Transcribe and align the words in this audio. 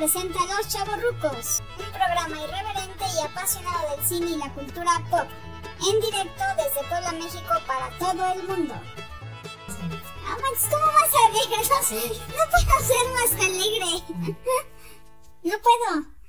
presenta 0.00 0.38
Los 0.46 0.66
Chavorrucos, 0.68 1.62
un 1.78 1.92
programa 1.92 2.40
irreverente 2.42 3.04
y 3.14 3.22
apasionado 3.22 3.90
del 3.90 4.02
cine 4.02 4.30
y 4.30 4.36
la 4.38 4.50
cultura 4.54 4.92
pop, 5.10 5.28
en 5.86 6.00
directo 6.00 6.42
desde 6.56 6.88
Puebla, 6.88 7.12
México 7.12 7.52
para 7.66 7.90
todo 7.98 8.32
el 8.32 8.48
mundo. 8.48 8.74
Ah, 10.26 10.38
Max, 10.40 10.68
¿cómo 10.70 10.86
vas 10.86 11.12
a 11.14 11.26
alegre? 11.28 11.58
No, 11.68 12.34
no 12.34 12.44
puedo 12.50 12.80
ser 12.80 13.04
más 13.12 13.32
alegre. 13.44 14.36
No 15.42 15.54
puedo. 15.58 16.19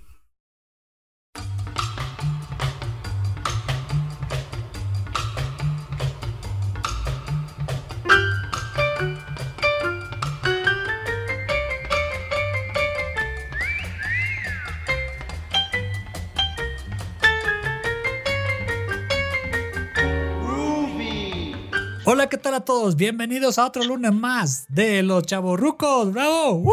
Hola, 22.21 22.29
¿qué 22.29 22.37
tal 22.37 22.53
a 22.53 22.59
todos? 22.59 22.95
Bienvenidos 22.97 23.57
a 23.57 23.65
otro 23.65 23.83
lunes 23.83 24.13
más 24.13 24.65
de 24.69 25.01
Los 25.01 25.23
Chavorrucos. 25.23 26.13
¡Bravo! 26.13 26.51
¡Uh! 26.51 26.71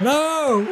¡Bravo! 0.00 0.56
¡Uh! 0.58 0.64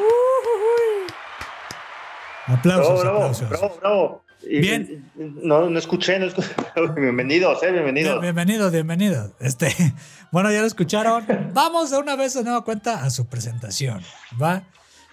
Aplausos, 2.49 3.01
bravo, 3.01 3.19
aplausos. 3.19 3.49
bravo, 3.49 3.77
bravo. 3.81 4.25
Y- 4.43 4.59
Bien. 4.59 5.09
No, 5.15 5.71
no 5.71 5.79
escuché, 5.79 6.19
no 6.19 6.27
escuché. 6.27 6.49
Bienvenidos, 6.97 7.63
eh, 7.63 7.71
bienvenidos. 7.71 8.21
Bienvenidos, 8.21 8.73
bienvenidos. 8.73 9.31
Este, 9.39 9.73
bueno, 10.33 10.51
ya 10.51 10.61
lo 10.61 10.67
escucharon. 10.67 11.25
Vamos 11.55 11.93
de 11.93 11.99
una 11.99 12.17
vez 12.17 12.35
de 12.35 12.43
nueva 12.43 12.65
cuenta 12.65 13.05
a 13.05 13.11
su 13.11 13.29
presentación. 13.29 14.03
¿Va? 14.43 14.65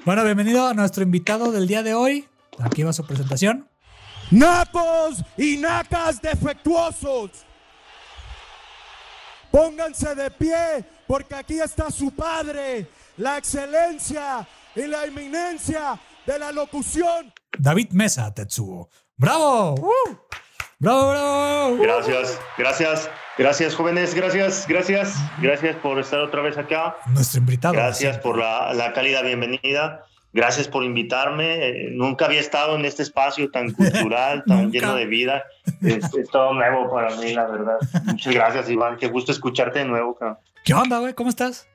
Bueno, 0.03 0.23
bienvenido 0.23 0.65
a 0.65 0.73
nuestro 0.73 1.03
invitado 1.03 1.51
del 1.51 1.67
día 1.67 1.83
de 1.83 1.93
hoy. 1.93 2.27
Aquí 2.57 2.81
va 2.81 2.91
su 2.91 3.05
presentación. 3.05 3.69
Nacos 4.31 5.23
y 5.37 5.57
nacas 5.57 6.23
defectuosos. 6.23 7.45
Pónganse 9.51 10.15
de 10.15 10.29
pie 10.31 10.85
porque 11.07 11.35
aquí 11.35 11.59
está 11.59 11.89
su 11.89 12.11
padre, 12.11 12.87
la 13.17 13.37
excelencia 13.37 14.47
y 14.75 14.87
la 14.87 15.05
eminencia 15.05 15.99
de 16.25 16.37
la 16.39 16.51
locución. 16.51 17.33
David 17.57 17.91
Mesa, 17.91 18.33
Tetsuo. 18.33 18.89
¡Bravo! 19.15 19.75
¡Uh! 19.75 20.17
¡Bravo, 20.79 21.09
bravo! 21.09 21.69
¡Uh! 21.69 21.77
Gracias, 21.81 22.39
gracias, 22.57 23.09
gracias, 23.37 23.75
jóvenes, 23.75 24.13
gracias, 24.13 24.67
gracias, 24.67 25.15
gracias 25.41 25.75
por 25.77 25.97
estar 25.99 26.19
otra 26.19 26.41
vez 26.41 26.57
acá. 26.57 26.97
Nuestro 27.07 27.39
invitado. 27.39 27.73
Gracias 27.73 28.19
por 28.19 28.37
la, 28.37 28.73
la 28.73 28.93
cálida 28.93 29.21
bienvenida. 29.23 30.03
Gracias 30.33 30.67
por 30.67 30.83
invitarme. 30.83 31.67
Eh, 31.69 31.89
nunca 31.91 32.25
había 32.25 32.39
estado 32.39 32.75
en 32.75 32.85
este 32.85 33.01
espacio 33.03 33.49
tan 33.49 33.71
cultural, 33.71 34.43
tan 34.45 34.71
lleno 34.71 34.95
de 34.95 35.05
vida. 35.05 35.43
Es, 35.81 36.13
es 36.13 36.29
todo 36.29 36.53
nuevo 36.53 36.89
para 36.93 37.15
mí, 37.15 37.33
la 37.33 37.45
verdad. 37.47 37.77
Muchas 38.05 38.33
gracias, 38.33 38.69
Iván. 38.69 38.97
Qué 38.97 39.07
gusto 39.07 39.31
escucharte 39.31 39.79
de 39.79 39.85
nuevo. 39.85 40.15
cabrón. 40.15 40.37
¿Qué 40.63 40.73
onda, 40.73 40.99
güey? 40.99 41.13
¿Cómo 41.13 41.29
estás? 41.29 41.67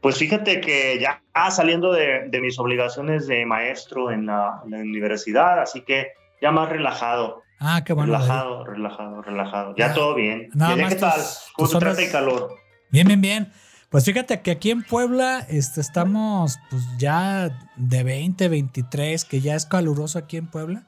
Pues 0.00 0.16
fíjate 0.18 0.60
que 0.60 0.98
ya 1.00 1.22
saliendo 1.50 1.92
de, 1.92 2.28
de 2.28 2.40
mis 2.40 2.58
obligaciones 2.58 3.26
de 3.26 3.44
maestro 3.46 4.10
en 4.10 4.26
la, 4.26 4.60
en 4.64 4.70
la 4.70 4.78
universidad, 4.78 5.60
así 5.60 5.82
que 5.82 6.08
ya 6.40 6.50
más 6.52 6.68
relajado, 6.68 7.42
Ah, 7.60 7.82
qué 7.84 7.92
bueno. 7.92 8.12
Relajado, 8.12 8.64
relajado, 8.64 9.20
relajado. 9.22 9.74
Ya 9.76 9.86
Ah, 9.86 9.94
todo 9.94 10.14
bien. 10.14 10.48
nada 10.54 10.70
¿Y 10.70 10.74
allá 10.74 10.82
más 10.84 10.94
¿Qué 10.94 11.00
tal? 11.00 11.12
tus- 11.14 11.50
¿Cómo 11.54 11.68
tus 11.68 11.74
horas- 11.74 11.98
el 11.98 12.12
calor? 12.12 12.54
Bien, 12.90 13.06
bien, 13.08 13.20
bien. 13.20 13.52
Pues 13.90 14.04
fíjate 14.04 14.40
que 14.42 14.50
aquí 14.50 14.70
en 14.70 14.82
Puebla 14.82 15.46
este, 15.48 15.80
estamos 15.80 16.58
pues 16.70 16.82
ya 16.98 17.58
de 17.76 18.02
20, 18.04 18.48
23, 18.48 19.24
que 19.24 19.40
ya 19.40 19.54
es 19.54 19.64
caluroso 19.64 20.18
aquí 20.18 20.36
en 20.36 20.46
Puebla. 20.46 20.82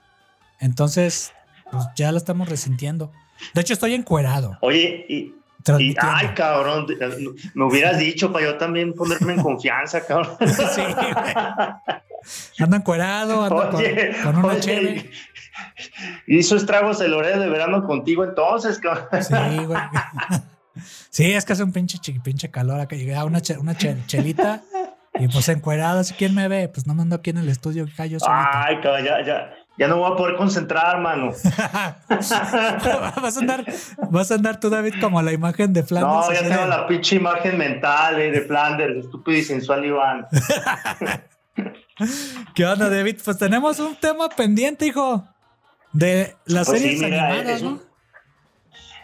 Entonces, 0.59 1.33
pues 1.73 1.85
ya 1.97 2.13
lo 2.13 2.19
estamos 2.19 2.49
resintiendo. 2.49 3.11
De 3.55 3.63
hecho, 3.63 3.73
estoy 3.73 3.95
encuerado. 3.95 4.59
Oye, 4.61 5.07
y, 5.09 5.35
ay, 5.99 6.29
cabrón, 6.35 6.87
me 7.55 7.65
hubieras 7.65 7.99
dicho 7.99 8.31
para 8.33 8.45
yo 8.45 8.59
también 8.59 8.93
ponerme 8.93 9.33
en 9.33 9.43
confianza, 9.43 10.05
cabrón. 10.05 10.37
Sí, 10.47 10.83
güey. 10.83 11.15
Ando 12.59 12.77
encuerado, 12.77 13.45
ando 13.45 13.71
con- 13.71 13.75
Oye, 13.77 14.15
con, 14.23 14.37
una 14.37 14.49
oye, 14.49 14.61
cheve. 14.61 15.11
hizo 16.27 16.55
estragos 16.57 17.01
el 17.01 17.15
horario 17.15 17.41
de 17.41 17.49
verano 17.49 17.83
contigo 17.87 18.25
entonces, 18.25 18.79
cabrón. 18.79 19.07
Sí, 19.23 19.65
güey. 19.65 19.81
Sí, 21.11 21.33
es 21.33 21.45
que 21.45 21.53
hace 21.55 21.65
un 21.65 21.73
pinche, 21.73 21.99
pinche 22.23 22.51
calor 22.51 22.81
acá. 22.81 22.97
Llega 22.97 23.25
una, 23.25 23.41
che- 23.41 23.59
una 23.59 23.77
che- 23.77 23.97
chelita 24.07 24.63
y 25.15 25.29
pues 25.29 25.49
encuerado. 25.49 26.01
Así 26.01 26.15
quién 26.15 26.35
me 26.35 26.47
ve, 26.49 26.69
pues 26.69 26.87
no 26.87 26.95
me 26.95 27.03
ando 27.03 27.17
aquí 27.17 27.31
en 27.31 27.39
el 27.39 27.49
estudio, 27.49 27.87
solito. 27.97 28.27
Ay, 28.29 28.77
cabrón, 28.81 29.05
ya, 29.05 29.25
ya, 29.27 29.51
ya 29.77 29.89
no 29.89 29.99
voy 29.99 30.13
a 30.13 30.17
poder 30.17 30.37
concentrar, 30.37 31.01
mano. 31.01 31.33
vas 32.09 32.33
a 33.37 33.41
andar, 33.41 33.65
vas 34.11 34.31
a 34.31 34.35
andar 34.35 34.61
tú, 34.61 34.71
David, 34.71 34.95
como 35.01 35.21
la 35.21 35.33
imagen 35.33 35.73
de 35.73 35.83
Flanders. 35.83 36.29
No, 36.29 36.33
ya 36.33 36.49
tengo 36.49 36.67
la 36.67 36.87
pinche 36.87 37.17
imagen 37.17 37.59
mental 37.59 38.21
eh, 38.21 38.31
de 38.31 38.41
Flanders, 38.43 39.05
estúpido 39.05 39.39
y 39.39 39.43
sensual 39.43 39.85
Iván. 39.85 40.27
¿Qué 42.55 42.67
onda, 42.67 42.89
David? 42.89 43.19
Pues 43.25 43.39
tenemos 43.39 43.79
un 43.79 43.95
tema 43.97 44.29
pendiente, 44.29 44.87
hijo. 44.87 45.25
De 45.93 46.37
las 46.47 46.69
Pues 46.69 46.81
sí, 46.81 46.99
series 46.99 47.03
mira, 47.11 47.27
animadas, 47.29 47.57
es 47.57 47.63
¿no? 47.65 47.81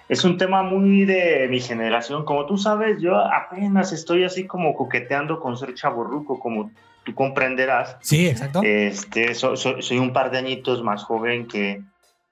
Es 0.09 0.25
un 0.25 0.39
tema 0.39 0.63
muy 0.63 1.05
de 1.05 1.49
mi 1.49 1.61
generación. 1.61 2.25
Como 2.25 2.47
tú 2.47 2.57
sabes, 2.59 3.01
yo 3.01 3.17
apenas 3.17 3.93
estoy 3.93 4.25
así 4.25 4.47
como 4.47 4.75
coqueteando 4.75 5.41
con 5.41 5.57
ser 5.57 5.75
chaborruco, 5.75 6.39
como 6.39 6.71
tú 7.05 7.15
comprenderás. 7.15 7.97
Sí, 8.01 8.29
exacto. 8.29 8.61
Este, 8.63 9.35
so- 9.35 9.57
so- 9.57 9.83
soy 9.83 9.99
un 9.99 10.13
par 10.13 10.31
de 10.31 10.39
añitos 10.39 10.83
más 10.83 11.03
joven 11.05 11.49
que, 11.49 11.83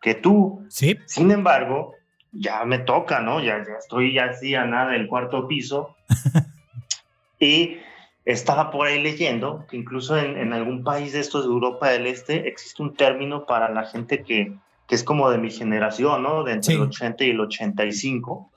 que 0.00 0.14
tú. 0.14 0.64
sí, 0.68 0.96
Sin 1.06 1.30
embargo, 1.32 1.94
ya 2.30 2.64
me 2.64 2.78
toca, 2.78 3.20
¿no? 3.20 3.40
Ya, 3.40 3.58
ya 3.58 3.74
estoy 3.78 4.18
así 4.18 4.54
a 4.54 4.64
nada 4.64 4.92
del 4.92 5.08
cuarto 5.08 5.48
piso. 5.48 5.96
y 7.40 7.78
estaba 8.24 8.70
por 8.70 8.86
ahí 8.86 9.02
leyendo 9.02 9.66
que 9.68 9.76
incluso 9.76 10.16
en, 10.16 10.38
en 10.38 10.52
algún 10.52 10.82
país 10.84 11.12
de 11.12 11.20
estos 11.20 11.44
de 11.44 11.50
Europa 11.50 11.88
del 11.90 12.06
Este 12.06 12.48
existe 12.48 12.82
un 12.82 12.94
término 12.94 13.46
para 13.46 13.68
la 13.70 13.84
gente 13.84 14.22
que, 14.22 14.52
que 14.86 14.94
es 14.94 15.04
como 15.04 15.30
de 15.30 15.38
mi 15.38 15.50
generación, 15.50 16.22
¿no? 16.22 16.44
De 16.44 16.52
entre 16.52 16.74
Sí. 16.74 16.80
el 16.80 16.82
80 16.88 17.24
y 17.24 17.30
el 17.30 17.40
85, 17.40 18.50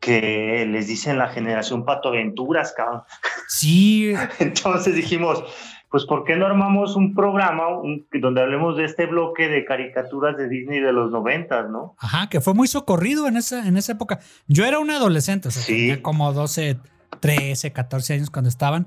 que 0.00 0.66
les 0.68 0.86
dicen 0.86 1.18
la 1.18 1.28
generación 1.28 1.84
patoaventuras, 1.84 2.72
cabrón. 2.76 3.02
sí. 3.48 4.12
Entonces 4.38 4.94
dijimos, 4.94 5.42
pues 5.90 6.04
¿por 6.04 6.24
qué 6.24 6.36
no 6.36 6.46
armamos 6.46 6.94
un 6.96 7.14
programa 7.14 7.68
un- 7.68 8.06
donde 8.20 8.42
hablemos 8.42 8.76
de 8.76 8.84
este 8.84 9.06
bloque 9.06 9.48
de 9.48 9.64
caricaturas 9.64 10.36
de 10.36 10.48
Disney 10.48 10.80
de 10.80 10.92
los 10.92 11.10
90, 11.10 11.62
¿no? 11.64 11.96
Ajá, 11.98 12.28
que 12.28 12.40
fue 12.40 12.54
muy 12.54 12.68
socorrido 12.68 13.26
en 13.26 13.36
esa, 13.36 13.66
en 13.66 13.76
esa 13.76 13.92
época. 13.92 14.20
Yo 14.46 14.64
era 14.66 14.78
un 14.78 14.90
adolescente, 14.90 15.48
o 15.48 15.50
sea, 15.50 15.62
Sí. 15.62 15.72
tenía 15.74 16.02
como 16.02 16.32
12, 16.32 16.78
13, 17.20 17.72
14 17.72 18.14
años 18.14 18.30
cuando 18.30 18.48
estaban. 18.48 18.86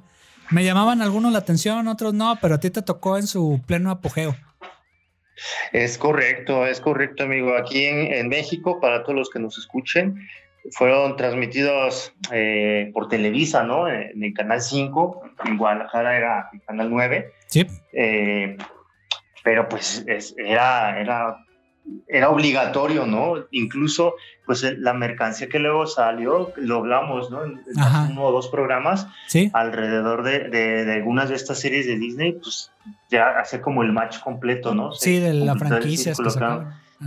Me 0.52 0.64
llamaban 0.64 1.02
algunos 1.02 1.32
la 1.32 1.40
atención, 1.40 1.88
otros 1.88 2.14
no, 2.14 2.38
pero 2.42 2.56
a 2.56 2.60
ti 2.60 2.70
te 2.70 2.82
tocó 2.82 3.18
en 3.18 3.26
su 3.28 3.62
pleno 3.66 3.90
apogeo. 3.90 4.36
Es 5.72 5.98
correcto, 5.98 6.66
es 6.68 6.80
correcto, 6.82 7.24
amigo. 7.24 7.56
Aquí 7.56 7.86
en, 7.86 8.14
en 8.14 8.28
México, 8.30 8.80
para 8.80 9.04
todos 9.04 9.16
los 9.16 9.30
que 9.30 9.40
nos 9.40 9.58
escuchen, 9.58 10.28
fueron 10.72 11.16
transmitidos 11.16 12.14
eh, 12.32 12.92
por 12.94 13.08
Televisa, 13.08 13.64
¿no? 13.64 13.88
En 13.88 14.24
el 14.24 14.34
Canal 14.34 14.62
5, 14.62 15.22
en 15.46 15.58
Guadalajara 15.58 16.16
era 16.18 16.50
el 16.54 16.62
Canal 16.62 16.90
9, 16.92 17.32
Sí, 17.48 17.66
eh, 17.94 18.58
pero 19.44 19.68
pues 19.68 20.04
es- 20.08 20.36
era, 20.38 21.00
era, 21.02 21.38
era 22.08 22.30
obligatorio, 22.30 23.06
¿no? 23.06 23.36
Incluso, 23.52 24.16
pues 24.46 24.64
eh, 24.64 24.76
la 24.78 24.94
mercancía 24.94 25.48
que 25.50 25.60
luego 25.60 25.88
salió, 25.88 26.54
lo 26.58 26.78
hablamos, 26.78 27.32
¿no? 27.32 27.44
En, 27.44 27.62
uno 28.12 28.24
o 28.26 28.32
dos 28.32 28.50
programas, 28.50 29.08
sí. 29.28 29.50
alrededor 29.54 30.24
de, 30.24 30.50
de- 30.50 30.86
de 30.86 30.94
algunas 30.94 31.30
de 31.30 31.36
estas 31.36 31.60
series 31.60 31.88
de 31.88 31.98
Disney, 31.98 32.34
pues 32.34 32.72
ya 33.10 33.40
hace 33.40 33.62
como 33.62 33.82
el 33.84 33.92
match 33.94 34.20
completo, 34.20 34.76
¿no? 34.76 34.92
Sí, 34.94 35.20
de 35.20 35.34
la 35.34 35.56
franquicia. 35.56 36.14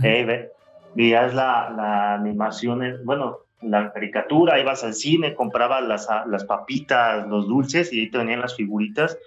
Eh, 0.03 0.25
ve- 0.25 0.51
veías 0.95 1.33
la, 1.33 1.69
la 1.75 2.13
animación, 2.15 2.83
eh, 2.83 2.95
bueno, 3.03 3.39
la 3.61 3.91
caricatura, 3.93 4.59
ibas 4.59 4.83
al 4.83 4.93
cine, 4.93 5.33
comprabas 5.35 5.83
las, 5.83 6.09
ah, 6.09 6.25
las 6.27 6.43
papitas, 6.43 7.25
los 7.27 7.47
dulces 7.47 7.91
y 7.93 8.01
ahí 8.01 8.09
te 8.11 8.17
venían 8.17 8.41
las 8.41 8.55
figuritas. 8.55 9.17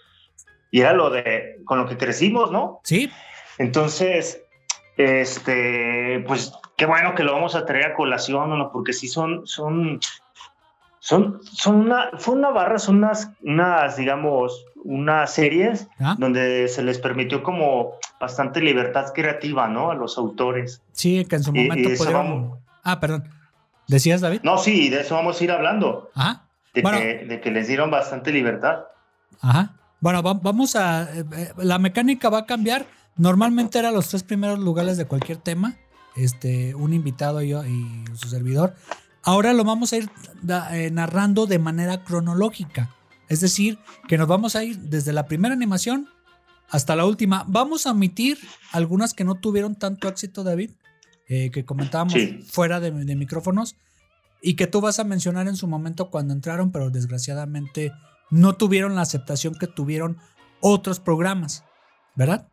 Y 0.71 0.81
era 0.81 0.93
lo 0.93 1.09
de, 1.11 1.57
con 1.65 1.79
lo 1.79 1.89
que 1.89 1.97
crecimos, 1.97 2.53
¿no? 2.53 2.81
Sí, 2.85 3.11
Entonces, 3.57 4.43
este, 4.99 6.23
pues 6.27 6.53
qué 6.77 6.85
bueno 6.87 7.15
que 7.15 7.23
lo 7.25 7.33
vamos 7.33 7.55
a 7.55 7.65
traer 7.65 7.87
a 7.87 7.95
colación, 7.95 8.51
¿no? 8.59 8.71
Porque 8.73 8.93
sí 8.93 9.09
son, 9.09 9.47
son, 9.47 10.01
son, 10.99 11.41
son 11.45 11.77
una, 11.77 12.11
fue 12.19 12.35
una 12.35 12.51
barra, 12.51 12.79
son 12.79 12.97
unas, 12.97 13.31
unas, 13.43 13.97
digamos, 13.97 14.65
unas 14.85 15.33
series 15.33 15.89
¿Ah? 16.01 16.17
donde 16.19 16.69
se 16.69 16.83
les 16.83 16.99
permitió 16.99 17.43
como 17.43 17.93
bastante 18.21 18.61
libertad 18.61 19.13
creativa, 19.15 19.69
¿no? 19.69 19.91
A 19.91 19.95
los 19.95 20.19
autores. 20.19 20.83
sí, 20.93 21.25
que 21.25 21.37
en 21.37 21.43
su 21.45 21.53
Y- 21.55 21.61
y 21.61 21.69
momento 21.69 21.89
eso 21.91 22.05
pudieron. 22.05 22.27
vamos- 22.27 22.59
Ah, 22.85 23.01
perdón. 23.01 23.29
¿Decías, 23.87 24.21
David? 24.21 24.41
No, 24.43 24.59
sí, 24.59 24.89
de 24.91 25.01
eso 25.01 25.15
vamos 25.15 25.41
a 25.41 25.45
ir 25.45 25.51
hablando, 25.51 26.11
Ajá. 26.15 26.43
de, 26.75 26.83
Bueno. 26.83 26.99
que, 26.99 27.25
de 27.27 27.41
que 27.41 27.51
les 27.51 27.69
dieron 27.69 27.91
bastante 27.91 28.33
libertad. 28.33 28.81
Ajá. 29.41 29.71
Bueno, 30.01 30.23
vamos 30.23 30.77
a. 30.77 31.05
Eh, 31.13 31.25
eh, 31.37 31.53
la 31.59 31.79
mecánica 31.79 32.29
va 32.29 32.39
a 32.41 32.47
cambiar. 32.47 32.85
Normalmente 33.19 33.79
era 33.79 33.91
los 33.91 34.09
tres 34.09 34.23
primeros 34.23 34.59
lugares 34.61 34.97
de 34.97 35.05
cualquier 35.05 35.39
tema. 35.39 35.77
Este, 36.17 36.75
un 36.75 36.93
invitado 36.93 37.43
y, 37.43 37.51
yo, 37.51 37.65
y 37.65 38.05
su 38.15 38.29
servidor. 38.29 38.75
Ahora 39.23 39.53
lo 39.53 39.65
vamos 39.65 39.93
a 39.93 39.99
ir 39.99 40.11
eh, 40.73 40.91
narrando 40.91 41.47
de 41.47 41.59
manera 41.59 42.03
cronológica. 42.03 42.95
Es 43.29 43.41
decir, 43.41 43.79
que 44.09 44.17
nos 44.17 44.27
vamos 44.27 44.57
a 44.57 44.65
ir 44.65 44.79
desde 44.79 45.13
la 45.13 45.27
primera 45.27 45.55
animación 45.55 46.09
hasta 46.71 46.97
la 46.97 47.05
última. 47.05 47.45
Vamos 47.47 47.87
a 47.87 47.91
omitir 47.91 48.39
algunas 48.73 49.15
que 49.15 49.25
no 49.25 49.35
tuvieron 49.35 49.75
tanto 49.75 50.09
éxito, 50.09 50.45
David, 50.45 50.71
que 51.27 51.65
comentábamos 51.67 52.15
fuera 52.51 52.81
de, 52.81 52.91
de, 52.91 53.17
micrófonos, 53.17 53.77
y 54.41 54.55
que 54.55 54.67
tú 54.67 54.81
vas 54.81 54.99
a 54.99 55.05
mencionar 55.05 55.47
en 55.47 55.57
su 55.57 55.67
momento 55.67 56.11
cuando 56.11 56.33
entraron, 56.33 56.73
pero 56.73 56.89
desgraciadamente 56.89 57.93
no 58.31 58.57
tuvieron 58.57 58.95
la 58.95 59.03
aceptación 59.03 59.55
que 59.55 59.67
tuvieron 59.67 60.17
otros 60.61 61.01
programas, 61.01 61.65
¿verdad? 62.15 62.49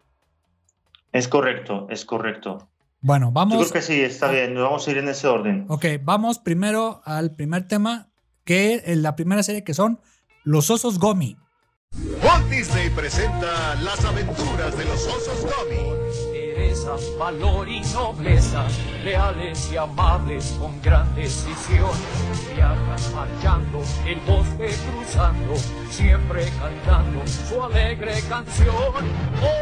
Es 1.15 1.29
correcto, 1.29 1.87
es 1.89 2.03
correcto. 2.03 2.67
Bueno, 2.99 3.31
vamos. 3.31 3.53
Yo 3.53 3.59
creo 3.61 3.71
que 3.71 3.81
sí, 3.81 4.01
está 4.01 4.29
bien, 4.29 4.53
vamos 4.53 4.85
a 4.85 4.91
ir 4.91 4.97
en 4.97 5.07
ese 5.07 5.27
orden. 5.27 5.65
Ok, 5.69 5.85
vamos 6.03 6.39
primero 6.39 7.01
al 7.05 7.31
primer 7.31 7.69
tema, 7.69 8.09
que 8.43 8.83
es 8.85 8.97
la 8.97 9.15
primera 9.15 9.41
serie 9.41 9.63
que 9.63 9.73
son 9.73 10.01
Los 10.43 10.69
Osos 10.69 10.99
Gomi. 10.99 11.37
Walt 12.21 12.49
Disney 12.49 12.89
presenta 12.89 13.75
las 13.75 14.03
aventuras 14.03 14.77
de 14.77 14.83
los 14.83 15.07
Osos 15.07 15.41
Gomi 15.43 16.35
valor 17.17 17.67
y 17.67 17.81
nobleza, 17.93 18.67
leales 19.03 19.71
y 19.71 19.77
amables 19.77 20.55
con 20.59 20.81
gran 20.81 21.13
decisión. 21.15 21.91
Viajan 22.55 23.15
marchando, 23.15 23.81
el 24.05 24.19
bosque 24.21 24.75
cruzando, 24.91 25.55
siempre 25.89 26.45
cantando 26.59 27.25
su 27.27 27.63
alegre 27.63 28.21
canción. 28.29 28.75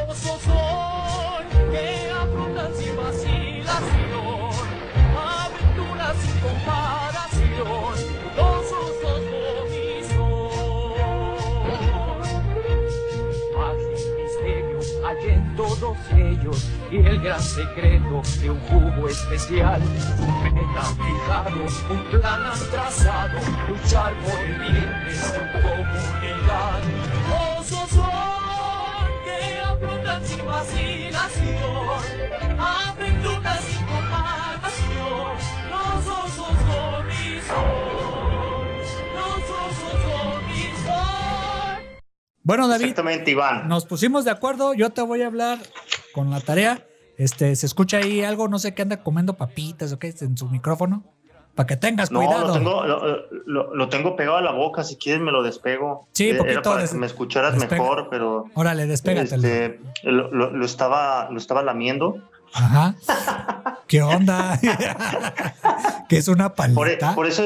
Osos 0.10 0.42
son 0.42 1.33
que 1.72 2.12
afrontan 2.12 2.74
sin 2.76 2.96
vacilación, 2.96 4.54
aventuras 5.18 6.18
sin 6.18 6.40
comparación. 6.40 7.96
Los 8.36 8.72
osos 8.72 9.04
hay 15.06 15.30
en 15.30 15.56
todos 15.56 15.98
ellos 16.16 16.70
y 16.92 16.98
el 16.98 17.22
gran 17.22 17.42
secreto 17.42 18.22
de 18.40 18.50
un 18.50 18.60
jugo 18.62 19.08
especial. 19.08 19.82
Un 20.20 20.44
meta 20.44 20.82
fijado, 20.82 21.62
un 21.90 22.04
plan 22.06 22.54
trazado, 22.72 23.40
luchar 23.68 24.14
por 24.24 24.40
el 24.40 24.60
bien 24.60 25.06
de 25.06 25.16
su 25.16 25.40
comunidad. 25.52 26.82
Son 27.90 28.53
sin 30.22 30.46
vacilación, 30.46 31.60
aventuras 32.60 33.60
sin 33.62 33.86
comparación. 33.86 35.38
Los 35.70 36.08
osos 36.08 36.58
son 36.68 37.08
los 39.16 39.50
osos 39.50 39.94
bueno, 42.44 42.68
David. 42.68 42.84
Exactamente, 42.84 43.32
Iván. 43.32 43.68
Nos 43.70 43.86
pusimos 43.86 44.26
de 44.26 44.32
acuerdo. 44.32 44.74
Yo 44.74 44.90
te 44.90 45.02
voy 45.02 45.22
a 45.22 45.28
hablar 45.28 45.60
con 46.14 46.30
la 46.30 46.42
tarea. 46.42 46.86
Este, 47.18 47.56
se 47.56 47.66
escucha 47.66 47.98
ahí 47.98 48.22
algo, 48.24 48.48
no 48.48 48.60
sé 48.60 48.74
qué 48.74 48.82
anda 48.82 49.02
comiendo 49.02 49.36
papitas 49.36 49.94
o 49.94 50.00
qué 50.00 50.14
en 50.20 50.38
su 50.38 50.50
micrófono. 50.50 51.04
Para 51.56 51.68
que 51.68 51.78
tengas 51.78 52.10
cuidado. 52.10 52.48
Lo 52.48 52.54
tengo, 52.54 52.84
lo, 53.46 53.90
tengo 53.90 54.16
pegado 54.16 54.38
a 54.38 54.42
la 54.42 54.52
boca, 54.52 54.84
si 54.84 54.96
quieres 54.96 55.22
me 55.22 55.32
lo 55.32 55.44
despego. 55.44 56.08
Sí, 56.12 56.32
eh, 56.32 56.40
Era 56.48 56.62
para 56.64 56.88
que 56.88 56.96
me 56.96 57.06
escucharas 57.06 57.56
mejor, 57.56 58.08
pero. 58.10 58.46
Órale, 58.56 58.88
despégatelo. 58.88 59.48
Este, 59.48 59.80
lo, 60.04 60.66
estaba, 60.66 61.30
lo 61.30 61.38
estaba 61.38 61.62
lamiendo. 61.62 62.18
Ajá. 62.54 62.96
¿Qué 63.88 64.02
onda? 64.02 64.60
que 66.10 66.18
es 66.18 66.28
una 66.28 66.56
paleta. 66.56 67.14
por, 67.14 67.28
eso, 67.28 67.44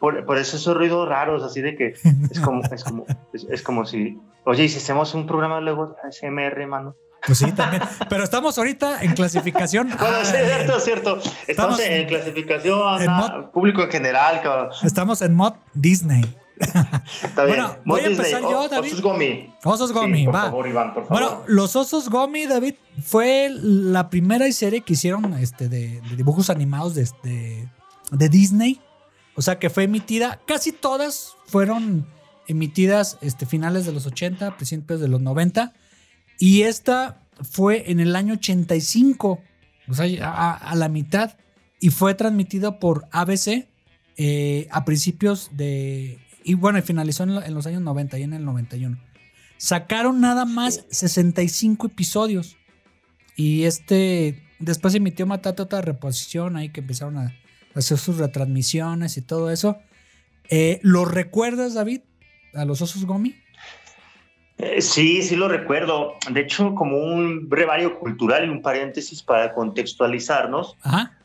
por, 0.00 0.38
eso 0.38 0.56
esos 0.56 0.76
ruidos 0.76 1.08
raros, 1.08 1.42
así 1.42 1.62
de 1.62 1.76
que 1.76 1.94
es 2.30 2.40
como, 2.40 2.62
es 2.62 2.84
como, 2.84 3.06
es, 3.32 3.62
como 3.62 3.86
si, 3.86 4.18
oye, 4.44 4.64
y 4.64 4.68
si 4.68 4.78
hacemos 4.78 5.14
un 5.14 5.26
programa 5.26 5.62
luego 5.62 5.96
ASMR, 6.06 6.66
mano. 6.66 6.94
Pues 7.26 7.38
sí, 7.38 7.52
también. 7.52 7.82
Pero 8.08 8.24
estamos 8.24 8.56
ahorita 8.58 9.02
en 9.02 9.14
clasificación. 9.14 9.88
Bueno, 9.98 10.18
sí, 10.24 10.36
es 10.36 10.46
cierto, 10.46 10.76
es 10.76 10.84
cierto. 10.84 11.20
Estamos, 11.46 11.80
en, 11.80 12.06
clasificación 12.06 13.02
en 13.02 13.50
público 13.50 13.82
en 13.82 13.90
general. 13.90 14.40
Cabrón. 14.42 14.70
Estamos 14.82 15.22
en 15.22 15.34
mod 15.34 15.54
Disney. 15.74 16.24
Está 16.58 17.44
bien. 17.44 17.58
Bueno, 17.58 17.76
voy 17.84 18.00
a 18.00 18.06
empezar 18.06 18.42
yo, 18.42 18.68
David. 18.68 18.92
Osos 18.92 19.02
Gomi. 19.02 19.54
Osos 19.64 19.92
Gomi, 19.92 20.24
por 20.24 20.34
va. 20.34 20.42
Favor, 20.42 20.66
Iván, 20.68 20.94
por 20.94 21.06
favor. 21.06 21.22
Bueno, 21.22 21.42
los 21.46 21.76
Osos 21.76 22.08
Gomi, 22.08 22.46
David, 22.46 22.74
fue 23.02 23.50
la 23.52 24.08
primera 24.08 24.50
serie 24.52 24.80
que 24.80 24.94
hicieron 24.94 25.34
este, 25.34 25.68
de, 25.68 26.00
dibujos 26.16 26.48
animados 26.48 26.94
de, 26.94 27.68
de 28.10 28.28
Disney. 28.28 28.80
O 29.34 29.42
sea 29.42 29.58
que 29.58 29.68
fue 29.68 29.84
emitida, 29.84 30.40
casi 30.46 30.72
todas 30.72 31.34
fueron 31.46 32.06
emitidas 32.48 33.18
este, 33.20 33.44
finales 33.46 33.84
de 33.86 33.92
los 33.92 34.06
80, 34.06 34.56
principios 34.56 35.00
de 35.00 35.08
los 35.08 35.20
90. 35.20 35.72
Y 36.38 36.62
esta 36.62 37.22
fue 37.40 37.90
en 37.90 38.00
el 38.00 38.16
año 38.16 38.34
85, 38.34 39.40
o 39.88 39.94
sea, 39.94 40.58
a, 40.58 40.74
la 40.74 40.88
mitad. 40.88 41.36
Y 41.80 41.90
fue 41.90 42.14
transmitida 42.14 42.78
por 42.78 43.06
ABC 43.12 43.68
eh, 44.16 44.66
a 44.70 44.84
principios 44.84 45.50
de... 45.52 46.18
Y 46.42 46.54
bueno, 46.54 46.80
finalizó 46.82 47.24
en, 47.24 47.54
los 47.54 47.66
años 47.66 47.82
90 47.82 48.18
y 48.18 48.22
en 48.22 48.32
el 48.32 48.44
91. 48.44 48.98
Sacaron 49.58 50.20
nada 50.20 50.44
más 50.44 50.86
65 50.90 51.88
episodios. 51.88 52.56
Y 53.36 53.64
este... 53.64 54.42
Después 54.58 54.94
emitió 54.94 55.26
Matate 55.26 55.60
otra 55.60 55.82
reposición 55.82 56.56
ahí 56.56 56.70
que 56.70 56.80
empezaron 56.80 57.18
a 57.18 57.34
hacer 57.74 57.98
sus 57.98 58.16
retransmisiones 58.16 59.18
y 59.18 59.22
todo 59.22 59.50
eso. 59.50 59.78
Eh, 60.48 60.80
¿Lo 60.82 61.04
recuerdas, 61.04 61.74
David, 61.74 62.00
a 62.54 62.64
los 62.64 62.80
Osos 62.80 63.04
Gomi? 63.04 63.34
Eh, 64.58 64.80
sí, 64.80 65.22
sí 65.22 65.36
lo 65.36 65.48
recuerdo. 65.48 66.14
De 66.30 66.40
hecho, 66.40 66.74
como 66.74 66.98
un 66.98 67.48
brevario 67.48 67.98
cultural 67.98 68.46
y 68.46 68.48
un 68.48 68.62
paréntesis 68.62 69.22
para 69.22 69.52
contextualizarnos, 69.52 70.76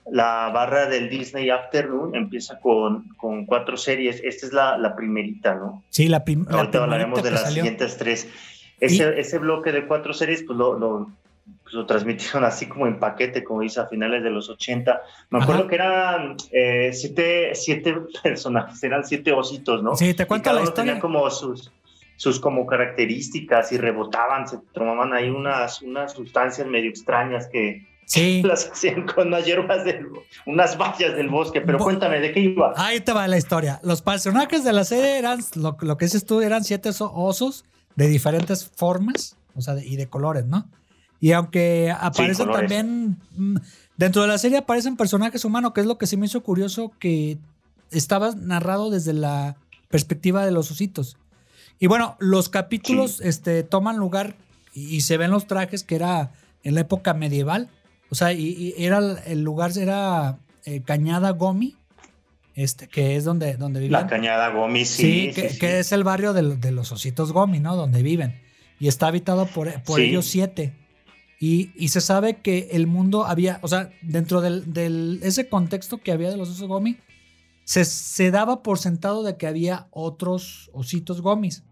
la 0.09 0.49
barra 0.53 0.87
del 0.87 1.09
Disney 1.09 1.49
Afternoon 1.49 2.15
empieza 2.15 2.59
con, 2.59 3.07
con 3.15 3.45
cuatro 3.45 3.77
series. 3.77 4.21
Esta 4.23 4.45
es 4.47 4.53
la, 4.53 4.77
la 4.77 4.95
primerita, 4.95 5.55
¿no? 5.55 5.83
Sí, 5.89 6.07
la, 6.07 6.23
primera. 6.23 6.57
Ahorita 6.57 6.83
hablaremos 6.83 7.23
de 7.23 7.31
las 7.31 7.53
siguientes 7.53 7.97
tres. 7.97 8.27
Ese, 8.79 9.19
ese 9.19 9.37
bloque 9.37 9.71
de 9.71 9.85
cuatro 9.85 10.11
series, 10.11 10.43
pues 10.43 10.57
lo, 10.57 11.07
pues, 11.63 11.73
lo 11.73 11.85
transmitieron 11.85 12.43
así 12.45 12.65
como 12.65 12.87
en 12.87 12.99
paquete, 12.99 13.43
como 13.43 13.61
dice, 13.61 13.79
a 13.79 13.87
finales 13.87 14.23
de 14.23 14.29
los 14.29 14.49
80. 14.49 15.01
Me 15.29 15.41
acuerdo 15.41 15.67
que 15.67 15.75
eran 15.75 16.35
eh, 16.51 16.91
siete, 16.93 17.51
siete 17.53 17.95
personajes, 18.23 18.83
eran 18.83 19.05
siete 19.05 19.31
ositos, 19.31 19.81
¿no? 19.81 19.95
Sí, 19.95 20.13
te 20.13 20.25
cuento 20.25 20.51
la 20.51 20.63
historia. 20.63 20.83
Tenían 20.83 20.99
como 20.99 21.29
sus, 21.29 21.71
sus 22.21 22.39
como 22.39 22.67
características 22.67 23.71
y 23.71 23.79
rebotaban, 23.79 24.47
se 24.47 24.59
tomaban 24.73 25.11
ahí 25.11 25.27
unas, 25.31 25.81
unas 25.81 26.13
sustancias 26.13 26.67
medio 26.67 26.91
extrañas 26.91 27.47
que, 27.47 27.89
Sí. 28.05 28.43
Las 28.45 28.69
hacían 28.69 29.07
con 29.07 29.29
unas 29.29 29.43
hierbas, 29.43 29.83
del, 29.83 30.05
unas 30.45 30.77
vallas 30.77 31.15
del 31.15 31.29
bosque, 31.29 31.61
pero 31.61 31.79
cuéntame, 31.79 32.19
¿de 32.19 32.31
qué 32.31 32.41
iba? 32.41 32.73
Ahí 32.75 32.99
te 32.99 33.11
va 33.11 33.27
la 33.27 33.37
historia. 33.39 33.79
Los 33.83 34.03
personajes 34.03 34.63
de 34.63 34.71
la 34.71 34.83
serie 34.83 35.17
eran, 35.17 35.39
lo, 35.55 35.77
lo 35.81 35.97
que 35.97 36.05
dices 36.05 36.25
tú, 36.25 36.41
eran 36.41 36.63
siete 36.63 36.91
osos 36.99 37.65
de 37.95 38.07
diferentes 38.07 38.69
formas, 38.69 39.35
o 39.55 39.61
sea, 39.61 39.75
y 39.83 39.95
de 39.95 40.07
colores, 40.07 40.45
¿no? 40.45 40.69
Y 41.19 41.31
aunque 41.31 41.91
aparecen 41.97 42.51
también, 42.51 43.17
mm, 43.35 43.55
dentro 43.97 44.21
de 44.21 44.27
la 44.27 44.37
serie 44.37 44.59
aparecen 44.59 44.95
personajes 44.95 45.43
humanos, 45.43 45.71
que 45.73 45.81
es 45.81 45.87
lo 45.87 45.97
que 45.97 46.05
sí 46.05 46.17
me 46.17 46.27
hizo 46.27 46.43
curioso, 46.43 46.91
que 46.99 47.39
estaba 47.89 48.31
narrado 48.35 48.91
desde 48.91 49.13
la 49.13 49.55
perspectiva 49.89 50.45
de 50.45 50.51
los 50.51 50.69
ositos. 50.69 51.17
Y 51.81 51.87
bueno, 51.87 52.15
los 52.19 52.47
capítulos 52.47 53.21
este, 53.21 53.63
toman 53.63 53.97
lugar 53.97 54.35
y, 54.71 55.01
se 55.01 55.17
ven 55.17 55.31
los 55.31 55.47
trajes 55.47 55.83
que 55.83 55.95
era 55.95 56.31
en 56.63 56.75
la 56.75 56.81
época 56.81 57.15
medieval. 57.15 57.69
O 58.11 58.15
sea, 58.15 58.33
y, 58.33 58.75
era 58.77 58.99
el 59.25 59.41
lugar 59.41 59.75
era 59.75 60.37
eh, 60.65 60.83
Cañada 60.85 61.31
Gomi, 61.31 61.75
este, 62.53 62.87
que 62.87 63.15
es 63.15 63.23
donde, 63.23 63.57
donde 63.57 63.79
viven. 63.79 63.93
La 63.93 64.05
Cañada 64.05 64.49
Gomi, 64.49 64.85
sí. 64.85 65.31
Sí, 65.33 65.57
que, 65.57 65.79
es 65.79 65.91
el 65.91 66.03
barrio 66.03 66.33
de, 66.33 66.71
los 66.71 66.91
ositos 66.91 67.31
Gomi, 67.31 67.59
¿no? 67.59 67.75
Donde 67.75 68.03
viven. 68.03 68.39
Y 68.79 68.87
está 68.87 69.07
habitado 69.07 69.47
por, 69.47 69.81
por 69.81 70.01
ellos 70.01 70.27
siete. 70.27 70.75
Y, 71.39 71.87
se 71.87 71.99
sabe 71.99 72.41
que 72.41 72.69
el 72.73 72.85
mundo 72.85 73.25
había, 73.25 73.57
o 73.63 73.67
sea, 73.67 73.89
dentro 74.03 74.41
del, 74.41 75.19
ese 75.23 75.49
contexto 75.49 75.97
que 75.97 76.11
había 76.11 76.29
de 76.29 76.37
los 76.37 76.49
osos 76.49 76.67
gomi, 76.67 76.99
se, 77.63 77.85
se, 77.85 78.29
daba 78.29 78.61
por 78.61 78.77
sentado 78.77 79.23
de 79.23 79.35
que 79.35 79.47
había 79.47 79.87
otros 79.89 80.69
ositos 80.73 81.21
gomis. 81.21 81.63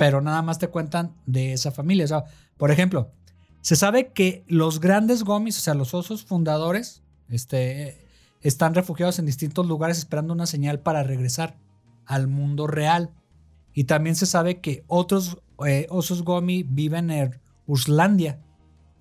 Pero 0.00 0.22
nada 0.22 0.40
más 0.40 0.58
te 0.58 0.68
cuentan 0.68 1.14
de 1.26 1.52
esa 1.52 1.72
familia. 1.72 2.06
O 2.06 2.08
sea, 2.08 2.24
por 2.56 2.70
ejemplo, 2.70 3.12
se 3.60 3.76
sabe 3.76 4.12
que 4.14 4.44
los 4.48 4.80
grandes 4.80 5.24
gomis, 5.24 5.58
o 5.58 5.60
sea, 5.60 5.74
los 5.74 5.92
osos 5.92 6.24
fundadores, 6.24 7.02
este, 7.28 8.08
están 8.40 8.74
refugiados 8.74 9.18
en 9.18 9.26
distintos 9.26 9.66
lugares 9.66 9.98
esperando 9.98 10.32
una 10.32 10.46
señal 10.46 10.80
para 10.80 11.02
regresar 11.02 11.58
al 12.06 12.28
mundo 12.28 12.66
real. 12.66 13.10
Y 13.74 13.84
también 13.84 14.16
se 14.16 14.24
sabe 14.24 14.62
que 14.62 14.84
otros 14.86 15.36
eh, 15.66 15.86
osos 15.90 16.22
gomi 16.22 16.62
viven 16.62 17.10
en 17.10 17.38
Uslandia. 17.66 18.40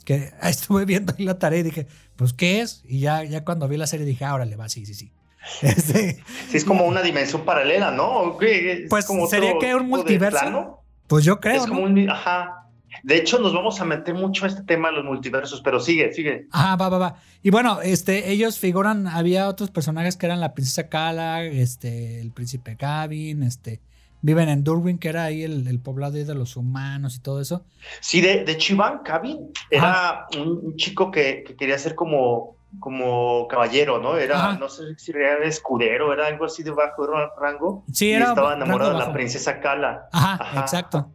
Que 0.04 0.34
estuve 0.44 0.84
viendo 0.84 1.16
ahí 1.18 1.24
la 1.24 1.40
tarea 1.40 1.60
y 1.60 1.64
dije, 1.64 1.88
pues, 2.18 2.34
¿qué 2.34 2.60
es? 2.60 2.84
Y 2.84 3.00
ya, 3.00 3.24
ya 3.24 3.46
cuando 3.46 3.70
vi 3.70 3.78
la 3.78 3.88
serie 3.88 4.06
dije, 4.06 4.26
ah, 4.26 4.34
órale, 4.34 4.58
va, 4.58 4.68
sí, 4.68 4.86
sí, 4.86 4.96
sí. 4.96 5.14
Este, 5.62 6.22
Sí, 6.50 6.58
es 6.58 6.66
como 6.66 6.86
una 6.86 7.02
dimensión 7.02 7.46
paralela, 7.46 7.90
¿no? 7.90 8.38
Pues, 8.38 9.06
como 9.06 9.28
¿sería 9.28 9.54
que 9.62 9.74
un 9.76 9.88
multiverso? 9.88 10.79
Pues 11.10 11.26
yo 11.26 11.42
creo, 11.42 11.56
es 11.56 11.68
como 11.68 11.82
¿no? 11.82 11.88
un. 11.88 12.10
Ajá. 12.10 12.68
De 13.04 13.18
hecho, 13.18 13.40
nos 13.40 13.54
vamos 13.54 13.82
a 13.82 13.86
meter 13.86 14.14
mucho 14.14 14.46
a 14.46 14.48
este 14.48 14.64
tema 14.64 14.90
de 14.90 14.96
los 14.96 15.06
multiversos, 15.06 15.62
pero 15.62 15.80
sigue, 15.80 16.12
sigue. 16.14 16.48
Ajá, 16.52 16.76
va, 16.76 16.90
va, 16.90 16.98
va. 16.98 17.16
Y 17.44 17.50
bueno, 17.50 17.82
este, 17.82 18.32
ellos 18.32 18.58
figuran, 18.60 19.08
había 19.08 19.48
otros 19.48 19.72
personajes 19.72 20.18
que 20.18 20.26
eran 20.26 20.40
la 20.40 20.54
princesa 20.54 20.90
Kala, 20.90 21.44
este, 21.44 22.20
el 22.20 22.32
príncipe 22.32 22.76
Gavin, 22.76 23.44
este, 23.44 23.82
viven 24.22 24.50
en 24.50 24.64
Durwin, 24.64 24.98
que 24.98 25.10
era 25.10 25.26
ahí 25.26 25.44
el, 25.44 25.68
el 25.68 25.80
poblado 25.80 26.14
de 26.14 26.36
los 26.36 26.56
humanos 26.58 27.16
y 27.16 27.22
todo 27.22 27.42
eso. 27.42 27.66
Sí, 28.02 28.22
de, 28.22 28.44
de 28.44 28.58
Chivan 28.58 29.00
Cabin 29.04 29.52
era 29.70 30.28
un, 30.38 30.60
un 30.64 30.76
chico 30.76 31.12
que, 31.12 31.44
que 31.46 31.56
quería 31.56 31.78
ser 31.78 31.96
como, 31.96 32.58
como 32.80 33.48
caballero, 33.48 34.00
¿no? 34.00 34.18
Era, 34.18 34.50
Ajá. 34.50 34.58
no 34.60 34.70
sé 34.70 34.96
si 34.98 35.12
era 35.12 35.44
escudero, 35.46 36.14
era 36.14 36.28
algo 36.28 36.46
así 36.46 36.62
de 36.64 36.72
bajo 36.72 37.08
ra- 37.08 37.32
rango. 37.40 37.84
Sí, 37.92 38.08
y 38.08 38.12
era 38.14 38.30
estaba 38.30 38.50
rango 38.52 38.64
enamorado 38.66 38.92
de 38.94 39.00
la 39.00 39.12
princesa 39.14 39.60
Kala. 39.60 40.08
Ajá, 40.12 40.34
Ajá. 40.44 40.60
exacto. 40.62 41.12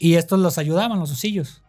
Y 0.00 0.14
estos 0.16 0.40
los 0.40 0.58
ayudaban, 0.58 0.98
los 0.98 1.12
osillos. 1.12 1.62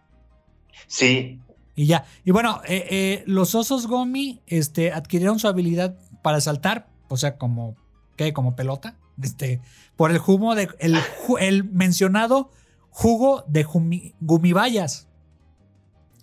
Sí, 0.87 1.39
Y 1.75 1.87
ya. 1.87 2.05
Y 2.23 2.31
bueno, 2.31 2.61
eh, 2.67 2.87
eh, 2.89 3.23
los 3.27 3.53
osos 3.53 3.87
Gomi 3.87 4.41
este, 4.47 4.91
adquirieron 4.93 5.39
su 5.39 5.47
habilidad 5.47 5.97
para 6.23 6.39
saltar, 6.41 6.87
o 7.09 7.17
sea, 7.17 7.37
como, 7.37 7.75
¿qué? 8.15 8.33
Como 8.33 8.55
pelota, 8.55 8.95
este, 9.21 9.61
por 9.97 10.11
el 10.11 10.17
jugo 10.17 10.55
de, 10.55 10.69
el, 10.79 11.63
mencionado 11.71 12.49
jugo 12.89 13.43
de 13.47 13.65
jumi- 13.65 14.13
gumibayas. 14.21 15.07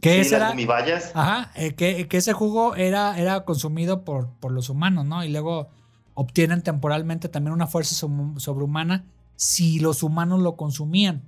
Que 0.02 0.14
sí, 0.14 0.20
ese 0.20 0.38
las 0.38 0.52
era, 0.58 1.00
ajá, 1.14 1.52
eh, 1.54 1.74
que, 1.74 2.08
que 2.08 2.16
ese 2.18 2.32
jugo 2.34 2.74
era, 2.74 3.16
era 3.18 3.44
consumido 3.44 4.04
por, 4.04 4.28
por 4.40 4.52
los 4.52 4.68
humanos, 4.68 5.06
¿no? 5.06 5.24
Y 5.24 5.28
luego 5.30 5.68
obtienen 6.14 6.60
temporalmente 6.62 7.28
también 7.30 7.54
una 7.54 7.66
fuerza 7.68 7.94
sobrehumana 7.94 9.06
si 9.36 9.78
los 9.78 10.02
humanos 10.02 10.40
lo 10.40 10.56
consumían. 10.56 11.22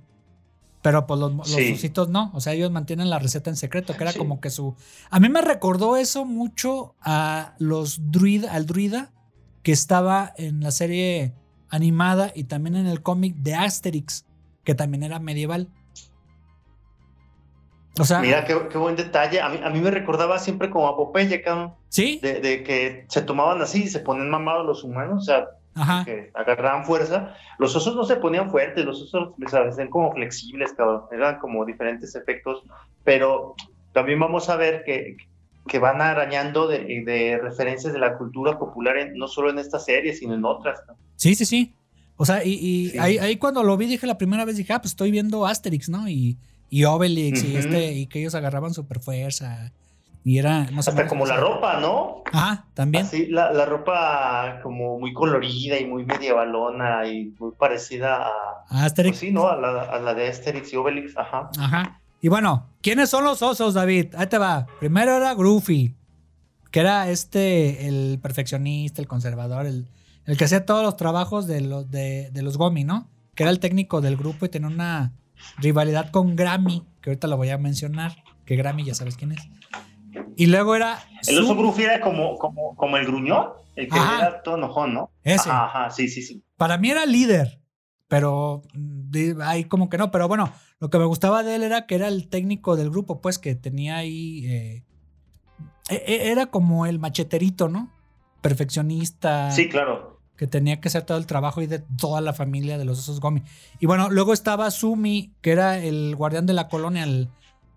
Pero 0.81 1.07
pues 1.07 1.19
los, 1.19 1.33
los 1.33 1.47
Sí. 1.49 1.71
ositos 1.73 2.09
no. 2.09 2.29
O 2.35 2.41
sea, 2.41 2.53
ellos 2.53 2.69
mantienen 2.69 3.09
la 3.09 3.17
receta 3.17 3.49
en 3.49 3.55
secreto, 3.55 3.95
que 3.95 4.03
era 4.03 4.11
Sí. 4.11 4.19
como 4.19 4.39
que 4.39 4.49
su. 4.51 4.75
A 5.09 5.19
mí 5.19 5.29
me 5.29 5.41
recordó 5.41 5.97
eso 5.97 6.25
mucho 6.25 6.95
a 7.01 7.55
los 7.57 8.11
druida, 8.11 8.51
al 8.53 8.65
druida 8.67 9.11
que 9.63 9.71
estaba 9.71 10.33
en 10.37 10.59
la 10.61 10.69
serie 10.71 11.33
animada 11.69 12.31
y 12.35 12.43
también 12.43 12.75
en 12.75 12.85
el 12.87 13.01
cómic 13.01 13.35
de 13.37 13.55
Asterix, 13.55 14.25
que 14.63 14.75
también 14.75 15.01
era 15.01 15.17
medieval. 15.19 15.69
O 17.99 18.03
sea, 18.03 18.19
Mira 18.19 18.43
qué, 18.45 18.57
qué 18.69 18.77
buen 18.77 18.95
detalle. 18.95 19.39
A 19.41 19.49
mí, 19.49 19.59
a 19.63 19.69
mí 19.69 19.79
me 19.79 19.89
recordaba 19.91 20.37
siempre 20.39 20.69
como 20.69 20.87
a 20.87 20.97
Popeye, 20.97 21.41
cabrón, 21.41 21.73
sí, 21.89 22.19
de, 22.21 22.41
de 22.41 22.63
que 22.63 23.05
se 23.07 23.21
tomaban 23.21 23.61
así 23.61 23.83
y 23.83 23.87
se 23.87 23.99
ponen 23.99 24.29
mamados 24.29 24.65
los 24.65 24.83
humanos, 24.83 25.23
o 25.23 25.25
sea, 25.25 25.45
ajá. 25.75 26.03
que 26.03 26.29
agarraban 26.33 26.85
fuerza. 26.85 27.35
Los 27.57 27.73
osos 27.75 27.95
no 27.95 28.03
se 28.03 28.17
ponían 28.17 28.51
fuertes, 28.51 28.83
los 28.83 29.01
osos 29.01 29.33
se 29.49 29.57
hacían 29.57 29.89
como 29.89 30.11
flexibles, 30.13 30.73
cabrón. 30.73 31.03
Eran 31.11 31.39
como 31.39 31.63
diferentes 31.65 32.15
efectos, 32.15 32.63
pero 33.05 33.55
también 33.93 34.19
vamos 34.19 34.49
a 34.49 34.57
ver 34.57 34.83
que, 34.85 35.15
que 35.67 35.79
van 35.79 36.01
arañando 36.01 36.67
de, 36.67 36.79
de 37.05 37.39
referencias 37.41 37.93
de 37.93 37.99
la 37.99 38.17
cultura 38.17 38.59
popular, 38.59 38.97
en- 38.97 39.13
no 39.15 39.27
solo 39.29 39.49
en 39.49 39.59
esta 39.59 39.79
serie, 39.79 40.13
sino 40.13 40.33
en 40.33 40.43
otras. 40.43 40.81
¿no? 40.87 40.95
Sí, 41.15 41.33
sí, 41.35 41.45
sí. 41.45 41.73
O 42.17 42.25
sea, 42.25 42.43
y, 42.45 42.51
y 42.53 42.89
Sí. 42.89 42.97
ahí, 42.99 43.17
ahí 43.19 43.37
cuando 43.37 43.63
lo 43.63 43.77
vi 43.77 43.87
dije 43.87 44.05
la 44.05 44.17
primera 44.17 44.43
vez, 44.43 44.57
dije, 44.57 44.73
ah, 44.73 44.79
pues 44.81 44.91
estoy 44.91 45.11
viendo 45.11 45.45
Asterix, 45.45 45.87
¿no? 45.89 46.07
Y, 46.09 46.37
y 46.75 46.83
Obelix 46.83 47.41
y 47.41 47.55
este, 47.55 47.93
y 47.93 48.07
que 48.07 48.19
ellos 48.19 48.35
agarraban 48.35 48.73
super 48.73 48.99
fuerza. 48.99 49.71
Y 50.25 50.39
era, 50.39 50.67
sé. 50.67 50.73
Hasta 50.77 51.07
como 51.07 51.25
la 51.25 51.37
ropa, 51.37 51.79
¿no? 51.79 52.21
Ajá, 52.33 52.65
también. 52.73 53.05
Así, 53.05 53.27
la, 53.27 53.53
la 53.53 53.65
ropa 53.65 54.59
como 54.61 54.99
muy 54.99 55.13
colorida 55.13 55.79
y 55.79 55.85
muy 55.85 56.03
medievalona 56.03 57.07
y 57.07 57.33
muy 57.39 57.53
parecida 57.57 58.27
a, 58.67 58.83
Asterix. 58.83 59.13
pues 59.13 59.19
sí, 59.21 59.31
¿no? 59.31 59.47
A 59.47 59.55
la, 59.55 59.83
a 59.83 59.99
la 60.01 60.13
de 60.13 60.27
Asterix 60.27 60.73
y 60.73 60.75
Obelix, 60.75 61.15
ajá. 61.15 61.49
Ajá. 61.57 62.01
Y 62.19 62.27
bueno, 62.27 62.67
¿quiénes 62.81 63.09
son 63.09 63.23
los 63.23 63.41
osos, 63.41 63.73
David? 63.73 64.13
Ahí 64.17 64.27
te 64.27 64.37
va. 64.37 64.67
Primero 64.81 65.15
era 65.15 65.33
Groofy, 65.33 65.95
que 66.71 66.79
era 66.81 67.09
este, 67.09 67.87
el 67.87 68.19
perfeccionista, 68.21 69.01
el 69.01 69.07
conservador, 69.07 69.65
el, 69.65 69.87
el 70.25 70.35
que 70.35 70.43
hacía 70.43 70.65
todos 70.65 70.83
los 70.83 70.97
trabajos 70.97 71.47
de 71.47 71.61
los, 71.61 71.89
de, 71.89 72.31
de 72.31 72.41
los 72.41 72.57
Gomi, 72.57 72.83
¿no? 72.83 73.07
Que 73.33 73.43
era 73.43 73.49
el 73.49 73.61
técnico 73.61 74.01
del 74.01 74.17
grupo 74.17 74.45
y 74.45 74.49
tenía 74.49 74.67
una 74.67 75.13
rivalidad 75.57 76.11
con 76.11 76.35
Grammy, 76.35 76.83
que 77.01 77.09
ahorita 77.11 77.27
lo 77.27 77.37
voy 77.37 77.49
a 77.49 77.57
mencionar, 77.57 78.23
que 78.45 78.55
Grammy 78.55 78.83
ya 78.83 78.93
sabes 78.95 79.15
quién 79.17 79.31
es. 79.33 79.41
Y 80.37 80.47
luego 80.47 80.75
era... 80.75 80.99
El 81.27 81.39
oso 81.39 81.55
Gruffy 81.55 81.83
era 81.83 81.99
como, 82.01 82.37
como, 82.37 82.75
como 82.75 82.97
el 82.97 83.05
gruñón, 83.05 83.47
el 83.75 83.87
que 83.89 83.97
Ajá. 83.99 84.17
era 84.17 84.43
todo 84.43 84.57
enojón, 84.57 84.93
¿no? 84.93 85.11
Ese. 85.23 85.49
Ajá, 85.49 85.65
ajá, 85.65 85.89
sí, 85.91 86.07
sí, 86.07 86.21
sí. 86.21 86.43
Para 86.57 86.77
mí 86.77 86.89
era 86.89 87.05
líder, 87.05 87.61
pero 88.07 88.61
mm, 88.73 89.41
ahí 89.43 89.65
como 89.65 89.89
que 89.89 89.97
no. 89.97 90.11
Pero 90.11 90.27
bueno, 90.27 90.51
lo 90.79 90.89
que 90.89 90.97
me 90.99 91.05
gustaba 91.05 91.43
de 91.43 91.55
él 91.55 91.63
era 91.63 91.85
que 91.85 91.95
era 91.95 92.07
el 92.07 92.29
técnico 92.29 92.75
del 92.77 92.89
grupo, 92.89 93.19
pues 93.21 93.39
que 93.39 93.55
tenía 93.55 93.97
ahí. 93.97 94.45
eh, 94.47 94.83
e- 95.89 96.03
e- 96.07 96.31
era 96.31 96.45
como 96.47 96.85
el 96.85 96.99
macheterito, 96.99 97.67
¿no? 97.67 97.91
Perfeccionista. 98.41 99.51
Sí, 99.51 99.67
claro. 99.67 100.14
Que 100.37 100.47
tenía 100.47 100.81
que 100.81 100.89
hacer 100.89 101.03
todo 101.03 101.17
el 101.17 101.25
trabajo 101.27 101.61
y 101.61 101.67
de 101.67 101.79
toda 101.79 102.19
la 102.21 102.33
familia 102.33 102.77
de 102.77 102.85
los 102.85 102.99
osos 102.99 103.21
Gomi. 103.21 103.43
Y 103.79 103.85
bueno, 103.85 104.09
luego 104.09 104.33
estaba 104.33 104.69
Sumi, 104.71 105.31
que 105.41 105.51
era 105.51 105.77
el 105.77 106.15
guardián 106.15 106.45
de 106.45 106.53
la 106.53 106.67
colonia 106.67 107.03
el, 107.03 107.29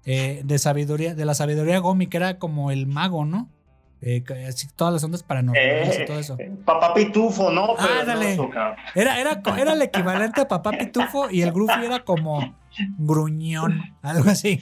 eh, 0.05 0.43
de 0.45 0.59
sabiduría, 0.59 1.15
de 1.15 1.25
la 1.25 1.35
sabiduría 1.35 1.79
Gomi, 1.79 2.09
que 2.09 2.17
era 2.17 2.39
como 2.39 2.71
el 2.73 2.87
mago, 2.87 3.25
¿no? 3.25 3.49
Eh, 4.01 4.23
así, 4.49 4.69
todas 4.77 4.93
las 4.95 5.03
ondas 5.03 5.23
paranormales 5.25 5.99
y 5.99 6.03
Eh, 6.03 6.05
todo 6.07 6.19
eso. 6.21 6.37
eh, 6.39 6.53
Papá 6.65 6.95
Pitufo, 6.95 7.51
¿no? 7.51 7.75
Pero. 7.77 8.51
Era, 8.95 9.21
era, 9.21 9.43
era 9.57 9.73
el 9.73 9.83
equivalente 9.83 10.41
a 10.41 10.49
Papá 10.49 10.71
Pitufo 10.71 11.31
y 11.31 11.43
el 11.43 11.53
Groovy 11.53 11.85
era 11.85 12.05
como 12.05 12.57
gruñón, 12.97 13.83
algo 14.03 14.31
así. 14.31 14.61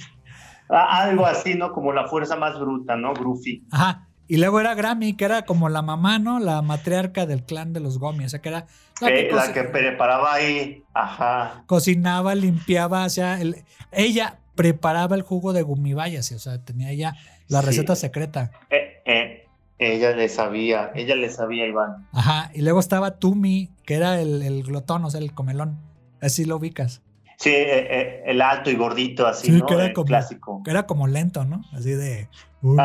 Ah, 0.68 1.02
algo 1.04 1.24
así, 1.26 1.54
¿no? 1.54 1.72
Como 1.72 1.92
la 1.92 2.08
fuerza 2.08 2.36
más 2.36 2.58
bruta, 2.58 2.96
¿no? 2.96 3.12
Gruffy. 3.14 3.64
Ajá. 3.70 4.05
Y 4.28 4.38
luego 4.38 4.58
era 4.60 4.74
Grammy, 4.74 5.14
que 5.14 5.24
era 5.24 5.42
como 5.44 5.68
la 5.68 5.82
mamá, 5.82 6.18
¿no? 6.18 6.38
La 6.40 6.60
matriarca 6.62 7.26
del 7.26 7.44
clan 7.44 7.72
de 7.72 7.80
los 7.80 7.98
Gomi. 7.98 8.24
O 8.24 8.28
sea, 8.28 8.40
que 8.40 8.48
era 8.48 8.66
la 9.00 9.08
que, 9.08 9.28
Eh, 9.28 9.32
la 9.32 9.52
que 9.52 9.62
preparaba 9.64 10.34
ahí, 10.34 10.82
ajá. 10.94 11.62
cocinaba, 11.66 12.34
limpiaba, 12.34 13.04
o 13.04 13.08
sea, 13.08 13.40
el- 13.40 13.64
ella 13.92 14.38
preparaba 14.56 15.14
el 15.16 15.22
jugo 15.22 15.52
de 15.52 15.62
gumibayas, 15.62 16.32
o 16.32 16.38
sea, 16.38 16.64
tenía 16.64 16.90
ella 16.90 17.14
la 17.48 17.60
Sí. 17.60 17.66
receta 17.66 17.94
secreta. 17.94 18.50
Eh, 18.70 19.02
eh, 19.04 19.44
ella 19.78 20.10
le 20.16 20.28
sabía, 20.28 20.90
ella 20.94 21.14
le 21.14 21.28
sabía, 21.30 21.66
Iván. 21.66 22.08
Ajá. 22.12 22.50
Y 22.54 22.62
luego 22.62 22.80
estaba 22.80 23.18
Tumi, 23.18 23.70
que 23.84 23.94
era 23.94 24.20
el, 24.20 24.42
el 24.42 24.62
glotón, 24.62 25.04
o 25.04 25.10
sea, 25.10 25.20
el 25.20 25.34
comelón. 25.34 25.78
Así 26.22 26.44
lo 26.46 26.56
ubicas. 26.56 27.02
Sí, 27.38 27.50
eh, 27.52 28.22
el 28.24 28.40
alto 28.40 28.70
y 28.70 28.76
gordito, 28.76 29.26
así, 29.26 29.48
Sí, 29.48 29.52
¿no? 29.58 29.66
que 29.66 29.74
era 29.74 29.92
como- 29.92 30.06
clásico. 30.06 30.62
Que 30.64 30.70
era 30.70 30.86
como 30.86 31.06
lento, 31.06 31.44
¿no? 31.44 31.60
Así 31.74 31.90
de. 31.90 32.28
"Uy". 32.62 32.78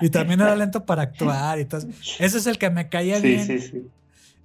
Y 0.00 0.10
también 0.10 0.40
era 0.40 0.54
lento 0.56 0.84
para 0.84 1.02
actuar 1.02 1.58
y 1.58 1.64
todo. 1.64 1.80
Ese 2.18 2.38
es 2.38 2.46
el 2.46 2.58
que 2.58 2.70
me 2.70 2.88
caía 2.88 3.16
sí, 3.20 3.26
bien. 3.28 3.46
sí, 3.46 3.58
sí. 3.58 3.82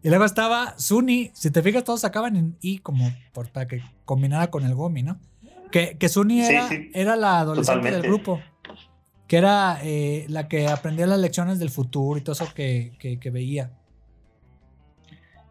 Y 0.02 0.10
luego 0.10 0.26
estaba 0.26 0.78
Suni. 0.78 1.32
Si 1.34 1.50
te 1.52 1.62
fijas, 1.64 1.84
todos 1.84 2.04
acaban 2.06 2.36
en 2.36 2.58
I 2.62 2.80
como 2.80 3.10
por, 3.32 3.50
para 3.52 3.68
que 3.68 3.82
combinara 4.06 4.50
con 4.52 4.64
el 4.66 4.76
Gomi, 4.76 5.04
¿no? 5.04 5.20
Que, 5.72 5.98
que 5.98 6.10
Suni 6.10 6.44
Sí, 6.44 6.54
era, 6.54 6.68
sí. 6.68 6.92
era 6.94 7.16
la 7.16 7.40
adolescente 7.40 7.90
del 7.92 8.02
grupo. 8.04 8.42
Que 9.28 9.38
era 9.38 9.80
eh, 9.82 10.26
la 10.28 10.48
que 10.48 10.68
aprendía 10.68 11.08
las 11.08 11.20
lecciones 11.20 11.58
del 11.58 11.70
futuro 11.70 12.20
y 12.20 12.22
todo 12.22 12.34
eso 12.34 12.54
que, 12.54 12.92
que- 13.00 13.20
que 13.20 13.30
veía. 13.30 13.72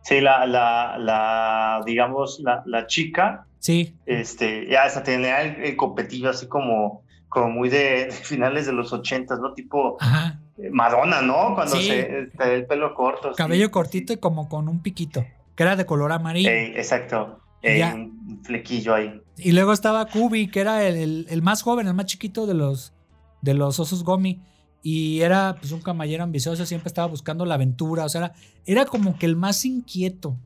Sí, 0.03 0.21
la, 0.21 0.47
la, 0.47 0.99
la 0.99 1.81
digamos, 1.87 2.41
la, 2.41 2.63
la 2.67 2.87
chica, 2.87 3.47
Sí, 3.61 3.95
este, 4.07 4.67
ya 4.69 4.83
hasta 4.83 5.05
tenía 5.05 5.41
el, 5.43 5.63
el 5.63 5.77
competido 5.77 6.29
así 6.31 6.49
como, 6.49 7.03
como 7.33 7.49
muy 7.49 7.71
de, 7.71 8.07
de 8.07 8.11
finales 8.13 8.67
de 8.67 8.73
los 8.73 8.93
ochentas, 8.93 9.41
¿no? 9.41 9.55
Tipo 9.55 9.97
ajá. 10.01 10.39
eh, 10.59 10.69
Madonna, 10.71 11.23
¿no? 11.23 11.55
Cuando 11.55 11.77
Sí. 11.77 11.87
se 11.89 12.29
trae 12.37 12.57
el 12.57 12.67
pelo 12.67 12.95
corto. 12.95 13.33
Cabello 13.33 13.65
sí, 13.67 13.71
cortito 13.71 14.13
y 14.13 14.19
como 14.19 14.49
con 14.51 14.69
un 14.69 14.83
piquito. 14.83 15.25
Que 15.57 15.63
era 15.63 15.75
de 15.77 15.87
color 15.87 16.13
amarillo. 16.13 16.51
Ey, 16.51 16.73
exacto. 16.77 17.41
Ey, 17.63 17.79
Ya. 17.79 17.95
un 17.95 18.41
flequillo 18.45 18.95
ahí. 18.95 19.19
Y 19.39 19.53
luego 19.53 19.73
estaba 19.73 20.05
Kubi, 20.07 20.49
que 20.49 20.61
era 20.61 20.87
el, 20.87 20.97
el- 20.97 21.27
el 21.31 21.41
más 21.43 21.63
joven, 21.63 21.87
el 21.87 21.95
más 21.95 22.05
chiquito 22.07 22.47
de 22.47 22.55
los, 22.55 22.93
de 23.41 23.55
los 23.55 23.81
osos 23.81 24.05
Gomi. 24.05 24.43
Y 24.83 25.21
era 25.23 25.55
pues 25.59 25.73
un 25.73 25.81
caballero 25.81 26.25
ambicioso, 26.25 26.67
siempre 26.67 26.89
estaba 26.89 27.07
buscando 27.09 27.47
la 27.47 27.55
aventura. 27.55 28.05
O 28.05 28.09
sea, 28.11 28.21
era, 28.27 28.33
era 28.67 28.85
como 28.85 29.17
que 29.17 29.25
el 29.27 29.37
más 29.37 29.65
inquieto. 29.65 30.37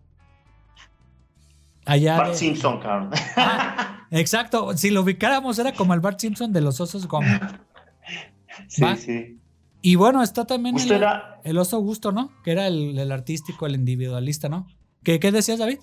Allá. 1.85 2.16
Bart 2.19 2.31
de- 2.31 2.37
Simpson, 2.37 2.81
cabrón. 2.81 3.11
Ah, 3.37 3.96
exacto. 4.11 4.77
Si 4.77 4.91
lo 4.91 5.03
ubicáramos, 5.03 5.59
era 5.59 5.73
como 5.73 5.95
el 5.95 6.01
Bart 6.01 6.19
Simpson 6.21 6.53
de 6.53 6.61
los 6.61 6.81
osos 6.81 7.07
Gomi. 7.07 7.27
sí, 8.69 8.83
va. 8.83 8.97
sí. 8.97 9.39
Y 9.83 9.95
bueno, 9.95 10.23
está 10.23 10.45
también 10.47 10.77
el, 10.79 10.91
era, 10.91 11.41
el 11.45 11.59
oso 11.59 11.79
Gusto, 11.81 12.11
¿no? 12.11 12.31
Que 12.43 12.53
era 12.53 12.67
el, 12.67 12.99
el 12.99 13.13
artístico, 13.13 13.67
el 13.67 13.75
individualista, 13.77 14.49
¿no? 14.49 14.67
¿Qué, 15.05 15.21
qué 15.21 15.31
decías, 15.31 15.59
David? 15.59 15.79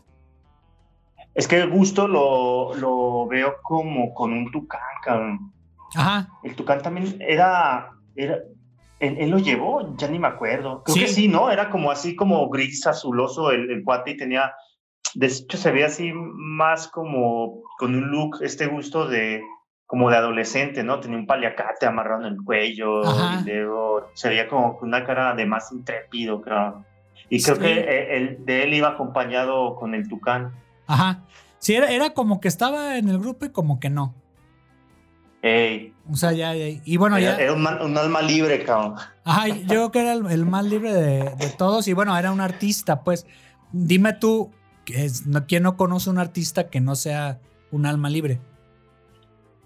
Es 1.36 1.48
que 1.48 1.66
Gusto 1.66 2.08
lo, 2.08 2.76
lo 2.76 3.28
veo 3.28 3.56
como 3.64 4.14
con 4.14 4.34
un 4.34 4.52
tucán, 4.52 4.82
cabrón. 5.04 5.54
Ajá. 5.96 6.28
El 6.44 6.56
tucán 6.56 6.82
también 6.82 7.18
era, 7.22 7.92
era 8.16 8.40
él, 9.00 9.18
él 9.20 9.30
lo 9.30 9.38
llevó, 9.40 9.96
ya 9.98 10.08
ni 10.08 10.20
me 10.20 10.28
acuerdo. 10.28 10.84
Creo 10.84 10.96
Sí. 10.96 11.02
que 11.02 11.08
sí, 11.08 11.28
¿no? 11.28 11.50
Era 11.50 11.70
como 11.70 11.90
así 11.92 12.16
como 12.16 12.50
gris 12.50 12.86
azuloso 12.86 13.52
el, 13.52 13.70
el 13.72 13.84
cuate 13.84 14.12
y 14.12 14.18
tenía, 14.18 14.54
de 15.16 15.28
hecho 15.28 15.58
se 15.58 15.72
veía 15.72 15.88
así 15.88 16.12
más 16.14 16.88
como 16.88 17.62
con 17.78 17.96
un 17.96 18.10
look, 18.12 18.40
este 18.42 18.68
gusto 18.68 19.08
de 19.08 19.42
como 19.86 20.10
de 20.10 20.18
adolescente, 20.18 20.84
¿no? 20.84 21.00
Tenía 21.00 21.18
un 21.18 21.28
paliacate 21.28 21.86
amarrado 21.86 22.26
en 22.26 22.34
el 22.34 22.42
cuello 22.44 23.06
Ajá. 23.06 23.42
y 23.46 23.50
luego 23.52 24.08
se 24.16 24.30
veía 24.30 24.48
como 24.48 24.80
una 24.82 25.06
cara 25.06 25.36
de 25.36 25.46
más 25.46 25.72
intrépido, 25.72 26.42
creo. 26.42 26.84
Y 27.30 27.42
creo 27.44 27.56
Sí. 27.56 27.62
que 27.62 28.16
el, 28.18 28.44
de 28.46 28.64
él 28.64 28.74
iba 28.74 28.90
acompañado 28.90 29.76
con 29.76 29.94
el 29.94 30.08
tucán. 30.10 30.52
Ajá. 30.88 31.24
Sí, 31.60 31.76
era, 31.76 31.92
era 31.92 32.10
como 32.12 32.40
que 32.42 32.48
estaba 32.48 32.98
en 32.98 33.08
el 33.08 33.20
grupo 33.20 33.46
y 33.46 33.50
como 33.52 33.80
que 33.80 33.90
no. 33.92 34.16
Ey, 35.42 35.94
O 36.10 36.16
sea, 36.16 36.32
ya, 36.32 36.54
ya- 36.56 36.80
y 36.86 36.98
bueno, 36.98 37.18
era, 37.18 37.36
ya. 37.38 37.44
era 37.44 37.54
un, 37.54 37.62
man- 37.62 37.82
un 37.82 37.98
alma 37.98 38.22
libre, 38.22 38.64
cabrón. 38.64 38.96
Ajá, 39.26 39.48
yo 39.50 39.68
creo 39.68 39.92
que 39.92 40.00
era 40.00 40.14
el, 40.14 40.26
el 40.32 40.46
más 40.46 40.64
libre 40.66 40.94
de, 40.94 41.36
de 41.36 41.50
todos 41.58 41.88
y 41.90 41.94
bueno, 41.94 42.18
era 42.18 42.32
un 42.32 42.40
artista, 42.42 43.04
pues. 43.04 43.28
Dime 43.74 44.14
tú, 44.14 44.52
es- 44.88 45.26
no- 45.28 45.46
¿quién 45.48 45.64
no 45.64 45.78
conoce 45.78 46.10
un 46.10 46.18
artista 46.20 46.70
que 46.70 46.82
no 46.82 46.96
sea 46.96 47.40
un 47.72 47.86
alma 47.86 48.10
libre? 48.10 48.40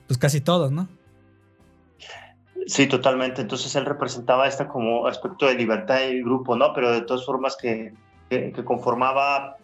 Pues 0.07 0.17
casi 0.17 0.41
todos, 0.41 0.71
¿no? 0.71 0.87
Sí, 2.67 2.87
totalmente. 2.87 3.41
Entonces 3.41 3.75
él 3.75 3.85
representaba 3.85 4.47
este 4.47 4.67
como 4.67 5.07
aspecto 5.07 5.45
de 5.45 5.55
libertad 5.55 5.99
del 5.99 6.23
grupo, 6.23 6.55
¿no? 6.55 6.73
Pero 6.73 6.91
de 6.91 7.01
todas 7.01 7.25
formas 7.25 7.55
que, 7.55 7.93
que, 8.29 8.51
que 8.51 8.63
conformaba 8.65 9.57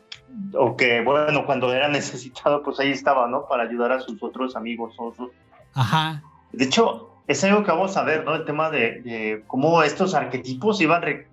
o 0.58 0.76
que, 0.78 1.02
bueno, 1.04 1.46
cuando 1.46 1.72
era 1.74 1.88
necesitado, 1.90 2.64
pues 2.64 2.80
ahí 2.80 2.92
estaba, 2.92 3.28
¿no? 3.28 3.46
Para 3.48 3.64
ayudar 3.64 3.92
a 3.92 4.00
sus 4.00 4.22
otros 4.24 4.56
amigos. 4.56 4.94
otros. 4.98 5.32
Ajá. 5.74 6.24
De 6.54 6.66
hecho, 6.66 7.13
es 7.28 7.44
algo 7.44 7.64
que 7.64 7.72
vamos 7.72 7.96
a 7.96 8.04
ver, 8.04 8.26
¿no? 8.26 8.36
El 8.36 8.46
tema 8.46 8.70
de, 8.70 9.02
de 9.02 9.44
cómo 9.48 9.82
estos 9.84 10.14
arquetipos 10.14 10.82
iban 10.82 11.02
re- 11.02 11.28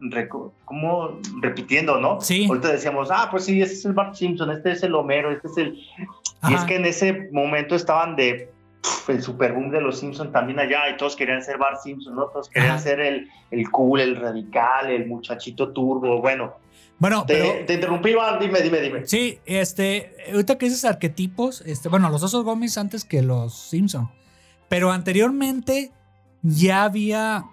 como 0.64 1.18
repitiendo, 1.40 2.00
¿no? 2.00 2.20
Sí. 2.20 2.46
Ahorita 2.48 2.68
decíamos, 2.72 3.08
ah, 3.10 3.28
pues 3.30 3.44
sí, 3.44 3.60
este 3.60 3.74
es 3.74 3.84
el 3.84 3.92
Bart 3.92 4.14
Simpson, 4.14 4.50
este 4.50 4.72
es 4.72 4.82
el 4.82 4.94
Homero, 4.94 5.32
este 5.32 5.48
es 5.48 5.56
el... 5.58 5.78
Y 6.48 6.54
es 6.54 6.64
que 6.64 6.76
en 6.76 6.84
ese 6.86 7.28
momento 7.32 7.74
estaban 7.74 8.16
de 8.16 8.50
el 9.08 9.22
super 9.22 9.52
boom 9.52 9.70
de 9.70 9.80
los 9.80 9.98
Simpsons 9.98 10.32
también 10.32 10.58
allá 10.58 10.88
y 10.88 10.96
todos 10.96 11.14
querían 11.16 11.42
ser 11.42 11.58
Bart 11.58 11.80
Simpson, 11.82 12.14
¿no? 12.14 12.26
Todos 12.26 12.48
querían 12.48 12.72
Ajá. 12.76 12.80
ser 12.80 13.00
el, 13.00 13.28
el 13.50 13.70
cool, 13.70 14.00
el 14.00 14.16
radical, 14.16 14.90
el 14.90 15.06
muchachito 15.06 15.72
turbo. 15.72 16.20
Bueno, 16.22 16.54
Bueno, 16.98 17.24
te, 17.26 17.34
pero. 17.34 17.66
te 17.66 17.74
interrumpí, 17.74 18.10
Iván, 18.10 18.38
dime, 18.40 18.60
dime, 18.62 18.80
dime. 18.80 19.06
Sí, 19.06 19.38
este, 19.44 20.14
ahorita 20.32 20.56
que 20.56 20.66
dices 20.66 20.84
arquetipos, 20.86 21.60
este, 21.62 21.90
bueno, 21.90 22.08
los 22.08 22.22
osos 22.22 22.42
Gómez 22.44 22.78
antes 22.78 23.04
que 23.04 23.20
los 23.20 23.52
Simpson, 23.54 24.08
pero 24.70 24.92
anteriormente 24.92 25.92
ya 26.42 26.84
había, 26.84 27.44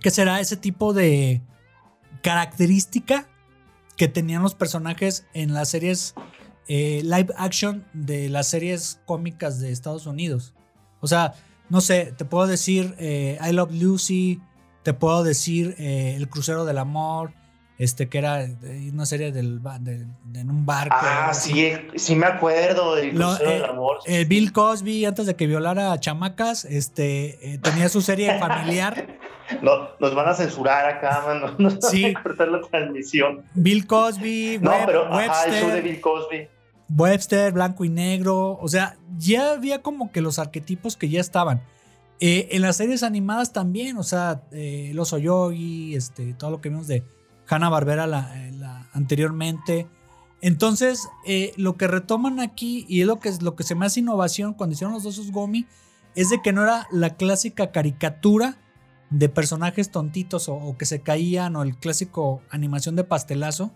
¿qué 0.00 0.12
será? 0.12 0.38
Ese 0.38 0.56
tipo 0.56 0.94
de 0.94 1.42
característica 2.22 3.28
que 3.96 4.06
tenían 4.06 4.44
los 4.44 4.54
personajes 4.54 5.26
en 5.34 5.52
las 5.52 5.70
series 5.70 6.14
eh, 6.68 7.00
live 7.02 7.34
action 7.36 7.84
de 7.92 8.28
las 8.28 8.46
series 8.46 9.00
cómicas 9.06 9.58
de 9.58 9.72
Estados 9.72 10.06
Unidos. 10.06 10.54
O 11.00 11.08
sea, 11.08 11.34
no 11.68 11.80
sé, 11.80 12.14
te 12.16 12.24
puedo 12.24 12.46
decir 12.46 12.94
eh, 12.98 13.40
I 13.44 13.52
Love 13.52 13.72
Lucy, 13.72 14.40
te 14.84 14.94
puedo 14.94 15.24
decir 15.24 15.74
eh, 15.78 16.14
El 16.16 16.28
Crucero 16.28 16.64
del 16.64 16.78
Amor, 16.78 17.34
este 17.78 18.08
que 18.08 18.18
era 18.18 18.46
una 18.92 19.04
serie 19.06 19.32
del, 19.32 19.60
de- 19.80 20.06
de- 20.24 20.40
en 20.40 20.50
un 20.50 20.64
barco. 20.64 20.96
Ah, 20.98 21.32
sí, 21.34 21.72
sí 21.96 22.14
me 22.16 22.26
acuerdo 22.26 22.94
del 22.94 23.16
Lo- 23.18 23.34
del 23.36 23.62
eh, 23.62 23.66
Amor. 23.68 23.98
Eh, 24.06 24.24
Bill 24.24 24.52
Cosby, 24.52 25.04
antes 25.04 25.26
de 25.26 25.36
que 25.36 25.46
violara 25.46 25.92
a 25.92 26.00
chamacas, 26.00 26.64
este, 26.64 27.54
eh, 27.54 27.58
tenía 27.58 27.88
su 27.88 28.00
serie 28.02 28.38
familiar. 28.40 29.18
No, 29.62 29.90
nos 30.00 30.14
van 30.14 30.28
a 30.28 30.34
censurar 30.34 30.86
acá, 30.86 31.22
mano. 31.26 31.54
Nos 31.58 31.78
Sí. 31.90 32.02
van 32.02 32.16
a 32.16 32.22
cortar 32.22 32.48
la 32.48 32.60
transmisión. 32.62 33.44
Bill 33.54 33.86
Cosby, 33.86 34.58
No, 34.60 34.70
Web- 34.70 34.82
pero 34.86 35.06
ajá, 35.14 35.44
el 35.44 35.52
show 35.52 35.60
de 35.60 35.64
Webster, 35.66 35.82
Bill 35.82 36.00
Cosby. 36.00 36.48
Webster, 36.96 37.52
blanco 37.52 37.84
y 37.84 37.88
negro. 37.88 38.58
O 38.60 38.68
sea, 38.68 38.96
ya 39.18 39.52
había 39.52 39.82
como 39.82 40.10
que 40.12 40.20
los 40.20 40.38
arquetipos 40.38 40.96
que 40.96 41.08
ya 41.08 41.20
estaban. 41.20 41.60
Eh, 42.18 42.48
en 42.52 42.62
las 42.62 42.76
series 42.78 43.02
animadas 43.02 43.52
también, 43.52 43.98
o 43.98 44.02
sea, 44.02 44.42
el 44.50 44.98
oso 44.98 45.18
yogi, 45.18 45.94
este, 45.94 46.32
todo 46.34 46.50
lo 46.50 46.60
que 46.60 46.68
vimos 46.70 46.86
de 46.86 47.04
Hanna 47.48 47.68
Barbera 47.68 48.06
la, 48.06 48.46
eh, 48.46 48.52
la- 48.52 48.88
anteriormente. 48.92 49.88
Entonces, 50.40 51.08
eh, 51.26 51.52
lo 51.56 51.76
que 51.76 51.86
retoman 51.86 52.40
aquí, 52.40 52.84
y 52.88 53.00
es 53.00 53.06
lo 53.06 53.18
que, 53.20 53.28
es 53.28 53.42
lo 53.42 53.56
que 53.56 53.64
se 53.64 53.74
me 53.74 53.86
hace 53.86 54.00
innovación 54.00 54.54
cuando 54.54 54.74
hicieron 54.74 54.94
los 54.94 55.06
osos 55.06 55.30
Gomi, 55.32 55.66
es 56.14 56.30
de 56.30 56.40
que 56.42 56.52
no 56.52 56.62
era 56.62 56.86
la 56.90 57.16
clásica 57.16 57.72
caricatura 57.72 58.58
de 59.10 59.28
personajes 59.28 59.90
tontitos 59.90 60.48
o, 60.48 60.54
o 60.54 60.76
que 60.76 60.84
se 60.86 61.00
caían, 61.00 61.56
o 61.56 61.62
el 61.62 61.76
clásico 61.76 62.42
animación 62.50 62.96
de 62.96 63.04
pastelazo, 63.04 63.72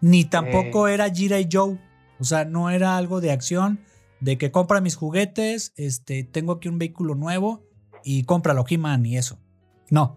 ni 0.00 0.24
tampoco 0.24 0.88
era 0.88 1.08
Gira 1.10 1.38
y 1.40 1.48
Joe. 1.50 1.78
O 2.18 2.24
sea, 2.24 2.44
no 2.44 2.70
era 2.70 2.96
algo 2.96 3.20
de 3.20 3.30
acción, 3.32 3.80
de 4.20 4.38
que 4.38 4.50
compra 4.50 4.80
mis 4.80 4.94
juguetes, 4.96 5.72
este, 5.76 6.22
tengo 6.24 6.52
aquí 6.52 6.68
un 6.68 6.78
vehículo 6.78 7.14
nuevo 7.14 7.64
y 8.04 8.24
cómpralo, 8.24 8.64
He-Man 8.68 9.04
y 9.06 9.16
eso. 9.16 9.38
No. 9.90 10.16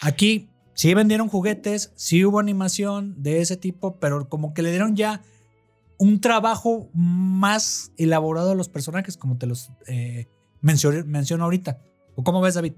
Aquí 0.00 0.48
sí 0.74 0.94
vendieron 0.94 1.28
juguetes, 1.28 1.92
sí 1.96 2.24
hubo 2.24 2.38
animación 2.38 3.22
de 3.22 3.40
ese 3.40 3.56
tipo, 3.56 3.98
pero 3.98 4.28
como 4.28 4.54
que 4.54 4.62
le 4.62 4.70
dieron 4.70 4.96
ya 4.96 5.22
un 5.98 6.20
trabajo 6.20 6.88
más 6.94 7.92
elaborado 7.96 8.52
a 8.52 8.54
los 8.54 8.68
personajes, 8.68 9.16
como 9.16 9.38
te 9.38 9.46
los 9.46 9.70
eh, 9.86 10.26
menciono, 10.60 11.04
menciono 11.06 11.44
ahorita. 11.44 11.78
¿O 12.16 12.24
cómo 12.24 12.40
ves, 12.40 12.54
David? 12.54 12.74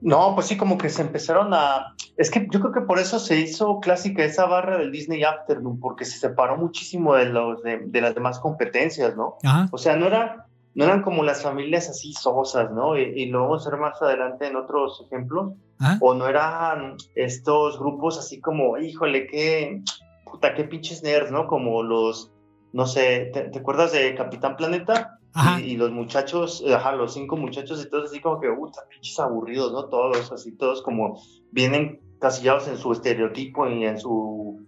No, 0.00 0.34
pues 0.34 0.46
sí, 0.46 0.56
como 0.56 0.78
que 0.78 0.88
se 0.88 1.02
empezaron 1.02 1.52
a... 1.54 1.94
Es 2.16 2.30
que 2.30 2.46
yo 2.50 2.60
creo 2.60 2.72
que 2.72 2.80
por 2.80 2.98
eso 2.98 3.18
se 3.18 3.38
hizo 3.40 3.80
clásica 3.80 4.24
esa 4.24 4.46
barra 4.46 4.78
del 4.78 4.92
Disney 4.92 5.24
Afternoon, 5.24 5.80
porque 5.80 6.04
se 6.04 6.18
separó 6.18 6.56
muchísimo 6.56 7.14
de, 7.14 7.26
los, 7.26 7.62
de, 7.62 7.78
de 7.86 8.00
las 8.00 8.14
demás 8.14 8.38
competencias, 8.38 9.16
¿no? 9.16 9.36
Ajá. 9.42 9.68
O 9.72 9.78
sea, 9.78 9.96
no, 9.96 10.06
era, 10.06 10.46
no 10.74 10.84
eran 10.84 11.02
como 11.02 11.24
las 11.24 11.42
familias 11.42 11.88
así 11.88 12.12
sosas, 12.12 12.70
¿no? 12.70 12.96
Y, 12.96 13.02
y 13.02 13.26
lo 13.26 13.42
vamos 13.42 13.66
a 13.66 13.70
ver 13.70 13.80
más 13.80 14.00
adelante 14.00 14.46
en 14.46 14.56
otros 14.56 15.04
ejemplos. 15.06 15.52
O 16.00 16.14
no 16.14 16.26
eran 16.26 16.96
estos 17.14 17.78
grupos 17.78 18.18
así 18.18 18.40
como, 18.40 18.78
híjole, 18.78 19.26
qué, 19.26 19.80
puta, 20.24 20.54
qué 20.54 20.64
pinches 20.64 21.02
nerds, 21.02 21.30
¿no? 21.30 21.46
Como 21.46 21.82
los, 21.82 22.32
no 22.72 22.86
sé, 22.86 23.30
¿te, 23.32 23.42
te 23.42 23.58
acuerdas 23.58 23.92
de 23.92 24.14
Capitán 24.14 24.56
Planeta? 24.56 25.18
Ajá. 25.34 25.60
Y, 25.60 25.72
y 25.72 25.76
los 25.76 25.92
muchachos, 25.92 26.64
ajá, 26.74 26.92
los 26.92 27.14
cinco 27.14 27.36
muchachos 27.36 27.84
y 27.84 27.88
todos 27.88 28.10
así 28.10 28.20
como 28.20 28.40
que, 28.40 28.48
puta, 28.48 28.80
pinches 28.90 29.18
aburridos, 29.20 29.72
¿no? 29.72 29.84
Todos, 29.84 30.32
así, 30.32 30.56
todos 30.56 30.82
como 30.82 31.20
vienen 31.52 32.00
casillados 32.20 32.66
en 32.66 32.76
su 32.76 32.92
estereotipo 32.92 33.68
y 33.68 33.84
en 33.84 33.98
su, 33.98 34.66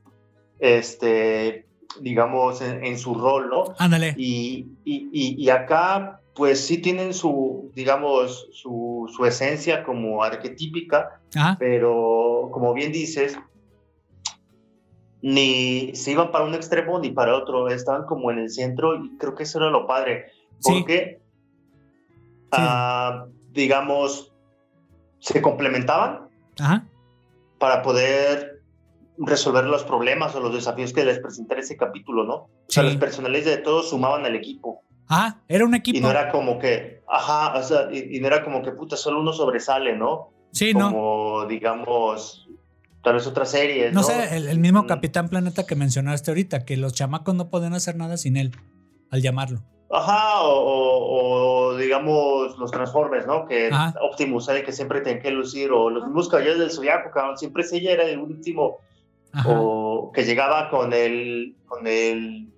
este, 0.61 1.66
digamos, 2.01 2.62
en, 2.62 2.85
en 2.85 2.99
su 2.99 3.14
rol, 3.14 3.49
¿no? 3.51 3.64
Ándale. 3.79 4.14
Y, 4.16 4.68
y, 4.85 5.09
y, 5.12 5.42
y 5.44 5.51
acá, 5.51 6.20
pues 6.35 6.64
sí 6.66 6.79
tienen 6.79 7.12
su, 7.12 7.71
digamos, 7.75 8.49
su, 8.53 9.11
su 9.14 9.25
esencia 9.27 9.83
como 9.85 10.23
arquetípica, 10.23 11.21
Ajá. 11.35 11.57
pero 11.59 12.49
como 12.53 12.73
bien 12.73 12.93
dices, 12.93 13.38
ni 15.23 15.95
se 15.95 16.12
iban 16.12 16.31
para 16.31 16.45
un 16.45 16.55
extremo 16.55 16.99
ni 16.99 17.11
para 17.11 17.37
otro, 17.37 17.69
estaban 17.69 18.07
como 18.07 18.31
en 18.31 18.38
el 18.38 18.51
centro 18.51 18.97
y 18.97 19.16
creo 19.19 19.35
que 19.35 19.43
eso 19.43 19.59
era 19.59 19.71
lo 19.71 19.87
padre, 19.87 20.27
Sí. 20.61 20.73
porque, 20.73 21.21
ah, 22.53 23.27
digamos, 23.53 24.33
se 25.19 25.43
complementaban 25.43 26.29
Ajá. 26.59 26.87
para 27.59 27.83
poder 27.83 28.61
resolver 29.19 29.64
los 29.64 29.85
problemas 29.85 30.35
o 30.35 30.40
los 30.40 30.55
desafíos 30.55 30.93
que 30.95 31.05
les 31.05 31.19
presentara 31.19 31.61
ese 31.61 31.77
capítulo, 31.77 32.25
¿no? 32.25 32.35
O 32.35 32.49
sea, 32.69 32.83
los 32.83 32.97
personales 32.97 33.45
de 33.45 33.59
todos 33.59 33.90
sumaban 33.90 34.25
al 34.25 34.35
equipo. 34.35 34.83
Ajá. 35.11 35.42
Era 35.49 35.64
un 35.64 35.75
equipo. 35.75 35.99
Y 35.99 36.01
no 36.01 36.11
era 36.11 36.31
como 36.31 36.59
que, 36.59 37.03
ajá, 37.09 37.59
o 37.59 37.62
sea, 37.62 37.88
y, 37.92 38.16
y 38.16 38.20
no 38.20 38.29
era 38.29 38.42
como 38.44 38.62
que, 38.62 38.70
puta, 38.70 38.96
solo 38.96 39.20
uno 39.20 39.33
sobresale, 39.33 39.96
¿no? 39.96 40.31
sí, 40.53 40.73
no. 40.75 40.90
Como, 40.90 41.44
digamos, 41.46 42.49
tal 43.03 43.14
vez 43.14 43.27
otras 43.27 43.51
series, 43.51 43.92
No 43.92 44.01
¿no? 44.01 44.07
sé, 44.07 44.37
el, 44.37 44.49
el 44.49 44.59
mismo 44.59 44.83
Mm. 44.83 44.87
Capitán 44.87 45.29
Planeta 45.29 45.66
que 45.66 45.75
mencionaste 45.77 46.31
ahorita, 46.31 46.64
que 46.64 46.77
los 46.77 46.92
chamacos 46.94 47.35
no 47.35 47.51
podían 47.51 47.75
hacer 47.75 47.96
nada 47.96 48.16
sin 48.16 48.37
él, 48.37 48.53
al 49.11 49.20
llamarlo. 49.23 49.61
Ajá, 49.92 50.42
o, 50.42 50.53
o- 50.53 51.70
o, 51.73 51.77
digamos 51.77 52.57
los 52.59 52.70
Transformers, 52.70 53.27
¿no? 53.27 53.46
Que 53.46 53.68
Ajá. 53.73 53.94
Optimus 54.03 54.49
era 54.49 54.59
el 54.61 54.64
que 54.64 54.70
siempre 54.73 55.01
tenía 55.01 55.20
que 55.20 55.31
lucir, 55.33 55.73
o 55.73 55.90
los 55.90 56.05
mismos 56.05 56.29
caballeros 56.29 56.59
del 56.61 56.70
Zodiaco, 56.70 57.11
cabrón, 57.11 57.37
siempre 57.37 57.64
ella 57.73 57.92
era 57.92 58.05
el 58.05 58.18
último, 58.20 58.79
Ajá. 59.33 59.49
o 59.51 60.12
que 60.14 60.25
llegaba 60.25 60.70
con 60.70 60.92
el, 60.92 61.57
con 61.66 61.87
el 61.88 62.49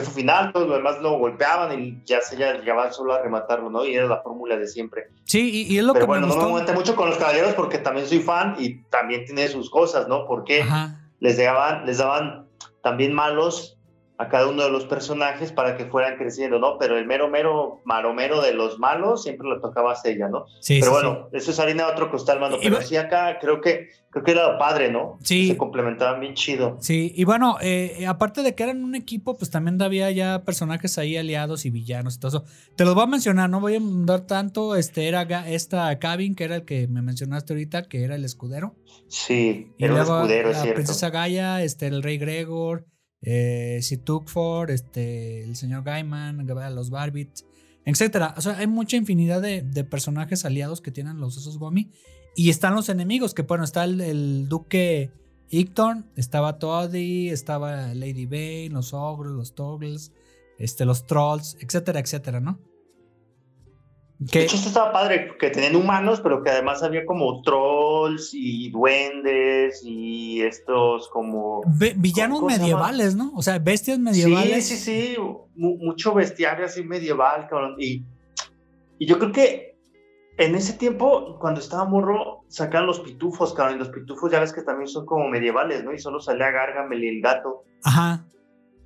jefe 0.00 0.10
final, 0.12 0.52
todos 0.52 0.68
los 0.68 0.76
demás 0.76 1.00
lo 1.00 1.18
golpeaban 1.18 1.78
y 1.80 2.02
ya 2.04 2.20
se 2.20 2.36
ya 2.36 2.54
llegaban 2.54 2.92
solo 2.92 3.14
a 3.14 3.22
rematarlo, 3.22 3.70
¿no? 3.70 3.84
Y 3.84 3.94
era 3.94 4.06
la 4.06 4.20
fórmula 4.22 4.56
de 4.56 4.66
siempre. 4.68 5.08
Sí, 5.24 5.66
y, 5.68 5.74
y 5.74 5.78
es 5.78 5.84
lo 5.84 5.92
Pero 5.94 6.04
que 6.04 6.08
bueno, 6.08 6.26
me 6.26 6.34
no 6.36 6.42
me 6.42 6.50
gustó. 6.60 6.72
mucho 6.74 6.94
con 6.94 7.08
los 7.08 7.18
caballeros 7.18 7.54
porque 7.54 7.78
también 7.78 8.06
soy 8.06 8.20
fan 8.20 8.54
y 8.58 8.82
también 8.84 9.24
tiene 9.24 9.48
sus 9.48 9.70
cosas, 9.70 10.06
¿no? 10.08 10.26
Porque 10.26 10.62
Ajá. 10.62 11.00
les 11.20 11.38
daban, 11.38 11.86
les 11.86 11.98
daban 11.98 12.46
también 12.82 13.12
malos 13.12 13.75
a 14.18 14.28
cada 14.28 14.48
uno 14.48 14.64
de 14.64 14.70
los 14.70 14.86
personajes 14.86 15.52
para 15.52 15.76
que 15.76 15.84
fueran 15.86 16.16
creciendo, 16.16 16.58
¿no? 16.58 16.78
Pero 16.78 16.96
el 16.96 17.06
mero, 17.06 17.28
mero, 17.28 17.82
maromero 17.84 18.40
de 18.40 18.54
los 18.54 18.78
malos 18.78 19.22
siempre 19.22 19.46
lo 19.46 19.60
tocaba 19.60 19.92
a 19.92 19.96
ella, 20.08 20.28
¿no? 20.28 20.46
Sí, 20.60 20.78
Pero 20.80 20.86
sí, 20.86 21.02
bueno, 21.02 21.28
eso 21.32 21.50
es 21.50 21.60
harina 21.60 21.84
de 21.86 21.92
otro 21.92 22.10
costal, 22.10 22.40
mano. 22.40 22.56
Y 22.56 22.64
Pero 22.64 22.80
sí 22.80 22.96
acá 22.96 23.38
creo 23.40 23.60
que, 23.60 23.88
creo 24.10 24.24
que 24.24 24.30
era 24.30 24.56
padre, 24.58 24.90
¿no? 24.90 25.18
Sí. 25.22 25.48
Se 25.48 25.58
complementaban 25.58 26.18
bien 26.20 26.32
chido. 26.32 26.78
Sí, 26.80 27.12
y 27.14 27.24
bueno, 27.24 27.58
eh, 27.60 28.06
aparte 28.08 28.42
de 28.42 28.54
que 28.54 28.62
eran 28.62 28.82
un 28.84 28.94
equipo, 28.94 29.36
pues 29.36 29.50
también 29.50 29.80
había 29.82 30.10
ya 30.10 30.44
personajes 30.44 30.96
ahí 30.96 31.18
aliados 31.18 31.66
y 31.66 31.70
villanos 31.70 32.16
y 32.16 32.20
todo 32.20 32.28
eso. 32.38 32.44
Te 32.74 32.86
los 32.86 32.94
voy 32.94 33.04
a 33.04 33.08
mencionar, 33.08 33.50
no 33.50 33.60
voy 33.60 33.76
a 33.76 33.80
dar 33.82 34.22
tanto. 34.22 34.76
Este 34.76 35.08
era 35.08 35.22
esta 35.46 35.98
Cabin, 35.98 36.34
que 36.34 36.44
era 36.44 36.56
el 36.56 36.64
que 36.64 36.88
me 36.88 37.02
mencionaste 37.02 37.52
ahorita, 37.52 37.82
que 37.82 38.02
era 38.04 38.14
el 38.14 38.24
escudero. 38.24 38.74
Sí, 39.08 39.72
Y 39.76 39.84
era 39.84 39.92
un 39.92 39.98
luego 40.00 40.16
escudero, 40.20 40.48
es 40.50 40.56
la 40.56 40.62
cierto. 40.62 40.76
princesa 40.76 41.10
Gaia, 41.10 41.62
este, 41.62 41.86
el 41.86 42.02
rey 42.02 42.16
Gregor, 42.16 42.86
eh, 43.22 43.78
Sir 43.82 43.98
Tuckford, 44.04 44.70
este, 44.70 45.42
el 45.42 45.56
señor 45.56 45.82
Gaiman, 45.84 46.46
los 46.74 46.90
Barbits, 46.90 47.44
etcétera. 47.84 48.34
O 48.36 48.40
sea, 48.40 48.58
hay 48.58 48.66
mucha 48.66 48.96
infinidad 48.96 49.42
de, 49.42 49.62
personajes 49.84 50.44
aliados 50.44 50.80
que 50.80 50.90
tienen 50.90 51.20
los 51.20 51.36
osos 51.36 51.58
Gomi. 51.58 51.90
Y 52.34 52.50
están 52.50 52.74
los 52.74 52.90
enemigos, 52.90 53.32
que 53.32 53.42
bueno, 53.42 53.64
está 53.64 53.84
el, 53.84 54.00
el 54.00 54.48
duque 54.48 55.10
Icton, 55.50 56.10
estaba 56.16 56.58
Toddy, 56.58 57.30
estaba 57.30 57.94
Lady 57.94 58.26
Bane, 58.26 58.68
los 58.70 58.92
ogros, 58.92 59.32
los 59.32 59.54
toggles, 59.54 60.12
este, 60.58 60.84
los 60.84 61.06
trolls, 61.06 61.56
etcétera, 61.60 62.00
etcétera, 62.00 62.40
¿no? 62.40 62.58
De 64.18 64.44
hecho, 64.44 64.56
esto 64.56 64.68
estaba 64.68 64.92
padre, 64.92 65.36
que 65.38 65.50
tenían 65.50 65.76
humanos, 65.76 66.20
pero 66.22 66.42
que 66.42 66.48
además 66.50 66.82
había 66.82 67.04
como 67.04 67.42
trolls 67.42 68.30
y 68.32 68.70
duendes 68.70 69.82
y 69.84 70.40
estos 70.40 71.08
como... 71.10 71.60
villanos 71.96 72.42
medievales, 72.42 73.14
¿no? 73.14 73.32
O 73.34 73.42
sea, 73.42 73.58
bestias 73.58 73.98
medievales. 73.98 74.66
Sí, 74.66 74.76
sí, 74.76 75.14
sí, 75.14 75.16
mu- 75.54 75.76
mucho 75.78 76.14
bestiario 76.14 76.64
así 76.64 76.82
medieval, 76.82 77.46
cabrón. 77.48 77.74
Y, 77.78 78.04
y 78.98 79.06
yo 79.06 79.18
creo 79.18 79.32
que 79.32 79.76
en 80.38 80.54
ese 80.54 80.72
tiempo, 80.74 81.38
cuando 81.38 81.60
estaba 81.60 81.84
morro, 81.84 82.44
sacaban 82.48 82.86
los 82.86 83.00
pitufos, 83.00 83.52
cabrón. 83.52 83.76
Y 83.76 83.78
los 83.80 83.90
pitufos 83.90 84.30
ya 84.32 84.40
ves 84.40 84.52
que 84.54 84.62
también 84.62 84.88
son 84.88 85.04
como 85.04 85.28
medievales, 85.28 85.84
¿no? 85.84 85.92
Y 85.92 85.98
solo 85.98 86.20
salía 86.20 86.50
Gargamel 86.50 87.04
y 87.04 87.08
el 87.08 87.20
gato. 87.22 87.64
Ajá. 87.84 88.24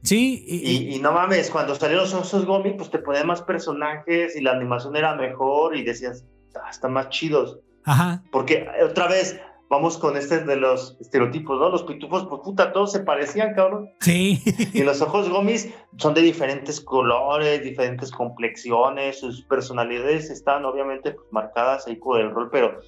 Sí, 0.02 0.44
y, 0.46 0.70
Y, 0.70 0.94
y 0.96 0.98
no 0.98 1.12
mames, 1.12 1.50
cuando 1.50 1.74
salieron 1.74 2.04
los 2.04 2.14
osos 2.14 2.46
Gomi, 2.46 2.72
pues 2.74 2.90
te 2.90 2.98
ponían 2.98 3.26
más 3.26 3.42
personajes 3.42 4.34
y 4.36 4.40
la 4.40 4.52
animación 4.52 4.96
era 4.96 5.14
mejor 5.14 5.76
y 5.76 5.82
decías, 5.84 6.24
"Ah, 6.54 6.70
están 6.70 6.92
más 6.94 7.08
chidos. 7.10 7.58
ajá. 7.84 8.22
Porque 8.32 8.66
eh, 8.78 8.84
otra 8.84 9.08
vez, 9.08 9.38
vamos 9.68 9.98
con 9.98 10.16
este 10.16 10.40
de 10.40 10.56
los 10.56 10.96
estereotipos, 11.00 11.58
¿no? 11.60 11.68
Los 11.68 11.84
pitufos, 11.84 12.26
pues 12.28 12.40
puta, 12.42 12.72
todos 12.72 12.90
se 12.92 13.00
parecían, 13.00 13.54
cabrón. 13.54 13.88
Sí. 14.00 14.42
Y 14.74 14.82
los 14.82 15.00
ojos 15.00 15.28
gomis 15.28 15.68
son 15.96 16.12
de 16.14 16.22
diferentes 16.22 16.80
colores, 16.80 17.62
diferentes 17.62 18.10
complexiones, 18.10 19.20
sus 19.20 19.42
personalidades 19.44 20.28
están 20.30 20.64
obviamente 20.64 21.12
pues, 21.12 21.26
marcadas 21.30 21.86
ahí 21.86 21.96
por 21.96 22.20
el 22.20 22.30
rol, 22.32 22.48
pero, 22.50 22.80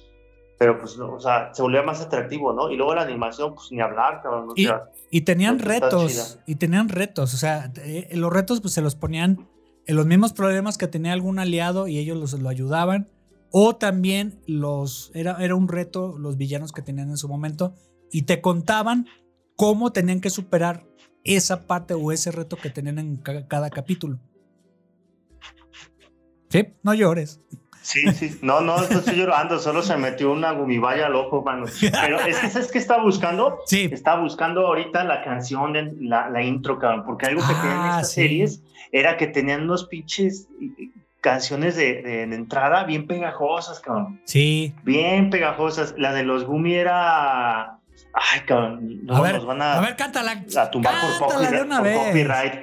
pero 0.63 0.79
pues, 0.79 0.97
no, 0.97 1.11
o 1.15 1.19
sea, 1.19 1.53
se 1.53 1.61
volvía 1.61 1.81
más 1.83 1.99
atractivo, 1.99 2.53
¿no? 2.53 2.71
Y 2.71 2.77
luego 2.77 2.95
la 2.95 3.01
animación, 3.01 3.53
pues 3.53 3.69
ni 3.73 3.81
hablar, 3.81 4.21
cabrón. 4.23 4.51
o 4.51 4.53
Y, 4.55 4.63
sea, 4.63 4.83
y 5.11 5.21
tenían 5.21 5.59
retos. 5.59 6.39
Y 6.45 6.55
tenían 6.55 6.87
retos. 6.87 7.33
O 7.33 7.37
sea, 7.37 7.69
eh, 7.83 8.07
los 8.13 8.31
retos 8.31 8.61
pues 8.61 8.73
se 8.73 8.81
los 8.81 8.95
ponían 8.95 9.49
en 9.87 9.95
los 9.97 10.05
mismos 10.05 10.31
problemas 10.31 10.77
que 10.77 10.87
tenía 10.87 11.11
algún 11.11 11.37
aliado 11.37 11.89
y 11.89 11.97
ellos 11.97 12.17
los, 12.17 12.31
lo 12.39 12.47
ayudaban. 12.47 13.09
O 13.51 13.75
también 13.75 14.39
los 14.47 15.11
era, 15.13 15.35
era 15.43 15.53
un 15.55 15.67
reto 15.67 16.17
los 16.17 16.37
villanos 16.37 16.71
que 16.71 16.81
tenían 16.81 17.09
en 17.09 17.17
su 17.17 17.27
momento 17.27 17.75
y 18.09 18.21
te 18.21 18.39
contaban 18.39 19.05
cómo 19.57 19.91
tenían 19.91 20.21
que 20.21 20.29
superar 20.29 20.87
esa 21.25 21.67
parte 21.67 21.93
o 21.93 22.13
ese 22.13 22.31
reto 22.31 22.55
que 22.55 22.69
tenían 22.69 22.99
en 22.99 23.17
ca- 23.17 23.49
cada 23.49 23.69
capítulo. 23.69 24.17
Sí, 26.47 26.67
no 26.83 26.93
llores. 26.93 27.41
Sí, 27.83 28.01
sí. 28.13 28.39
No, 28.41 28.61
no, 28.61 28.77
no 28.77 28.83
estoy 28.99 29.15
llorando, 29.17 29.59
solo 29.59 29.83
se 29.83 29.95
metió 29.97 30.31
una 30.31 30.51
gumibaya 30.51 31.05
al 31.07 31.15
ojo, 31.15 31.43
mano. 31.43 31.65
Pero 32.01 32.19
es 32.21 32.39
que, 32.39 32.49
¿sabes 32.49 32.71
qué 32.71 32.79
estaba 32.79 33.03
buscando? 33.03 33.59
Sí, 33.65 33.89
Estaba 33.91 34.21
buscando 34.21 34.65
ahorita 34.65 35.03
la 35.03 35.21
canción, 35.21 35.73
de, 35.73 35.93
la, 35.99 36.29
la 36.29 36.41
intro, 36.41 36.79
cabrón, 36.79 37.03
porque 37.05 37.27
algo 37.27 37.41
que 37.41 37.53
tenían 37.53 37.79
Ah, 37.81 37.89
estas 37.97 38.09
sí. 38.09 38.21
series 38.21 38.61
era 38.91 39.17
que 39.17 39.27
tenían 39.27 39.63
unos 39.63 39.85
pinches 39.87 40.47
eh, 40.61 40.89
canciones 41.21 41.75
de, 41.75 42.01
de- 42.01 42.25
de 42.27 42.35
entrada 42.35 42.83
bien 42.85 43.05
pegajosas, 43.05 43.79
cabrón. 43.79 44.21
sí. 44.25 44.73
Bien 44.83 45.29
pegajosas. 45.29 45.93
La 45.97 46.13
de 46.13 46.23
los 46.23 46.45
Gumi 46.45 46.75
era. 46.75 47.79
Ay, 48.13 48.41
cabrón. 48.45 48.99
No, 49.05 49.15
A 49.17 49.21
ver, 49.21 49.35
nos 49.35 49.45
van 49.45 49.61
a, 49.61 49.73
A 49.77 49.81
ver, 49.81 49.95
cántala. 49.95 50.43
a 50.57 50.71
tumbar 50.71 50.93
por, 51.01 51.19
cántala 51.29 51.49
de 51.51 51.57
copyright, 51.59 51.65
una 51.65 51.77
por 51.77 51.85
vez. 51.87 51.97
copyright. 52.07 52.53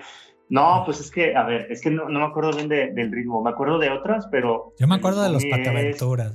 No, 0.50 0.82
pues 0.84 1.00
es 1.00 1.10
que, 1.10 1.34
a 1.34 1.44
ver, 1.44 1.66
es 1.70 1.80
que 1.80 1.90
no, 1.90 2.08
no 2.08 2.18
me 2.18 2.26
acuerdo 2.26 2.52
bien 2.52 2.68
de- 2.68 2.92
del 2.92 3.10
ritmo. 3.10 3.42
Me 3.42 3.50
acuerdo 3.50 3.78
de 3.78 3.88
otras, 3.90 4.26
pero. 4.30 4.74
Yo 4.78 4.86
me 4.86 4.96
acuerdo 4.96 5.22
de 5.22 5.30
los 5.30 5.42
es- 5.44 5.50
pataventuras. 5.50 6.32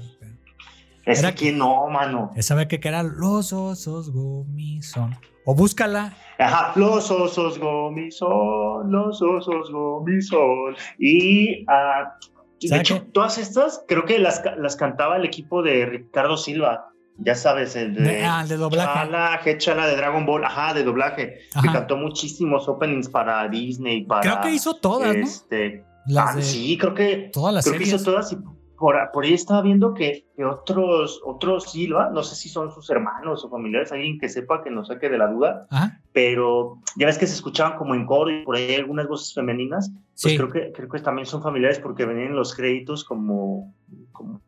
Es 1.05 1.19
Era- 1.19 1.35
que 1.35 1.51
no, 1.51 1.87
mano. 1.89 2.31
Esa 2.35 2.55
vez 2.55 2.67
que 2.67 2.79
eran 2.83 3.11
los 3.17 3.53
osos 3.53 4.11
gomison. 4.11 5.15
O 5.47 5.53
búscala. 5.53 6.13
Ajá, 6.39 6.71
los 6.75 7.11
osos 7.11 7.59
Gomi 7.59 8.09
son, 8.11 8.91
los 8.91 9.21
osos 9.21 9.69
Gomi 9.71 10.19
son. 10.21 10.75
Y 10.97 11.63
ah, 11.69 12.17
de 12.59 12.67
¿Sabe 12.67 12.81
hecho, 12.81 13.03
todas 13.13 13.37
estas 13.37 13.83
creo 13.87 14.05
que 14.05 14.17
las, 14.17 14.41
las 14.57 14.75
cantaba 14.75 15.17
el 15.17 15.23
equipo 15.25 15.61
de 15.61 15.85
Ricardo 15.85 16.35
Silva. 16.37 16.87
Ya 17.17 17.33
sabes, 17.35 17.75
el 17.77 17.93
de, 17.95 18.01
De- 18.01 18.25
ah, 18.25 18.45
de 18.45 18.57
doblaje. 18.57 18.93
Chala, 18.93 19.41
G 19.43 19.57
Chala 19.57 19.87
de 19.87 19.95
Dragon 19.95 20.25
Ball, 20.25 20.43
ajá, 20.43 20.73
de 20.73 20.83
doblaje. 20.83 21.39
Ajá. 21.53 21.61
Que 21.61 21.73
cantó 21.73 21.95
muchísimos 21.97 22.67
openings 22.67 23.07
para 23.09 23.47
Disney, 23.47 24.03
para. 24.05 24.21
Creo 24.21 24.41
que 24.41 24.51
hizo 24.51 24.75
todas, 24.75 25.15
¿no? 25.15 25.23
este, 25.23 25.83
Las 26.07 26.33
ah, 26.33 26.35
de 26.37 26.41
sí, 26.43 26.77
creo 26.77 26.93
que 26.93 27.29
todas 27.31 27.53
las 27.53 27.65
creo 27.65 27.77
que 27.77 27.85
hizo 27.85 28.03
todas 28.03 28.31
y 28.33 28.37
por, 28.77 28.95
por 29.13 29.23
ahí 29.23 29.33
estaba 29.33 29.61
viendo 29.61 29.93
que, 29.93 30.25
que 30.35 30.43
otros, 30.43 31.21
otros 31.25 31.71
Silva, 31.71 32.09
no 32.13 32.21
sé 32.21 32.35
si 32.35 32.49
son 32.49 32.69
sus 32.73 32.89
hermanos 32.89 33.45
o 33.45 33.49
familiares, 33.49 33.93
alguien 33.93 34.19
que 34.19 34.27
sepa 34.27 34.61
que 34.61 34.69
nos 34.69 34.89
saque 34.89 35.07
de 35.09 35.17
la 35.17 35.27
duda, 35.27 35.65
Ajá. 35.71 36.01
pero 36.11 36.79
ya 36.97 37.05
ves 37.05 37.17
que 37.17 37.25
se 37.25 37.35
escuchaban 37.35 37.77
como 37.77 37.95
en 37.95 38.05
coro 38.05 38.29
y 38.31 38.43
por 38.43 38.57
ahí 38.57 38.75
algunas 38.75 39.07
voces 39.07 39.33
femeninas, 39.33 39.89
pues 39.89 40.33
Sí. 40.33 40.35
creo, 40.37 40.49
que, 40.49 40.73
creo 40.73 40.89
que 40.89 40.99
también 40.99 41.25
son 41.25 41.41
familiares 41.41 41.79
porque 41.79 42.05
venían 42.05 42.27
en 42.31 42.35
los 42.35 42.53
créditos 42.53 43.05
como, 43.05 43.73
como 44.11 44.41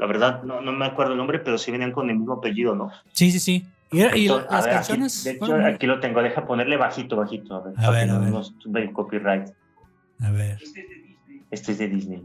la 0.00 0.06
verdad, 0.06 0.42
no, 0.44 0.60
no 0.62 0.72
me 0.72 0.86
acuerdo 0.86 1.12
el 1.12 1.18
nombre, 1.18 1.38
pero 1.40 1.58
sí 1.58 1.70
venían 1.70 1.92
con 1.92 2.08
el 2.08 2.16
mismo 2.16 2.32
apellido, 2.34 2.74
¿no? 2.74 2.90
Sí, 3.12 3.30
sí, 3.30 3.38
sí. 3.38 3.66
Y, 3.92 4.00
era- 4.00 4.16
y 4.16 4.22
Entonces, 4.26 4.50
a 4.50 4.54
las 4.54 4.64
ver, 4.64 4.74
aquí- 4.74 4.76
canciones. 4.88 5.24
de 5.24 5.30
hecho, 5.32 5.54
aquí 5.66 5.86
lo 5.86 6.00
tengo, 6.00 6.22
deja 6.22 6.46
ponerle 6.46 6.76
bajito, 6.78 7.16
bajito, 7.16 7.54
a 7.56 7.60
ver, 7.60 7.74
A 7.76 7.90
ver, 7.90 8.10
a 8.10 8.18
no 8.18 8.42
ver. 8.70 8.92
copyright. 8.92 9.48
A 10.22 10.30
ver. 10.30 10.58
Este 11.50 11.72
es 11.72 11.78
de 11.78 11.88
Disney. 11.88 12.22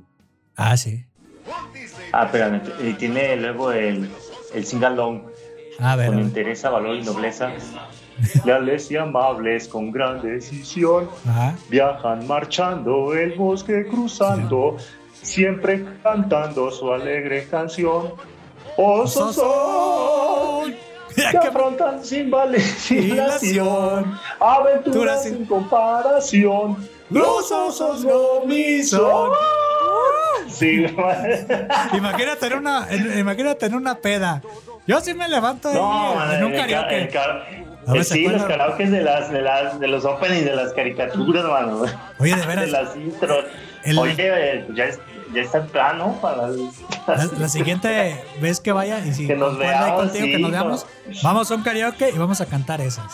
Ah, 0.56 0.78
sí. 0.78 1.06
Ah, 2.14 2.26
espérame, 2.26 2.62
y 2.84 2.94
tiene 2.94 3.36
luego 3.36 3.72
el, 3.72 4.10
el 4.54 4.66
sing-along. 4.66 5.24
A 5.80 5.96
ver. 5.98 6.06
a 6.06 6.08
con 6.08 6.18
ver. 6.18 6.26
interés, 6.26 6.64
valor 6.64 6.96
y 6.96 7.02
nobleza. 7.04 7.52
Leales 8.46 8.90
y 8.92 8.96
amables 8.96 9.68
con 9.68 9.92
gran 9.92 10.22
decisión, 10.22 11.10
Ajá. 11.28 11.58
viajan 11.70 12.26
marchando 12.28 13.14
el 13.14 13.34
bosque 13.34 13.86
cruzando, 13.88 14.78
siempre 15.26 15.86
cantando 16.04 16.72
su 16.72 16.92
alegre 16.92 17.48
canción. 17.50 18.14
Osos 18.78 19.36
son 19.36 20.74
que 21.16 21.38
afrontan 21.38 22.04
sin 22.04 22.30
vacilación, 22.30 24.20
aventuras 24.40 25.24
sin- 25.24 25.46
comparación. 25.46 26.78
Los 27.10 27.52
osos 27.52 28.04
Gomi 28.04 28.84
son. 28.84 29.32
Sí, 30.50 30.86
Imagínate 31.94 32.48
en 32.48 32.54
una, 32.54 32.88
imagínate 33.18 33.66
en 33.68 33.76
una 33.76 33.96
peda. 34.00 34.42
Yo 34.88 35.00
sí 35.02 35.14
me 35.14 35.28
levanto 35.28 35.74
No, 35.74 36.32
en- 36.34 36.44
un 36.44 36.52
karaoke. 36.54 36.98
el 37.04 37.10
ca- 37.10 37.44
A 37.88 37.92
ver, 37.92 38.02
eh, 38.02 38.04
¿se 38.04 38.14
sí, 38.16 38.28
los 38.28 38.44
karaokes 38.44 38.90
de 38.92 39.02
las, 39.02 39.32
de 39.32 39.42
las, 39.42 39.80
de 39.80 39.88
los 39.88 40.06
openings, 40.06 40.46
de 40.46 40.56
las 40.56 40.74
caricaturas, 40.74 41.44
mano. 41.46 41.84
Oye, 42.20 42.36
de 42.36 42.42
De 42.42 42.48
veras, 42.48 42.70
las 42.70 42.96
intros. 42.96 43.46
El- 43.86 43.98
Oye, 44.00 44.16
eh, 44.18 44.64
pues 44.66 44.78
ya, 44.78 44.86
es- 44.86 45.00
ya 45.34 45.42
está 45.42 45.60
en 45.60 45.68
plano 45.68 46.18
para 46.22 46.48
la, 46.48 47.26
la 47.38 47.48
siguiente 47.50 48.22
vez 48.42 48.60
que 48.60 48.72
vaya 48.72 49.06
y 49.06 49.14
si 49.14 49.28
Que 49.28 49.36
nos 49.36 49.58
veamos, 49.58 50.04
contigo, 50.04 50.26
sí, 50.26 50.32
que 50.32 50.38
nos 50.40 50.52
no. 50.52 50.58
veamos, 50.58 50.86
vamos 51.24 51.52
a 51.52 51.56
un 51.56 51.64
karaoke 51.64 52.10
y 52.10 52.18
vamos 52.18 52.42
a 52.42 52.46
cantar 52.46 52.82
esas. 52.82 53.14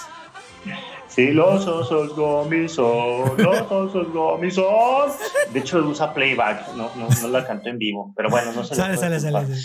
Sí, 1.08 1.32
los 1.32 1.68
osos 1.68 2.16
gomizón, 2.16 3.36
los 3.38 3.62
osos 3.70 4.08
gomizón. 4.14 5.12
De 5.52 5.60
hecho, 5.60 5.80
usa 5.80 6.14
playback, 6.14 6.70
no, 6.76 6.90
no, 6.96 7.08
no 7.22 7.28
la 7.28 7.46
cantó 7.46 7.68
en 7.70 7.78
vivo, 7.78 8.14
pero 8.16 8.30
bueno, 8.30 8.54
no 8.54 8.64
se 8.64 8.76
le 8.76 8.82
Sale, 8.82 8.98
sale, 8.98 9.20
sale. 9.20 9.48
sale. 9.48 9.56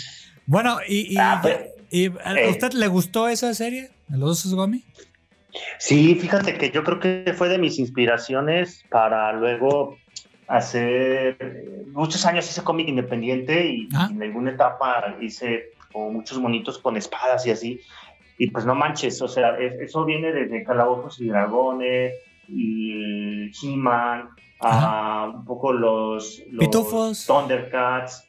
Bueno, 0.45 0.77
y, 0.87 1.13
y, 1.13 1.17
Ah, 1.17 1.39
pues, 1.41 1.57
y- 1.89 2.07
¿a 2.23 2.33
eh. 2.35 2.49
usted 2.49 2.73
le 2.73 2.87
gustó 2.87 3.29
esa 3.29 3.53
serie? 3.53 3.91
¿Los 4.09 4.31
osos 4.39 4.55
Gomi? 4.55 4.83
Sí, 5.79 6.15
fíjate 6.15 6.57
que 6.57 6.69
yo 6.71 6.83
creo 6.83 6.99
que 6.99 7.33
fue 7.37 7.47
de 7.49 7.57
mis 7.57 7.79
inspiraciones 7.79 8.83
para 8.89 9.31
luego 9.33 9.97
hacer 10.47 11.37
eh, 11.39 11.83
muchos 11.91 12.25
años 12.25 12.49
hice 12.49 12.63
cómic 12.63 12.87
independiente 12.87 13.67
y, 13.67 13.89
Ah. 13.95 14.07
en 14.11 14.21
alguna 14.23 14.51
etapa 14.51 15.15
hice 15.21 15.71
como 15.91 16.11
muchos 16.11 16.39
monitos 16.39 16.77
con 16.77 16.95
espadas 16.97 17.45
y 17.47 17.51
así. 17.51 17.79
Y 18.37 18.49
pues 18.51 18.65
no 18.65 18.75
manches, 18.75 19.21
o 19.21 19.27
sea, 19.27 19.57
es- 19.57 19.73
eso 19.79 20.05
viene 20.05 20.31
desde 20.31 20.63
Calabozos 20.63 21.19
y 21.19 21.27
Dragones, 21.27 22.13
mm, 22.47 23.47
He-Man, 23.61 24.29
a 24.59 25.31
un 25.35 25.45
poco 25.45 25.71
los, 25.73 26.41
los 26.51 26.59
Pitufos. 26.59 27.25
Thundercats. 27.25 28.23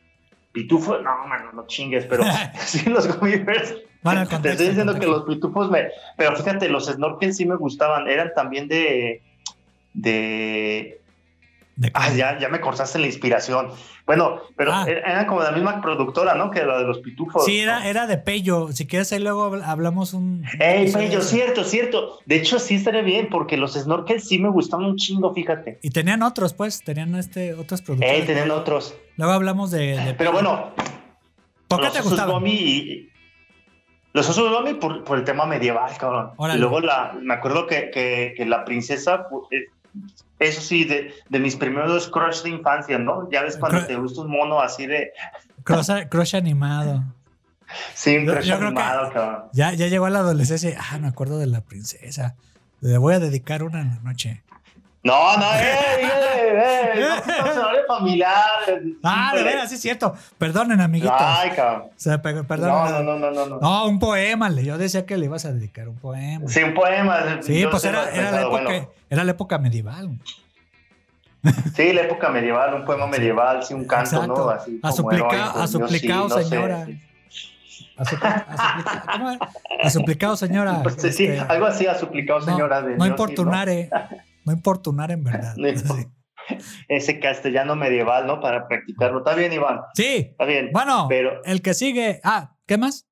Pitufos, 0.52 1.02
no, 1.02 1.26
mano, 1.26 1.52
no 1.52 1.66
chingues, 1.66 2.04
pero 2.06 2.22
sí 2.58 2.88
los 2.90 3.20
Bears. 3.20 3.76
Bueno, 4.02 4.26
Te 4.26 4.50
estoy 4.50 4.68
diciendo 4.68 4.94
que 4.98 5.06
los 5.06 5.24
pitufos 5.24 5.70
me. 5.70 5.88
Pero 6.16 6.36
fíjate, 6.36 6.68
los 6.68 6.86
snorkels 6.86 7.36
sí 7.36 7.44
me 7.46 7.56
gustaban. 7.56 8.08
Eran 8.08 8.32
también 8.34 8.68
de. 8.68 9.22
De. 9.92 10.97
De- 11.78 11.92
Ah, 11.94 12.10
ya, 12.10 12.36
ya 12.40 12.48
me 12.48 12.60
cortaste 12.60 12.98
la 12.98 13.06
inspiración. 13.06 13.68
Bueno, 14.04 14.40
pero 14.56 14.72
Ah. 14.74 14.84
er- 14.84 14.98
eran 14.98 15.26
como 15.26 15.44
la 15.44 15.52
misma 15.52 15.80
productora, 15.80 16.34
¿no? 16.34 16.50
Que 16.50 16.64
la 16.64 16.78
de 16.78 16.84
los 16.84 16.98
pitufos. 16.98 17.44
Sí, 17.44 17.58
¿no? 17.58 17.62
era, 17.62 17.86
era 17.88 18.06
de 18.08 18.18
Pello. 18.18 18.72
Si 18.72 18.84
quieres, 18.88 19.12
ahí 19.12 19.20
luego 19.20 19.48
habl- 19.48 19.62
hablamos 19.64 20.12
un. 20.12 20.44
Ey, 20.58 20.90
Pello, 20.92 21.20
de 21.20 21.24
cierto, 21.24 21.62
cierto. 21.62 22.18
De 22.26 22.34
hecho, 22.34 22.58
sí 22.58 22.74
estaría 22.74 23.02
bien, 23.02 23.28
porque 23.30 23.56
los 23.56 23.74
snorkels 23.74 24.26
sí 24.26 24.40
me 24.40 24.48
gustaban 24.48 24.86
un 24.86 24.96
chingo, 24.96 25.32
fíjate. 25.32 25.78
Y 25.80 25.90
tenían 25.90 26.22
otros, 26.24 26.52
pues. 26.52 26.82
Tenían 26.82 27.14
este, 27.14 27.54
otros 27.54 27.80
productos. 27.80 28.10
Ey, 28.10 28.22
tenían 28.26 28.50
otros. 28.50 28.96
Luego 29.16 29.32
hablamos 29.34 29.70
de. 29.70 29.96
de- 29.98 30.14
Pero 30.14 30.32
bueno, 30.32 30.72
¿Por 31.68 31.78
qué 31.78 31.84
los 31.86 31.92
te 32.16 32.48
y- 32.48 33.08
Los 34.14 34.28
osos 34.28 34.50
Gummy 34.50 34.74
por, 34.74 35.04
por 35.04 35.18
el 35.18 35.24
tema 35.24 35.46
medieval, 35.46 35.92
cabrón. 35.96 36.32
Órale. 36.38 36.58
Y 36.58 36.60
luego 36.60 36.80
la, 36.80 37.14
me 37.22 37.34
acuerdo 37.34 37.66
que, 37.68 37.90
que, 37.90 38.34
que 38.36 38.46
la 38.46 38.64
princesa, 38.64 39.26
eh, 39.52 39.66
eso 40.38 40.60
sí, 40.60 40.84
de, 40.84 41.12
de 41.28 41.38
mis 41.38 41.56
primeros 41.56 42.08
crush 42.08 42.42
de 42.42 42.50
infancia, 42.50 42.98
¿no? 42.98 43.28
Ya 43.30 43.42
ves 43.42 43.56
cuando 43.56 43.84
te 43.86 43.96
gusta 43.96 44.20
un 44.20 44.30
mono 44.30 44.60
así 44.60 44.86
de... 44.86 45.12
Crush, 45.64 45.90
crush 46.08 46.36
animado. 46.36 47.04
Sí, 47.94 48.16
un 48.16 48.26
crush 48.26 48.44
yo 48.44 48.56
animado, 48.56 49.12
cabrón. 49.12 49.44
Ya, 49.52 49.72
ya 49.72 49.88
llegó 49.88 50.06
a 50.06 50.10
la 50.10 50.20
adolescencia. 50.20 50.70
y, 50.70 50.74
Ah, 50.78 50.98
me 50.98 51.08
acuerdo 51.08 51.38
de 51.38 51.46
la 51.46 51.60
princesa. 51.60 52.36
Le 52.80 52.96
voy 52.98 53.14
a 53.14 53.18
dedicar 53.18 53.62
una 53.62 53.80
en 53.80 53.88
la 53.88 54.00
noche. 54.00 54.42
No, 55.02 55.36
no, 55.36 55.54
eh, 55.54 55.60
eh, 56.00 56.92
eh, 56.96 57.00
no, 57.54 57.54
no, 57.72 57.78
familiar. 57.86 58.34
Ah, 59.04 59.32
de 59.34 59.42
veras, 59.44 59.68
sí 59.68 59.76
es 59.76 59.80
cierto. 59.80 60.14
Perdonen, 60.36 60.80
amiguitos. 60.80 61.16
Ay, 61.18 61.50
cabrón. 61.50 61.82
O 61.88 61.92
sea, 61.96 62.20
pe- 62.20 62.42
perdón. 62.44 62.68
No, 62.70 63.02
no, 63.02 63.02
no, 63.02 63.18
no, 63.18 63.30
no. 63.30 63.46
no. 63.46 63.60
No, 63.60 63.86
un 63.86 63.98
poema. 64.00 64.48
le- 64.50 64.64
Yo 64.64 64.76
decía 64.76 65.06
que 65.06 65.16
le 65.16 65.26
ibas 65.26 65.44
a 65.44 65.52
dedicar 65.52 65.88
un 65.88 65.96
poema. 65.96 66.48
Sí, 66.48 66.62
un 66.62 66.74
poema. 66.74 67.40
Sí, 67.42 67.64
pues 67.70 67.84
era, 67.84 68.10
era 68.10 68.30
la 68.32 68.42
época, 68.42 68.88
era 69.08 69.24
la 69.24 69.30
época 69.30 69.58
medieval. 69.58 70.10
Sí, 71.74 71.92
la 71.92 72.02
época 72.02 72.28
medieval, 72.30 72.74
un 72.74 72.84
poema 72.84 73.06
medieval, 73.06 73.62
sí, 73.64 73.72
un 73.74 73.84
canto. 73.86 74.26
¿no? 74.26 74.50
Así 74.50 74.80
A 74.82 74.90
suplica- 74.92 75.28
heroico, 75.28 75.58
a 75.60 75.66
suplicado, 75.68 76.28
no 76.28 76.38
señora. 76.42 76.86
A, 77.96 78.04
supli- 78.04 78.44
a 78.48 78.56
suplica-. 78.56 79.50
A 79.84 79.90
suplicado, 79.90 80.36
señora. 80.36 80.80
Pues, 80.82 80.96
sí, 81.00 81.24
este, 81.26 81.40
algo 81.40 81.66
así 81.66 81.86
ha 81.86 81.96
suplicado, 81.96 82.40
no, 82.40 82.46
señora. 82.46 82.82
de 82.82 82.96
no 82.96 83.06
importunare. 83.06 83.88
No 83.92 84.08
importunar 84.52 85.10
en 85.10 85.24
verdad. 85.24 85.54
No 85.56 85.68
Sí. 85.78 86.06
Ese 86.88 87.20
castellano 87.20 87.76
medieval, 87.76 88.26
¿no? 88.26 88.40
Para 88.40 88.66
practicarlo. 88.68 89.18
Está 89.18 89.34
bien, 89.34 89.52
Iván. 89.52 89.80
Sí. 89.94 90.28
Está 90.30 90.46
bien. 90.46 90.70
Bueno, 90.72 91.04
Pero, 91.08 91.44
el 91.44 91.60
que 91.60 91.74
sigue. 91.74 92.20
Ah, 92.24 92.56
¿qué 92.66 92.78
más? 92.78 93.06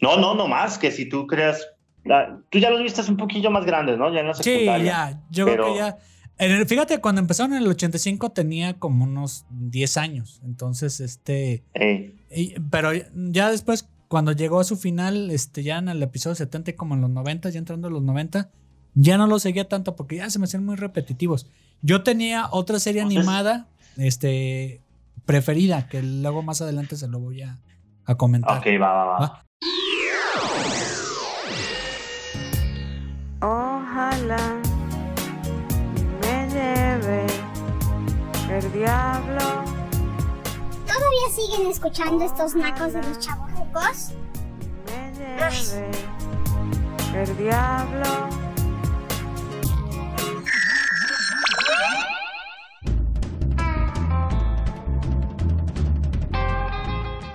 no, 0.00 0.16
no, 0.16 0.34
no 0.34 0.46
más, 0.48 0.78
que 0.78 0.90
si 0.92 1.08
tú 1.08 1.26
creas. 1.26 1.66
la- 2.04 2.40
tú 2.48 2.58
ya 2.58 2.70
los 2.70 2.82
viste 2.82 3.02
un 3.10 3.16
poquillo 3.18 3.50
más 3.50 3.66
grandes, 3.66 3.98
¿no? 3.98 4.10
Ya 4.14 4.20
en 4.20 4.28
la 4.28 4.34
Sí, 4.34 4.42
secundaria. 4.44 4.84
ya. 5.10 5.22
Yo 5.30 5.44
creo 5.44 5.56
Pero- 5.56 5.72
que 5.72 5.78
ya. 5.78 5.98
en 6.38 6.52
el- 6.52 6.66
fíjate, 6.66 6.98
cuando 7.00 7.20
empezaron 7.20 7.52
en 7.52 7.62
el 7.62 7.68
85 7.68 8.30
tenía 8.30 8.78
como 8.78 9.04
unos 9.04 9.44
10 9.50 9.96
años. 9.98 10.40
Entonces, 10.44 11.00
este. 11.00 11.64
Eh, 11.74 12.14
y- 12.30 12.54
pero 12.70 12.90
ya 13.14 13.50
después, 13.50 13.90
cuando 14.08 14.32
llegó 14.32 14.60
a 14.60 14.64
su 14.64 14.76
final, 14.76 15.30
este, 15.30 15.62
ya 15.62 15.76
en 15.78 15.88
el 15.90 16.02
episodio 16.02 16.34
70, 16.36 16.70
y 16.70 16.74
como 16.74 16.94
en 16.94 17.02
los 17.02 17.10
90, 17.10 17.50
ya 17.50 17.58
entrando 17.58 17.88
a 17.88 17.90
los 17.90 18.02
90, 18.02 18.50
ya 18.94 19.18
no 19.18 19.26
lo 19.26 19.38
seguía 19.38 19.68
tanto 19.68 19.96
porque 19.96 20.16
ya 20.16 20.30
se 20.30 20.38
me 20.38 20.44
hacían 20.44 20.64
muy 20.64 20.76
repetitivos. 20.76 21.46
Yo 21.82 22.02
tenía 22.02 22.48
otra 22.50 22.78
serie 22.78 23.02
animada, 23.02 23.68
este, 23.96 24.80
preferida, 25.24 25.88
que 25.88 26.02
luego 26.02 26.42
más 26.42 26.60
adelante 26.60 26.96
se 26.96 27.08
lo 27.08 27.18
voy 27.20 27.42
a, 27.42 27.58
a 28.04 28.14
comentar. 28.16 28.58
ok, 28.58 28.66
va, 28.80 28.92
va, 28.92 29.04
va. 29.04 29.18
Va. 29.20 29.44
Ojalá 33.42 34.60
me 36.20 36.48
lleve 36.50 37.26
el 38.50 38.72
diablo. 38.72 39.64
¿Todavía 40.86 41.28
siguen 41.34 41.70
escuchando 41.70 42.24
estos 42.24 42.54
nacos 42.54 42.92
de 42.92 43.02
los 43.02 43.18
chavorrucos? 43.18 44.10
Me 44.86 45.12
lleve 45.14 45.90
el 47.22 47.36
diablo. 47.38 48.28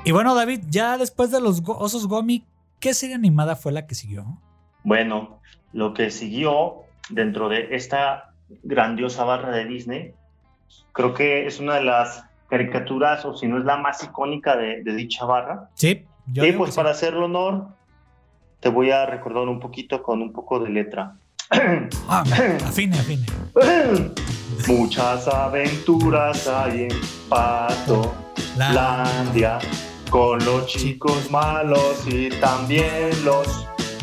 Y 0.06 0.12
bueno, 0.12 0.36
David, 0.36 0.62
ya 0.70 0.98
después 0.98 1.32
de 1.32 1.42
los 1.42 1.62
osos 1.66 2.08
Gomi, 2.08 2.46
¿qué 2.80 2.94
serie 2.94 3.16
animada 3.16 3.56
fue 3.56 3.72
la 3.72 3.88
que 3.88 3.96
siguió? 3.96 4.40
Bueno, 4.84 5.40
lo 5.74 5.94
que 5.96 6.12
siguió 6.12 6.84
dentro 7.10 7.50
de 7.50 7.76
esta 7.76 8.34
grandiosa 8.64 9.24
barra 9.24 9.56
de 9.56 9.66
Disney, 9.66 10.14
creo 10.92 11.14
que 11.16 11.48
es 11.48 11.60
una 11.60 11.76
de 11.76 11.84
las 11.84 12.24
caricaturas, 12.50 13.26
o 13.26 13.36
si 13.36 13.48
no 13.48 13.58
es 13.58 13.66
la 13.66 13.78
más 13.78 14.04
icónica 14.04 14.56
de, 14.56 14.84
de 14.84 14.94
dicha 14.96 15.26
barra. 15.26 15.70
Sí, 15.74 16.06
yo 16.28 16.46
y 16.46 16.52
pues 16.52 16.70
que 16.70 16.72
sí. 16.74 16.78
para 16.78 16.92
hacerle 16.92 17.24
honor, 17.26 17.70
te 18.60 18.70
voy 18.70 18.92
a 18.92 19.08
recordar 19.08 19.48
un 19.48 19.60
poquito 19.60 20.04
con 20.04 20.22
un 20.22 20.32
poco 20.32 20.60
de 20.60 20.70
letra. 20.70 21.16
Ah, 22.08 22.24
afine, 22.68 22.98
afine. 23.00 23.26
Muchas 24.68 25.28
aventuras 25.28 26.48
hay 26.48 26.84
en 26.84 26.90
Pato 27.30 28.14
La- 28.58 28.72
Landia, 28.74 29.60
con 30.10 30.44
los 30.46 30.68
chicos 30.68 31.30
malos 31.32 32.06
y 32.08 32.30
también 32.40 33.12
los 33.24 33.48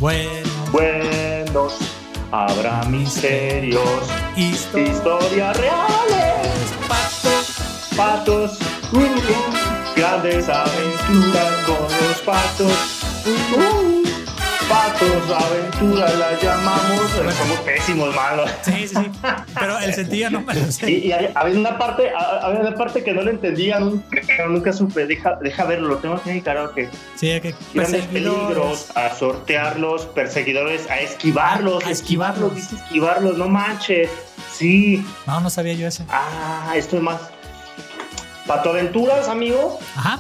Bueno, 0.01 0.49
buenos. 0.73 1.75
Habrá 2.31 2.83
misterios, 2.85 3.83
historia. 4.37 4.93
historias 4.93 5.57
reales, 5.59 6.73
patos, 6.89 7.89
patos, 7.97 8.59
uh, 8.93 8.97
uh, 8.97 9.95
grandes 9.95 10.49
aventuras 10.49 11.65
con 11.67 11.77
los 11.77 12.19
patos. 12.25 13.05
uh, 13.57 14.02
uh, 14.73 15.29
patos, 15.29 15.45
aventuras 15.45 16.15
las 16.19 16.43
llamamos. 16.43 17.11
Somos 17.11 17.61
pésimos, 17.65 18.15
malos. 18.15 18.51
Sí, 18.63 18.89
sí, 18.89 18.95
sí. 18.95 19.11
Pero 19.59 19.79
el 19.79 19.95
sentido 19.95 20.31
no 20.31 20.41
me 20.41 20.55
lo 20.55 20.73
sé. 20.73 20.91
Y, 20.91 21.13
había 21.13 21.59
una 21.59 21.77
parte, 21.79 22.11
ha- 22.11 22.47
había 22.47 22.61
una 22.61 22.75
parte 22.75 23.05
que 23.05 23.13
no 23.13 23.23
le 23.23 23.33
entendía, 23.33 23.79
nun- 23.79 24.03
pero 24.27 24.49
nunca 24.49 24.73
supe. 24.73 25.07
Deja, 25.07 25.37
deja 25.41 25.65
verlo, 25.65 25.89
lo 25.89 25.97
tengo 25.99 26.15
aquí 26.17 26.31
en 26.31 26.37
el 26.37 26.43
karaoke. 26.43 26.89
Sí, 27.17 27.31
hay 27.31 27.41
que 27.41 27.55
Grandes 27.75 28.05
peligros, 28.07 28.91
a 28.97 29.11
sortearlos, 29.15 30.07
perseguidores, 30.07 30.89
a 30.91 30.99
esquivarlos, 31.01 31.85
A 31.85 31.89
a 31.89 31.91
esquivarlos. 31.91 32.53
esquivarlos, 32.53 32.55
dice 32.55 32.77
esquivarlos, 32.77 33.39
no 33.39 33.49
manches. 33.49 34.11
Sí, 34.53 35.05
No, 35.27 35.41
no 35.41 35.51
sabía 35.51 35.73
yo 35.75 35.87
ese. 35.87 36.05
ah, 36.09 36.73
esto 36.77 36.97
es 36.97 37.03
más. 37.03 37.21
Pato 38.47 38.71
Aventuras, 38.71 39.29
amigo, 39.29 39.79
Ajá. 39.97 40.19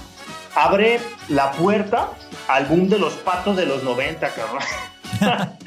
Abre 0.54 1.00
la 1.28 1.50
puerta 1.52 2.10
al 2.48 2.66
boom 2.66 2.88
de 2.88 2.98
los 2.98 3.14
patos 3.14 3.56
de 3.56 3.66
los 3.66 3.82
90, 3.82 4.28
cabrón. 4.34 4.62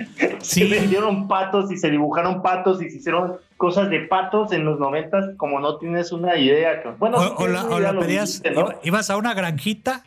Sí. 0.41 0.61
Se 0.61 0.79
vendieron 0.79 1.27
patos 1.27 1.71
y 1.71 1.77
se 1.77 1.89
dibujaron 1.89 2.41
patos 2.41 2.81
y 2.81 2.89
se 2.89 2.97
hicieron 2.97 3.37
cosas 3.57 3.89
de 3.89 4.01
patos 4.01 4.51
en 4.51 4.65
los 4.65 4.79
90 4.79 5.37
como 5.37 5.59
no 5.59 5.77
tienes 5.77 6.11
una 6.11 6.37
idea. 6.37 6.77
cabrón. 6.77 6.95
Bueno, 6.99 7.17
O, 7.17 7.43
o 7.43 7.47
la, 7.47 7.65
o 7.65 7.79
la 7.79 7.97
pedías, 7.97 8.41
¿no? 8.43 8.51
iba- 8.61 8.75
ibas 8.83 9.09
a 9.09 9.17
una 9.17 9.33
granjita 9.33 10.03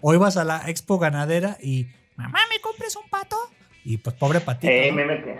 o 0.00 0.14
ibas 0.14 0.36
a 0.36 0.44
la 0.44 0.68
expo 0.68 0.98
ganadera 0.98 1.56
y, 1.62 1.86
mamá, 2.16 2.38
¿me 2.50 2.60
compres 2.60 2.96
un 2.96 3.08
pato? 3.08 3.36
Y 3.84 3.98
pues 3.98 4.14
pobre 4.16 4.40
patito. 4.40 4.72
Eh, 4.72 4.88
¿no? 4.90 4.96
me 4.96 5.04
metí. 5.06 5.30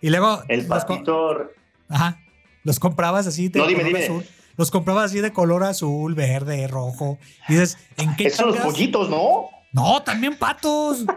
Y 0.00 0.10
luego 0.10 0.42
El 0.48 0.66
patito 0.66 1.50
ajá, 1.88 2.18
los 2.64 2.78
comprabas 2.80 3.26
así 3.26 3.48
de 3.48 3.58
No, 3.60 3.66
dime, 3.66 3.84
dime. 3.84 4.04
azul. 4.04 4.24
Los 4.56 4.70
comprabas 4.70 5.06
así 5.06 5.20
de 5.20 5.32
color 5.32 5.64
azul, 5.64 6.14
verde, 6.14 6.66
rojo. 6.66 7.18
Y 7.48 7.54
dices, 7.54 7.78
¿en 7.96 8.16
qué 8.16 8.26
Esos 8.26 8.38
son 8.38 8.48
los 8.48 8.58
pollitos, 8.58 9.10
¿no? 9.10 9.50
No, 9.72 10.02
también 10.02 10.36
patos. 10.38 11.04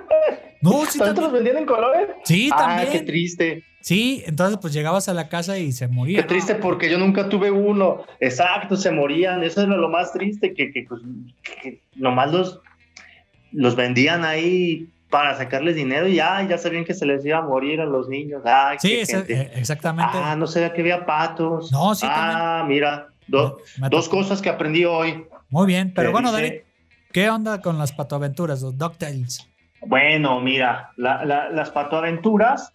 No, 0.62 0.86
sí, 0.86 1.00
¿Tanto 1.00 1.22
los 1.22 1.32
vendían 1.32 1.56
en 1.56 1.66
colores? 1.66 2.10
Sí, 2.26 2.50
ah, 2.52 2.58
también. 2.58 2.92
qué 2.92 3.00
triste. 3.00 3.64
Sí, 3.80 4.24
entonces 4.26 4.60
pues 4.62 4.74
llegabas 4.74 5.08
a 5.08 5.14
la 5.14 5.30
casa 5.30 5.58
y 5.58 5.72
se 5.72 5.88
moría. 5.88 6.22
Qué 6.22 6.28
triste 6.28 6.56
porque 6.56 6.90
yo 6.90 6.98
nunca 6.98 7.30
tuve 7.30 7.50
uno. 7.50 8.04
Exacto, 8.20 8.76
se 8.76 8.92
morían. 8.92 9.42
Eso 9.42 9.62
era 9.62 9.78
lo 9.78 9.88
más 9.88 10.12
triste, 10.12 10.54
que, 10.54 10.72
que, 10.74 10.86
pues, 10.88 11.02
que 11.62 11.82
nomás 11.96 12.34
los, 12.34 12.60
los 13.54 13.78
vendían 13.78 14.26
ahí 14.26 14.90
para 15.10 15.36
sacarles 15.38 15.76
dinero 15.76 16.08
y 16.08 16.16
ya, 16.16 16.46
ya 16.48 16.58
sabían 16.58 16.86
que 16.86 16.94
se 16.94 17.06
les 17.06 17.26
iba 17.26 17.38
a 17.38 17.42
morir 17.42 17.82
a 17.82 17.86
los 17.86 18.10
niños. 18.10 18.42
Ay, 18.46 18.78
Sí, 18.80 19.02
qué 19.08 19.34
eh, 19.34 19.52
exactamente. 19.56 20.12
Ah, 20.14 20.36
no 20.36 20.46
sabía 20.46 20.74
que 20.74 20.82
había 20.82 21.06
patos. 21.06 21.72
No, 21.72 21.96
sí, 21.96 22.06
Ah, 22.08 22.64
mira, 22.68 23.09
do- 23.30 23.58
dos 23.90 24.10
cosas 24.10 24.42
que 24.42 24.50
aprendí 24.50 24.86
hoy. 24.86 25.26
Muy 25.50 25.68
bien, 25.68 25.94
pero 25.96 26.12
bueno, 26.12 26.32
dice- 26.32 26.42
David, 26.44 26.62
¿qué 27.12 27.30
onda 27.30 27.62
con 27.62 27.78
las 27.78 27.92
patoaventuras, 27.92 28.62
los 28.62 28.78
DuckTales? 28.78 29.48
Bueno, 29.82 30.40
mira, 30.42 30.92
la- 30.98 31.24
la- 31.26 31.50
las 31.50 31.70
patoaventuras 31.72 32.72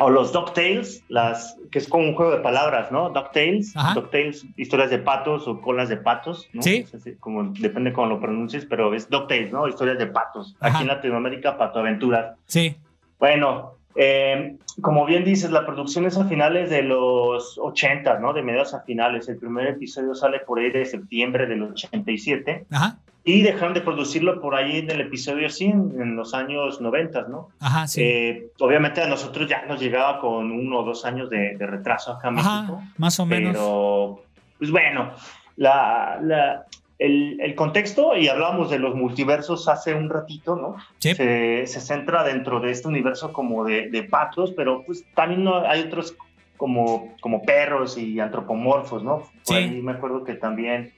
o 0.00 0.08
los 0.08 0.32
DuckTales, 0.32 1.04
las, 1.08 1.56
que 1.70 1.78
es 1.78 1.86
como 1.88 2.04
un 2.08 2.14
juego 2.14 2.32
de 2.32 2.38
palabras, 2.38 2.90
¿no? 2.90 3.10
DuckTales. 3.10 3.74
DuckTales, 3.94 4.46
historias 4.56 4.90
de 4.90 4.98
patos 4.98 5.46
o 5.46 5.60
colas 5.60 5.88
de 5.90 5.98
patos, 5.98 6.48
¿no? 6.52 6.62
Sí. 6.62 6.82
O 6.84 6.88
sea, 6.88 7.00
sí, 7.00 7.14
como, 7.20 7.44
depende 7.52 7.92
cómo 7.92 8.06
lo 8.08 8.20
pronuncies, 8.20 8.64
pero 8.66 8.94
es 8.94 9.08
DuckTales, 9.10 9.52
¿no? 9.52 9.66
Historias 9.68 9.98
de 9.98 10.06
patos. 10.06 10.56
Ajá. 10.60 10.74
Aquí 10.74 10.82
en 10.82 10.88
Latinoamérica, 10.88 11.58
Patoaventuras. 11.58 12.36
Sí. 12.46 12.76
Bueno, 13.18 13.74
eh, 13.94 14.56
como 14.80 15.04
bien 15.04 15.24
dices, 15.24 15.50
la 15.50 15.66
producción 15.66 16.06
es 16.06 16.16
a 16.16 16.24
finales 16.26 16.70
de 16.70 16.82
los 16.82 17.58
80, 17.58 18.18
¿no? 18.20 18.32
De 18.32 18.42
mediados 18.42 18.72
a 18.74 18.80
finales. 18.80 19.28
El 19.28 19.36
primer 19.38 19.66
episodio 19.66 20.14
sale 20.14 20.40
por 20.40 20.58
ahí 20.58 20.70
de 20.70 20.84
septiembre 20.86 21.46
del 21.46 21.62
87 21.62 22.66
Ajá. 22.70 22.96
y 23.24 23.42
dejaron 23.42 23.74
de 23.74 23.82
producirlo 23.82 24.40
por 24.40 24.54
ahí 24.54 24.78
en 24.78 24.90
el 24.90 25.00
episodio 25.02 25.48
100, 25.50 26.00
en 26.00 26.16
los 26.16 26.32
años 26.34 26.80
90, 26.80 27.22
¿no? 27.28 27.48
Ajá, 27.60 27.86
sí. 27.86 28.02
Eh, 28.02 28.46
obviamente 28.60 29.02
a 29.02 29.06
nosotros 29.08 29.48
ya 29.48 29.64
nos 29.66 29.80
llegaba 29.80 30.18
con 30.20 30.50
uno 30.50 30.78
o 30.80 30.84
dos 30.84 31.04
años 31.04 31.28
de, 31.28 31.56
de 31.56 31.66
retraso 31.66 32.12
acá 32.12 32.28
en 32.28 32.34
México. 32.34 32.50
Ajá, 32.50 32.92
más 32.98 33.20
o 33.20 33.26
menos. 33.26 33.52
Pero, 33.52 34.22
pues 34.58 34.70
bueno, 34.70 35.10
la, 35.56 36.18
la- 36.22 36.64
el, 37.04 37.38
el 37.40 37.54
contexto, 37.54 38.16
y 38.16 38.28
hablábamos 38.28 38.70
de 38.70 38.78
los 38.78 38.94
multiversos 38.94 39.68
hace 39.68 39.94
un 39.94 40.08
ratito, 40.10 40.56
¿no? 40.56 40.76
Sí. 40.98 41.14
Se, 41.14 41.66
se 41.66 41.80
centra 41.80 42.24
dentro 42.24 42.60
de 42.60 42.70
este 42.70 42.88
universo 42.88 43.32
como 43.32 43.64
de, 43.64 43.90
de 43.90 44.02
patos, 44.04 44.52
pero 44.56 44.82
pues 44.84 45.04
también 45.14 45.44
no, 45.44 45.58
hay 45.66 45.80
otros 45.82 46.16
como, 46.56 47.14
como 47.20 47.42
perros 47.42 47.98
y 47.98 48.20
antropomorfos, 48.20 49.02
¿no? 49.02 49.18
Por 49.18 49.30
Sí. 49.42 49.54
ahí 49.54 49.82
me 49.82 49.92
acuerdo 49.92 50.22
que 50.24 50.34
también 50.34 50.92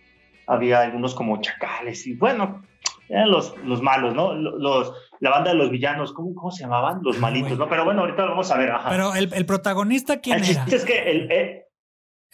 había 0.47 0.81
algunos 0.83 1.15
como 1.15 1.41
chacales 1.41 2.07
y 2.07 2.15
bueno, 2.15 2.63
eran 3.09 3.31
los, 3.31 3.57
los 3.65 3.81
malos, 3.83 4.15
¿no? 4.15 4.35
Los, 4.35 4.93
la 5.21 5.31
banda 5.31 5.53
de 5.53 5.57
los 5.57 5.71
villanos, 5.71 6.13
¿cómo, 6.13 6.35
cómo 6.35 6.51
se 6.51 6.65
llamaban? 6.65 7.01
Los 7.03 7.17
Ah, 7.17 7.21
malitos, 7.21 7.49
güey. 7.51 7.59
¿no? 7.61 7.69
Pero 7.69 7.85
bueno, 7.85 8.01
ahorita 8.03 8.23
lo 8.23 8.31
vamos 8.31 8.51
a 8.51 8.59
ver. 8.59 8.71
Ajá. 8.73 8.91
Pero 8.91 9.15
el, 9.15 9.33
el 9.33 9.47
protagonista, 9.47 10.21
¿quién 10.21 10.43
el 10.45 10.51
era? 10.51 10.65
es 10.71 10.85
que 10.85 11.11
el, 11.11 11.31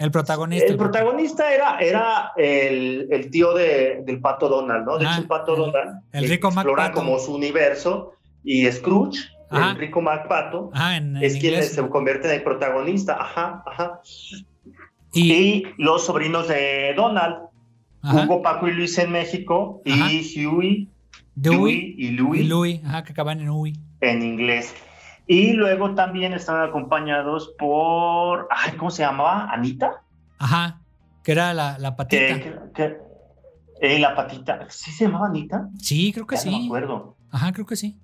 el- 0.07 0.11
protagonista. 0.11 0.67
el 0.67 0.77
protagonista 0.77 1.53
era, 1.55 1.79
era 1.79 2.33
el, 2.37 3.07
el 3.11 3.31
tío 3.31 3.55
de, 3.55 4.03
del 4.05 4.21
pato 4.21 4.49
Donald, 4.49 4.85
¿no? 4.87 4.99
De 4.99 5.05
hecho, 5.05 5.21
el 5.21 5.27
pato 5.27 5.55
Donald 5.57 6.01
el 6.13 6.29
rico 6.29 6.49
explora 6.49 6.83
MacPato. 6.85 6.95
como 7.07 7.19
su 7.19 7.35
universo 7.35 8.13
y 8.43 8.67
Scrooge, 8.71 9.19
Ajá. 9.51 9.71
el 9.73 9.77
rico 9.79 10.01
MacPato, 10.01 10.71
Ajá, 10.73 10.97
en, 10.97 11.17
en 11.17 11.23
es 11.25 11.35
quien 11.39 11.53
inglés. 11.55 11.73
se 11.73 11.89
convierte 11.89 12.29
en 12.29 12.35
el 12.35 12.43
protagonista. 12.43 13.17
Ajá, 13.21 13.63
ajá. 13.67 14.01
Y, 15.13 15.33
Y 15.33 15.67
los 15.79 16.05
sobrinos 16.07 16.49
de 16.49 16.95
Donald, 16.97 17.37
ajá, 18.03 18.25
Hugo, 18.25 18.43
Paco 18.43 18.69
y 18.69 18.73
Luis 18.73 18.97
en 18.99 19.11
México 19.13 19.83
y 19.85 19.93
Huey, 20.01 20.25
Dewey 20.35 20.89
Dewey 21.35 21.95
y 21.99 22.11
Louis 22.13 22.41
y 22.43 22.45
Louis, 22.45 22.81
ajá, 22.85 23.03
que 23.05 23.13
acaban 23.13 23.41
en 23.41 23.49
Uy. 23.51 23.79
en 24.01 24.23
inglés. 24.23 24.75
Y 25.33 25.53
luego 25.53 25.95
también 25.95 26.33
están 26.33 26.61
acompañados 26.61 27.55
por, 27.57 28.49
ay, 28.51 28.73
¿cómo 28.77 28.91
se 28.91 29.03
llamaba? 29.05 29.49
Anita. 29.53 30.03
Ajá, 30.41 30.81
que 31.23 31.31
era 31.31 31.55
la, 31.55 31.79
la 31.79 31.95
patita. 31.95 32.35
Que, 32.35 32.41
que- 32.43 32.59
que- 32.75 32.97
eh, 33.81 34.01
la 34.01 34.17
patita, 34.17 34.67
¿sí 34.69 34.91
se 34.91 35.05
llamaba 35.05 35.29
Anita? 35.29 35.69
Sí, 35.79 36.13
creo 36.13 36.27
que 36.27 36.35
Ya 36.35 36.45
no 36.47 36.51
me 36.51 36.59
sí. 36.59 36.67
acuerdo. 36.67 37.17
Ajá, 37.31 37.53
creo 37.53 37.65
que 37.65 37.77
sí. 37.77 37.97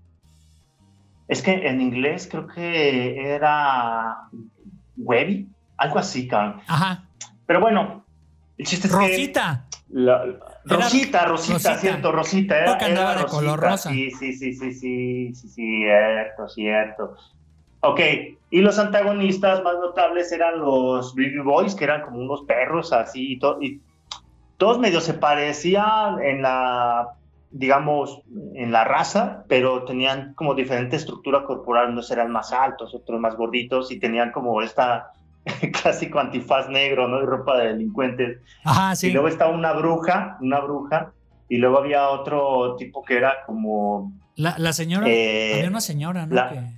Es 1.27 1.43
que 1.43 1.67
en 1.67 1.81
inglés 1.81 2.29
creo 2.31 2.47
que 2.47 3.35
era 3.35 4.19
Webby, 4.97 5.49
algo 5.79 5.99
así, 5.99 6.29
cabrón. 6.29 6.61
Ajá. 6.69 7.09
Pero 7.45 7.61
bueno, 7.61 8.05
el 8.57 8.67
chiste 8.67 8.87
es 8.87 8.95
que... 8.95 9.01
Rosita. 9.01 9.67
la- 9.91 10.23
Rosita, 10.69 11.25
Rosita, 11.27 11.53
Rosita. 11.55 11.75
cierto, 11.79 12.13
Rosita. 12.13 12.57
Era, 12.59 12.67
Porque 12.73 12.85
andaba 12.87 13.13
era 13.13 13.21
de 13.23 13.27
color 13.29 13.61
rosa. 13.61 13.91
Sí, 13.91 14.11
sí, 14.11 14.33
sí, 14.35 14.53
sí, 14.53 14.73
sí, 14.73 15.35
sí, 15.35 15.49
cierto, 15.49 16.49
cierto. 16.49 17.17
Ok, 17.81 18.01
y 18.51 18.61
los 18.61 18.79
antagonistas 18.79 19.63
más 19.63 19.75
notables 19.77 20.33
eran 20.33 20.59
los 20.59 21.15
Baby 21.15 21.39
Boys, 21.45 21.75
que 21.75 21.85
eran 21.85 22.03
como 22.03 22.19
unos 22.19 22.43
perros 22.43 22.93
así, 22.93 23.33
y, 23.35 23.39
to- 23.39 23.59
y 23.61 23.81
todos 24.57 24.79
medio 24.79 25.01
se 25.01 25.15
parecían 25.15 26.21
en 26.23 26.43
la, 26.43 27.09
digamos, 27.51 28.23
en 28.55 28.73
la 28.73 28.85
raza, 28.85 29.45
pero 29.49 29.85
tenían 29.85 30.35
como 30.35 30.55
diferente 30.55 30.97
estructura 30.97 31.45
corporal, 31.45 31.91
unos 31.91 32.11
eran 32.11 32.33
más 32.33 32.53
altos, 32.53 32.95
otros 32.95 33.21
más 33.21 33.37
gorditos, 33.37 33.93
y 33.93 34.01
tenían 34.01 34.33
como 34.33 34.61
esta 34.63 35.13
clásico 35.83 36.19
antifaz 36.19 36.69
negro, 36.69 37.09
¿no? 37.09 37.23
Y 37.23 37.27
ropa 37.27 37.57
de 37.59 37.69
delincuentes. 37.69 38.39
Ajá, 38.65 38.95
sí. 38.97 39.09
Y 39.09 39.13
luego 39.13 39.29
estaba 39.29 39.53
una 39.53 39.73
bruja, 39.73 40.37
una 40.41 40.61
bruja, 40.61 41.13
y 41.49 41.57
luego 41.59 41.79
había 41.79 42.09
otro 42.09 42.77
tipo 42.77 43.03
que 43.05 43.17
era 43.17 43.45
como... 43.47 44.13
La, 44.37 44.57
la 44.59 44.73
señora. 44.73 45.07
eh, 45.09 45.55
había 45.57 45.69
una 45.71 45.81
señora, 45.81 46.27
¿no? 46.27 46.35
la- 46.35 46.49
Que- 46.51 46.77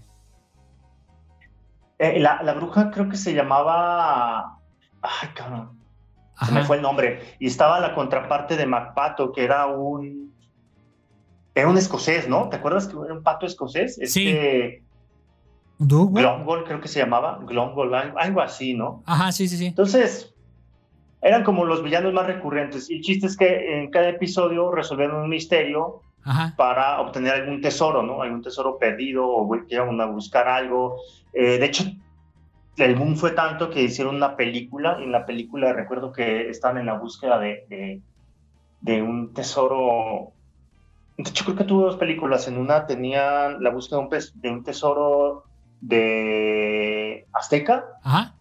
eh, 1.99 2.21
la, 2.21 2.43
la 2.43 2.53
bruja 2.55 2.91
creo 2.91 3.09
que 3.09 3.17
se 3.17 3.35
llamaba... 3.35 4.59
Ay, 5.03 5.29
cabrón, 5.35 5.79
se 6.45 6.53
me 6.53 6.63
fue 6.65 6.77
el 6.77 6.83
nombre. 6.83 7.37
Y 7.41 7.47
estaba 7.47 7.81
la 7.81 7.95
contraparte 7.95 8.57
de 8.57 8.67
MacPato, 8.67 9.33
que 9.33 9.45
era 9.45 9.67
un... 9.67 10.29
Era 11.55 11.69
un 11.69 11.77
escocés, 11.77 12.29
¿no? 12.29 12.49
¿Te 12.49 12.57
acuerdas 12.57 12.87
que 12.87 12.97
era 13.05 13.15
un 13.15 13.23
pato 13.25 13.45
escocés? 13.47 13.99
Sí. 14.05 14.81
Glongol 15.79 16.65
creo 16.65 16.81
que 16.81 16.89
se 16.89 16.99
llamaba, 16.99 17.39
Glongol, 17.43 17.95
algo, 17.95 18.41
así, 18.41 18.75
¿no? 18.75 19.03
Ajá, 19.07 19.31
sí, 19.31 19.49
sí, 19.49 19.57
sí. 19.57 19.67
Entonces, 19.67 20.35
eran 21.23 21.45
como 21.45 21.65
los 21.65 21.83
villanos 21.83 22.13
más 22.13 22.27
recurrentes. 22.27 22.91
Y 22.91 22.97
el 22.97 23.01
chiste 23.03 23.27
es 23.27 23.37
que 23.37 23.81
en 23.81 23.91
cada 23.91 24.09
episodio 24.09 24.73
resolvían 24.73 25.15
un 25.15 25.29
misterio 25.29 26.03
Ajá. 26.25 26.55
para 26.57 27.01
obtener 27.01 27.35
algún 27.35 27.61
tesoro, 27.61 28.03
¿no? 28.03 28.23
Algún 28.23 28.43
tesoro 28.43 28.77
perdido 28.77 29.27
o 29.27 29.49
que 29.67 29.75
iban 29.77 30.01
a 30.01 30.07
buscar 30.07 30.49
algo. 30.49 30.97
Eh, 31.33 31.59
de 31.59 31.67
hecho, 31.67 31.85
el 32.77 32.95
boom 32.97 33.17
fue 33.17 33.31
tanto 33.33 33.71
que 33.71 33.83
hicieron 33.83 34.17
una 34.17 34.37
película. 34.37 34.97
Y 35.01 35.05
en 35.05 35.13
la 35.13 35.27
película 35.27 35.73
recuerdo 35.73 36.13
que 36.13 36.49
estaban 36.51 36.79
en 36.79 36.87
la 36.87 36.95
búsqueda 36.95 37.39
de, 37.39 37.65
de, 37.69 38.03
de 38.81 39.03
un 39.03 39.33
tesoro. 39.33 40.33
De 41.17 41.31
hecho, 41.31 41.45
creo 41.45 41.57
que 41.57 41.65
tuvo 41.65 41.83
dos 41.83 41.97
películas. 41.97 42.49
En 42.49 42.59
una 42.59 42.87
tenían 42.87 43.63
la 43.63 43.71
búsqueda 43.71 43.99
de 44.01 44.05
un, 44.05 44.11
de 44.41 44.51
un 44.51 44.65
tesoro 44.65 45.48
de 45.81 47.27
Azteca 47.33 47.85
Ajá. 48.03 48.35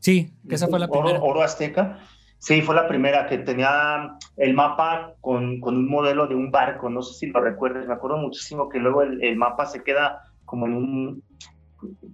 Sí, 0.00 0.32
que 0.48 0.56
esa 0.56 0.66
fue 0.66 0.80
la 0.80 0.86
oro, 0.86 1.00
primera. 1.00 1.20
oro 1.22 1.42
azteca. 1.42 1.98
Sí, 2.38 2.60
fue 2.60 2.74
la 2.74 2.88
primera 2.88 3.28
que 3.28 3.38
tenía 3.38 4.16
el 4.36 4.52
mapa 4.52 5.12
con, 5.20 5.60
con 5.60 5.76
un 5.76 5.88
modelo 5.88 6.26
de 6.26 6.34
un 6.34 6.50
barco, 6.50 6.90
no 6.90 7.02
sé 7.02 7.14
si 7.14 7.26
lo 7.28 7.40
recuerdes, 7.40 7.86
me 7.86 7.94
acuerdo 7.94 8.16
muchísimo 8.16 8.68
que 8.68 8.80
luego 8.80 9.02
el, 9.02 9.22
el 9.22 9.36
mapa 9.36 9.64
se 9.66 9.84
queda 9.84 10.24
como 10.44 10.66
en 10.66 10.74
un, 10.74 11.22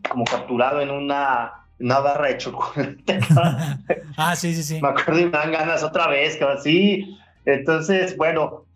como 0.08 0.24
capturado 0.24 0.82
en 0.82 0.90
una, 0.90 1.66
una 1.80 1.98
barra 2.00 2.28
de 2.28 2.36
chocolate. 2.36 3.20
ah, 4.18 4.36
sí, 4.36 4.54
sí, 4.54 4.62
sí. 4.62 4.82
me 4.82 4.88
acuerdo 4.88 5.20
y 5.20 5.24
me 5.24 5.30
dan 5.30 5.52
ganas 5.52 5.82
otra 5.82 6.08
vez, 6.08 6.36
cabrón, 6.36 6.58
sí. 6.62 7.18
Entonces, 7.46 8.14
bueno, 8.18 8.66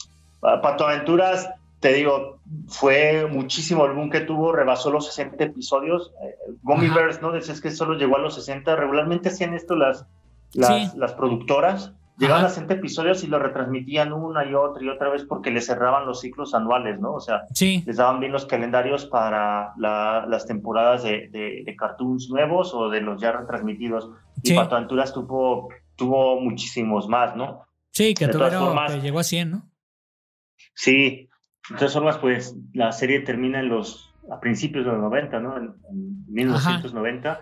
Pato 0.40 0.86
Aventuras, 0.86 1.50
te 1.82 1.92
digo, 1.92 2.38
fue 2.68 3.26
muchísimo 3.30 3.84
el 3.84 3.92
boom 3.92 4.08
que 4.08 4.20
tuvo, 4.20 4.52
rebasó 4.52 4.90
los 4.90 5.06
60 5.08 5.42
episodios. 5.44 6.12
Eh, 6.24 6.36
Gummiverse, 6.62 7.20
¿no? 7.20 7.32
Decías 7.32 7.60
que 7.60 7.70
solo 7.72 7.94
llegó 7.98 8.16
a 8.16 8.20
los 8.20 8.36
60. 8.36 8.76
Regularmente 8.76 9.28
hacían 9.30 9.52
esto 9.52 9.74
las, 9.74 10.06
las, 10.54 10.92
Sí. 10.92 10.96
las 10.98 11.12
productoras. 11.14 11.92
Llegaban 12.18 12.44
Ajá. 12.44 12.52
a 12.52 12.54
60 12.54 12.74
episodios 12.74 13.24
y 13.24 13.26
lo 13.26 13.38
retransmitían 13.40 14.12
una 14.12 14.44
y 14.44 14.54
otra 14.54 14.84
y 14.84 14.88
otra 14.90 15.08
vez 15.08 15.24
porque 15.24 15.50
les 15.50 15.66
cerraban 15.66 16.06
los 16.06 16.20
ciclos 16.20 16.54
anuales, 16.54 17.00
¿no? 17.00 17.14
O 17.14 17.20
sea, 17.20 17.42
Sí, 17.52 17.82
les 17.84 17.96
daban 17.96 18.20
bien 18.20 18.30
los 18.30 18.46
calendarios 18.46 19.06
para 19.06 19.72
la- 19.76 20.24
las 20.28 20.46
temporadas 20.46 21.02
de, 21.02 21.28
de- 21.30 21.62
de 21.64 21.76
cartoons 21.76 22.28
nuevos 22.30 22.72
o 22.74 22.90
de 22.90 23.00
los 23.00 23.20
ya 23.20 23.32
retransmitidos. 23.32 24.08
Y. 24.44 24.54
Pato 24.54 24.76
Aventuras 24.76 25.12
tuvo, 25.12 25.68
tuvo 25.96 26.38
muchísimos 26.40 27.08
más, 27.08 27.34
¿no? 27.34 27.64
sí, 27.90 28.14
que 28.14 28.28
tuvieron, 28.28 28.66
formas- 28.66 28.92
que 28.92 29.00
llegó 29.00 29.18
a 29.18 29.24
100, 29.24 29.50
¿no? 29.50 29.68
Sí, 30.74 31.28
de 31.70 31.76
todas 31.76 31.92
formas, 31.92 32.18
pues 32.18 32.56
la 32.72 32.92
serie 32.92 33.20
termina 33.20 33.60
en 33.60 33.68
los, 33.68 34.12
a 34.30 34.40
principios 34.40 34.84
de 34.84 34.92
los 34.92 35.00
90, 35.00 35.40
¿no? 35.40 35.56
En, 35.56 35.74
en 35.90 36.24
1990. 36.32 37.40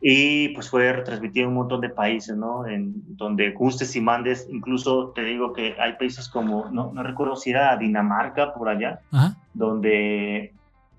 Y 0.00 0.50
pues 0.50 0.68
fue 0.68 0.92
retransmitida 0.92 1.44
en 1.44 1.48
un 1.48 1.54
montón 1.54 1.80
de 1.80 1.88
países, 1.88 2.36
¿no? 2.36 2.66
En 2.66 2.92
donde 3.16 3.50
gustes 3.52 3.96
y 3.96 4.00
mandes, 4.00 4.46
incluso 4.50 5.12
te 5.14 5.22
digo 5.22 5.52
que 5.52 5.74
hay 5.80 5.94
países 5.94 6.28
como, 6.28 6.68
no, 6.70 6.92
no 6.92 7.02
recuerdo 7.02 7.34
si 7.34 7.50
era 7.50 7.76
Dinamarca 7.76 8.52
por 8.54 8.68
allá, 8.68 9.00
Ajá. 9.10 9.36
donde 9.54 10.52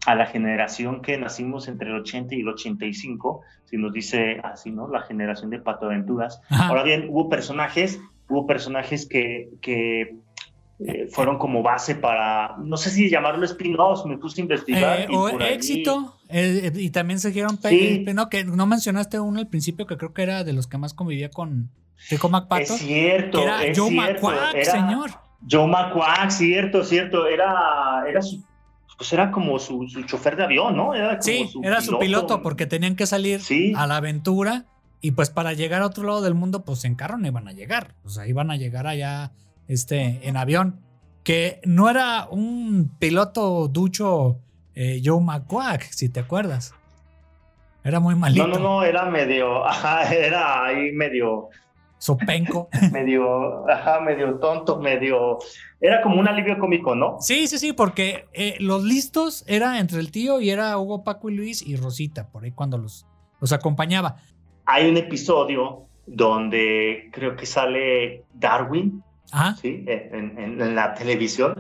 a 0.06 0.16
la 0.16 0.26
generación 0.26 1.02
que 1.02 1.18
nacimos 1.18 1.68
entre 1.68 1.90
el 1.90 1.96
80 1.98 2.36
y 2.36 2.42
el 2.42 2.48
85, 2.50 3.42
si 3.66 3.78
nos 3.78 3.94
dice 3.94 4.42
así, 4.44 4.72
¿no? 4.72 4.88
La 4.88 5.02
generación 5.04 5.52
de 5.52 5.60
Pato 5.60 5.86
Aventuras. 5.86 6.42
Ajá. 6.50 6.68
Ahora 6.68 6.84
bien, 6.84 7.08
hubo 7.10 7.30
personajes, 7.30 8.02
hubo 8.30 8.48
personajes 8.48 9.08
que, 9.08 9.50
que 9.62 10.16
eh, 10.80 11.08
fueron 11.12 11.38
como 11.40 11.64
base 11.64 11.96
para, 11.96 12.56
no 12.58 12.78
sé 12.78 12.90
si 12.92 13.10
llamarlo 13.10 13.46
spin-offs, 13.46 14.06
me 14.06 14.18
puse 14.18 14.42
a 14.42 14.44
investigar. 14.44 15.00
Eh, 15.02 15.08
y 15.10 15.16
o 15.16 15.30
por 15.32 15.42
ahí- 15.44 15.54
éxito. 15.54 16.16
eh, 16.30 16.72
y 16.76 16.90
también 16.92 17.20
se 17.20 17.30
dijeron. 17.30 17.58
pe- 17.58 17.70
Sí. 17.70 18.04
eh, 18.08 18.14
No, 18.14 18.30
que 18.30 18.44
no 18.46 18.66
mencionaste 18.68 19.20
uno 19.20 19.40
al 19.40 19.48
principio 19.48 19.88
que 19.88 19.98
creo 19.98 20.14
que 20.14 20.22
era 20.24 20.44
de 20.44 20.54
los 20.54 20.68
que 20.68 20.78
más 20.78 20.94
convivía 20.94 21.30
con 21.32 21.70
Rico 22.10 22.30
MacPato. 22.30 22.62
Es 22.76 22.80
cierto, 22.80 23.42
era 23.42 23.64
es 23.64 23.78
Joe 23.78 23.90
cierto, 23.90 24.12
McQuack, 24.28 24.54
era 24.56 24.72
señor. 24.72 25.10
Joe 25.50 25.68
McQuack, 25.68 26.30
cierto, 26.30 26.84
cierto, 26.84 27.26
era, 27.28 28.04
era 28.08 28.22
su 28.22 28.44
pues 28.98 29.14
era 29.14 29.30
como 29.30 29.60
su, 29.60 29.88
su 29.88 30.02
chofer 30.04 30.36
de 30.36 30.44
avión, 30.46 30.76
¿no? 30.76 30.96
Era 30.96 31.10
como 31.20 31.22
Sí, 31.22 31.48
era 31.62 31.82
su 31.82 32.00
piloto 32.00 32.42
porque 32.42 32.66
tenían 32.66 32.96
que 32.96 33.06
salir 33.06 33.42
Sí. 33.42 33.72
a 33.78 33.86
la 33.86 33.98
aventura 33.98 34.66
y 35.02 35.12
pues 35.12 35.30
para 35.30 35.54
llegar 35.54 35.84
a 35.84 35.86
otro 35.86 36.04
lado 36.04 36.24
del 36.24 36.34
mundo, 36.34 36.66
pues 36.66 36.84
en 36.84 36.96
carro 36.96 37.20
no 37.20 37.28
iban 37.28 37.48
a 37.48 37.52
llegar. 37.52 37.94
O 38.04 38.10
sea, 38.10 38.28
iban 38.28 38.50
a 38.50 38.56
llegar 38.56 38.88
allá 38.88 39.34
este, 39.68 40.28
en 40.28 40.38
avión. 40.38 40.82
Que 41.24 41.60
no 41.66 41.90
era 41.90 42.28
un 42.30 42.96
piloto 43.00 43.68
ducho 43.68 44.40
eh, 44.76 45.02
Joe 45.04 45.22
McQuack, 45.22 45.84
si 45.92 46.10
te 46.10 46.20
acuerdas. 46.20 46.74
Era 47.84 48.00
muy 48.00 48.16
malito. 48.16 48.48
No, 48.48 48.56
no, 48.56 48.60
no, 48.60 48.84
era 48.84 49.06
medio, 49.06 49.66
ajá, 49.66 50.14
era 50.14 50.66
ahí 50.66 50.92
medio, 50.92 51.50
Sopenco. 51.98 52.70
medio, 52.92 53.68
ajá, 53.70 54.00
medio 54.02 54.36
tonto, 54.36 54.80
medio, 54.80 55.40
era 55.82 56.02
como 56.02 56.20
un 56.20 56.28
alivio 56.28 56.60
cómico, 56.60 56.96
¿no? 56.96 57.18
Sí, 57.20 57.48
sí, 57.48 57.58
sí, 57.58 57.74
porque 57.74 58.26
eh, 58.34 58.56
los 58.60 58.84
listos 58.84 59.44
era 59.48 59.80
entre 59.80 60.00
el 60.00 60.12
tío 60.12 60.42
y 60.42 60.50
era 60.50 60.78
Hugo, 60.78 61.04
Paco 61.04 61.30
y 61.30 61.36
Luis 61.36 61.66
y 61.66 61.76
Rosita, 61.76 62.30
por 62.30 62.44
ahí 62.44 62.52
cuando 62.52 62.78
los, 62.78 63.08
los 63.40 63.52
acompañaba. 63.52 64.18
Hay 64.66 64.90
un 64.90 64.98
episodio 64.98 65.88
donde 66.06 67.10
creo 67.12 67.36
que 67.36 67.46
sale 67.46 68.26
Darwin, 68.34 69.04
Ajá. 69.32 69.56
¿sí? 69.56 69.84
En, 69.88 70.38
en- 70.40 70.62
en 70.62 70.76
la 70.76 70.94
televisión, 70.94 71.56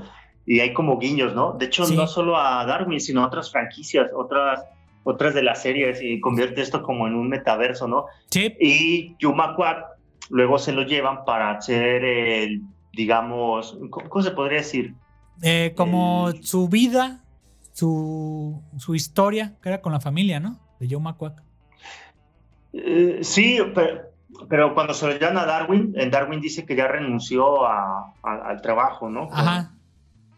y 0.45 0.59
hay 0.61 0.73
como 0.73 0.97
guiños, 0.97 1.33
¿no? 1.35 1.53
De 1.53 1.65
hecho, 1.65 1.85
Sí. 1.85 1.95
no 1.95 2.07
solo 2.07 2.37
a 2.37 2.65
Darwin, 2.65 2.99
sino 2.99 3.23
a 3.23 3.27
otras 3.27 3.51
franquicias, 3.51 4.09
otras, 4.15 4.63
otras 5.03 5.33
de 5.33 5.43
las 5.43 5.61
series, 5.61 6.01
y 6.01 6.19
convierte 6.19 6.61
esto 6.61 6.83
como 6.83 7.07
en 7.07 7.15
un 7.15 7.27
metaverso, 7.29 7.87
¿no? 7.87 8.05
Sí, 8.29 8.55
Y 8.59 9.15
Yuma 9.19 9.55
Quack 9.55 9.85
luego 10.29 10.57
se 10.59 10.71
lo 10.73 10.83
llevan 10.83 11.23
para 11.25 11.51
hacer 11.51 12.03
el, 12.03 12.61
digamos, 12.93 13.77
¿cómo, 13.89 14.21
se 14.21 14.31
podría 14.31 14.59
decir? 14.59 14.95
eh, 15.41 15.73
como 15.77 16.31
su 16.41 16.67
vida, 16.67 17.23
su, 17.73 18.61
su 18.77 18.95
historia, 18.95 19.53
que 19.61 19.69
era 19.69 19.81
con 19.81 19.91
la 19.93 19.99
familia, 19.99 20.39
¿no? 20.39 20.59
De 20.79 20.87
Joe 20.89 20.99
McQuack. 21.01 21.43
Eh, 22.73 23.19
sí, 23.21 23.59
pero, 23.73 24.01
pero 24.49 24.73
cuando 24.73 24.93
se 24.93 25.07
lo 25.07 25.13
llevan 25.13 25.37
a 25.37 25.45
Darwin, 25.45 25.93
en 25.97 26.11
Darwin 26.11 26.41
dice 26.41 26.65
que 26.65 26.75
ya 26.75 26.87
renunció 26.87 27.65
a- 27.65 28.13
a- 28.23 28.47
al 28.49 28.61
trabajo, 28.61 29.09
¿no? 29.09 29.27
Con, 29.27 29.39
Ajá. 29.39 29.71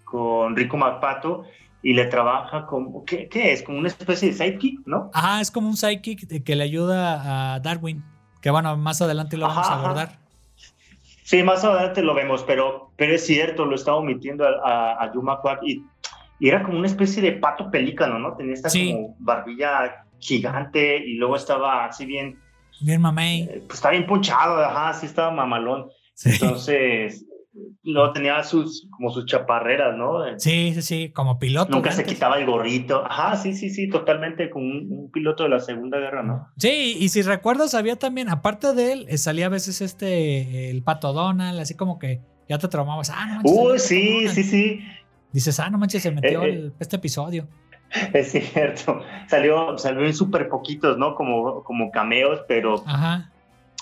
con 0.06 0.56
Rico 0.56 0.78
McPato 0.78 1.44
y 1.82 1.94
le 1.94 2.06
trabaja 2.06 2.66
como, 2.66 3.06
¿qué, 3.06 3.28
qué 3.30 3.54
es? 3.54 3.64
Como 3.64 3.78
una 3.80 3.88
especie 3.88 4.30
de 4.30 4.34
sidekick, 4.36 4.86
¿no? 4.86 5.10
Ajá, 5.14 5.42
es 5.42 5.52
como 5.52 5.68
un 5.70 5.76
de- 6.28 6.44
que 6.44 6.56
le 6.56 6.64
ayuda 6.64 7.54
a 7.56 7.60
Darwin. 7.60 8.04
Que 8.42 8.50
bueno, 8.52 8.76
más 8.78 9.02
adelante 9.02 9.38
lo 9.38 9.48
vamos 9.48 9.66
Ajá, 9.66 9.74
a 9.74 9.78
ajá. 9.78 9.86
abordar. 9.86 10.20
Sí, 11.24 11.44
más 11.44 11.64
adelante 11.64 12.02
lo 12.02 12.16
vemos, 12.16 12.44
pero, 12.44 12.92
pero 12.96 13.14
es 13.14 13.26
cierto, 13.26 13.66
lo 13.66 13.76
estaba 13.76 13.98
omitiendo 13.98 14.46
a, 14.46 14.50
a, 14.98 15.04
a 15.04 15.14
Yuma 15.14 15.40
Quack 15.42 15.60
y, 15.64 15.84
y 16.40 16.48
era 16.50 16.64
como 16.64 16.78
una 16.80 16.88
especie 16.88 17.22
de 17.22 17.34
pato 17.34 17.70
pelícano, 17.70 18.18
¿no? 18.18 18.36
Tenía 18.36 18.54
esta 18.56 18.70
Sí. 18.70 18.92
como 18.94 19.16
barbilla 19.20 20.06
gigante 20.20 20.98
y 20.98 21.16
luego 21.16 21.36
estaba 21.36 21.86
así 21.86 22.06
bien, 22.06 22.40
Bien, 22.82 23.02
mamey. 23.02 23.42
eh, 23.44 23.64
pues 23.68 23.78
estaba 23.80 23.92
bien 23.94 24.06
ponchado, 24.08 24.64
ajá, 24.64 24.94
sí 24.94 25.06
estaba 25.06 25.32
mamalón. 25.32 25.90
Sí. 26.14 26.30
Entonces, 26.34 27.26
luego 27.84 28.12
tenía 28.14 28.44
sus, 28.44 28.88
como 28.92 29.10
sus 29.10 29.26
chaparreras, 29.26 29.96
¿no? 29.98 30.20
sí, 30.38 30.74
sí, 30.74 30.82
sí, 30.82 31.10
como 31.12 31.40
piloto. 31.40 31.72
Nunca 31.72 31.92
se 31.92 32.04
quitaba 32.04 32.38
el 32.40 32.46
gorrito. 32.46 33.04
Ajá, 33.06 33.36
sí, 33.38 33.54
sí, 33.54 33.70
sí, 33.70 33.90
totalmente 33.90 34.50
como 34.50 34.66
un, 34.66 34.88
un 34.92 35.12
piloto 35.12 35.44
de 35.44 35.50
la 35.50 35.60
Segunda 35.60 35.98
Guerra, 35.98 36.24
¿no? 36.24 36.48
Sí, 36.58 36.98
y 37.00 37.10
si 37.10 37.22
recuerdas, 37.22 37.74
había 37.74 37.98
también, 37.98 38.30
aparte 38.30 38.74
de 38.74 38.92
él, 38.94 39.06
eh, 39.10 39.18
salía 39.18 39.48
a 39.48 39.50
veces 39.50 39.82
este, 39.82 40.70
el 40.70 40.84
pato 40.84 41.14
Donald, 41.14 41.60
así 41.60 41.74
como 41.76 42.00
que 42.00 42.22
ya 42.48 42.58
te 42.58 42.68
traumabas. 42.68 43.10
Ah, 43.10 43.26
no 43.28 43.36
manches. 43.36 43.54
Uy, 43.58 43.80
sí, 43.80 44.28
sí, 44.30 44.44
sí, 44.44 44.80
Dices, 45.32 45.60
ah, 45.60 45.70
no 45.70 45.78
manches, 45.78 46.02
se 46.02 46.12
metió 46.12 46.44
Eh, 46.44 46.50
eh. 46.50 46.54
el- 46.54 46.74
este 46.80 46.96
episodio. 46.96 47.48
es 48.14 48.32
cierto. 48.32 49.02
Salió, 49.28 49.78
salió 49.78 50.06
en 50.06 50.14
súper 50.14 50.50
poquitos, 50.50 50.98
¿no? 50.98 51.16
Como, 51.16 51.64
como 51.64 51.92
cameos, 51.92 52.42
pero 52.48 52.84
Ajá. 52.88 53.32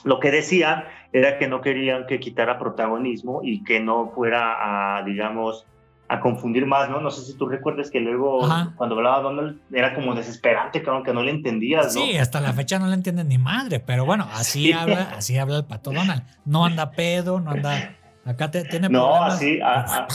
lo 0.03 0.19
que 0.19 0.31
decían 0.31 0.83
era 1.13 1.37
que 1.37 1.47
no 1.47 1.61
querían 1.61 2.05
que 2.07 2.19
quitara 2.19 2.59
protagonismo 2.59 3.41
y 3.43 3.63
que 3.63 3.79
no 3.79 4.11
fuera 4.13 4.97
a, 4.97 5.03
digamos, 5.03 5.65
a 6.09 6.21
confundir 6.21 6.65
más, 6.65 6.89
¿no? 6.89 7.01
No 7.01 7.11
sé 7.11 7.21
si 7.21 7.37
tú 7.37 7.47
recuerdas 7.49 7.89
que 7.91 7.99
luego 7.99 8.45
Ajá. 8.45 8.73
cuando 8.77 8.95
hablaba 8.95 9.19
Donald 9.21 9.59
era 9.73 9.93
como 9.93 10.15
desesperante, 10.15 10.81
claro, 10.81 11.03
que 11.03 11.13
no 11.13 11.21
le 11.21 11.31
entendías, 11.31 11.93
¿no? 11.95 12.01
Sí, 12.01 12.17
hasta 12.17 12.39
la 12.39 12.53
fecha 12.53 12.79
no 12.79 12.87
le 12.87 12.93
entienden 12.93 13.27
ni 13.27 13.37
madre, 13.37 13.79
pero 13.81 14.05
bueno, 14.05 14.25
así 14.33 14.67
Sí. 14.67 14.71
habla, 14.71 15.13
así 15.17 15.37
habla 15.37 15.57
el 15.57 15.65
pato 15.65 15.91
Donald. 15.91 16.23
No 16.45 16.63
anda 16.65 16.91
pedo, 16.91 17.39
no 17.41 17.51
anda. 17.51 17.93
Acá 18.23 18.51
te- 18.51 18.63
tiene 18.65 18.87
No, 18.89 19.05
problemas. 19.05 19.33
así, 19.33 19.59
a- 19.61 19.79
a- 19.81 20.07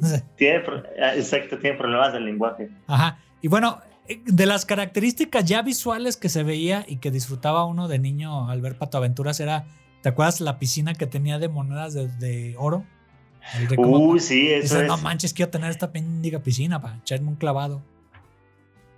tiene, 0.36 0.62
ah, 1.02 1.14
exacto, 1.14 1.58
tiene 1.58 1.76
problemas 1.76 2.12
del 2.12 2.24
lenguaje. 2.24 2.70
Ajá. 2.86 3.18
Y 3.42 3.48
bueno, 3.48 3.80
eh, 4.08 4.20
de 4.24 4.46
las 4.46 4.64
características 4.66 5.44
ya 5.44 5.62
visuales 5.62 6.16
que 6.16 6.28
se 6.28 6.42
veía 6.42 6.84
y 6.88 6.96
que 6.96 7.10
disfrutaba 7.10 7.64
uno 7.64 7.88
de 7.88 7.98
niño 7.98 8.48
al 8.50 8.60
ver 8.60 8.76
Pato 8.76 8.98
Aventuras 8.98 9.40
era, 9.40 9.64
¿te 10.02 10.08
acuerdas 10.08 10.40
la 10.40 10.58
piscina 10.58 10.94
que 10.94 11.06
tenía 11.06 11.38
de 11.38 11.48
monedas 11.48 11.94
de, 11.94 12.08
de 12.08 12.54
oro? 12.58 12.84
El 13.58 13.68
de 13.68 13.76
cómo- 13.76 13.98
Uy, 13.98 14.20
sí, 14.20 14.48
eso 14.50 14.62
Dices, 14.62 14.80
es. 14.82 14.86
no 14.88 14.98
manches, 14.98 15.32
quiero 15.32 15.50
tener 15.50 15.70
esta 15.70 15.90
pendiga 15.92 16.40
piscina 16.40 16.80
para 16.82 16.96
echarme 16.96 17.28
un 17.28 17.36
clavado. 17.36 17.82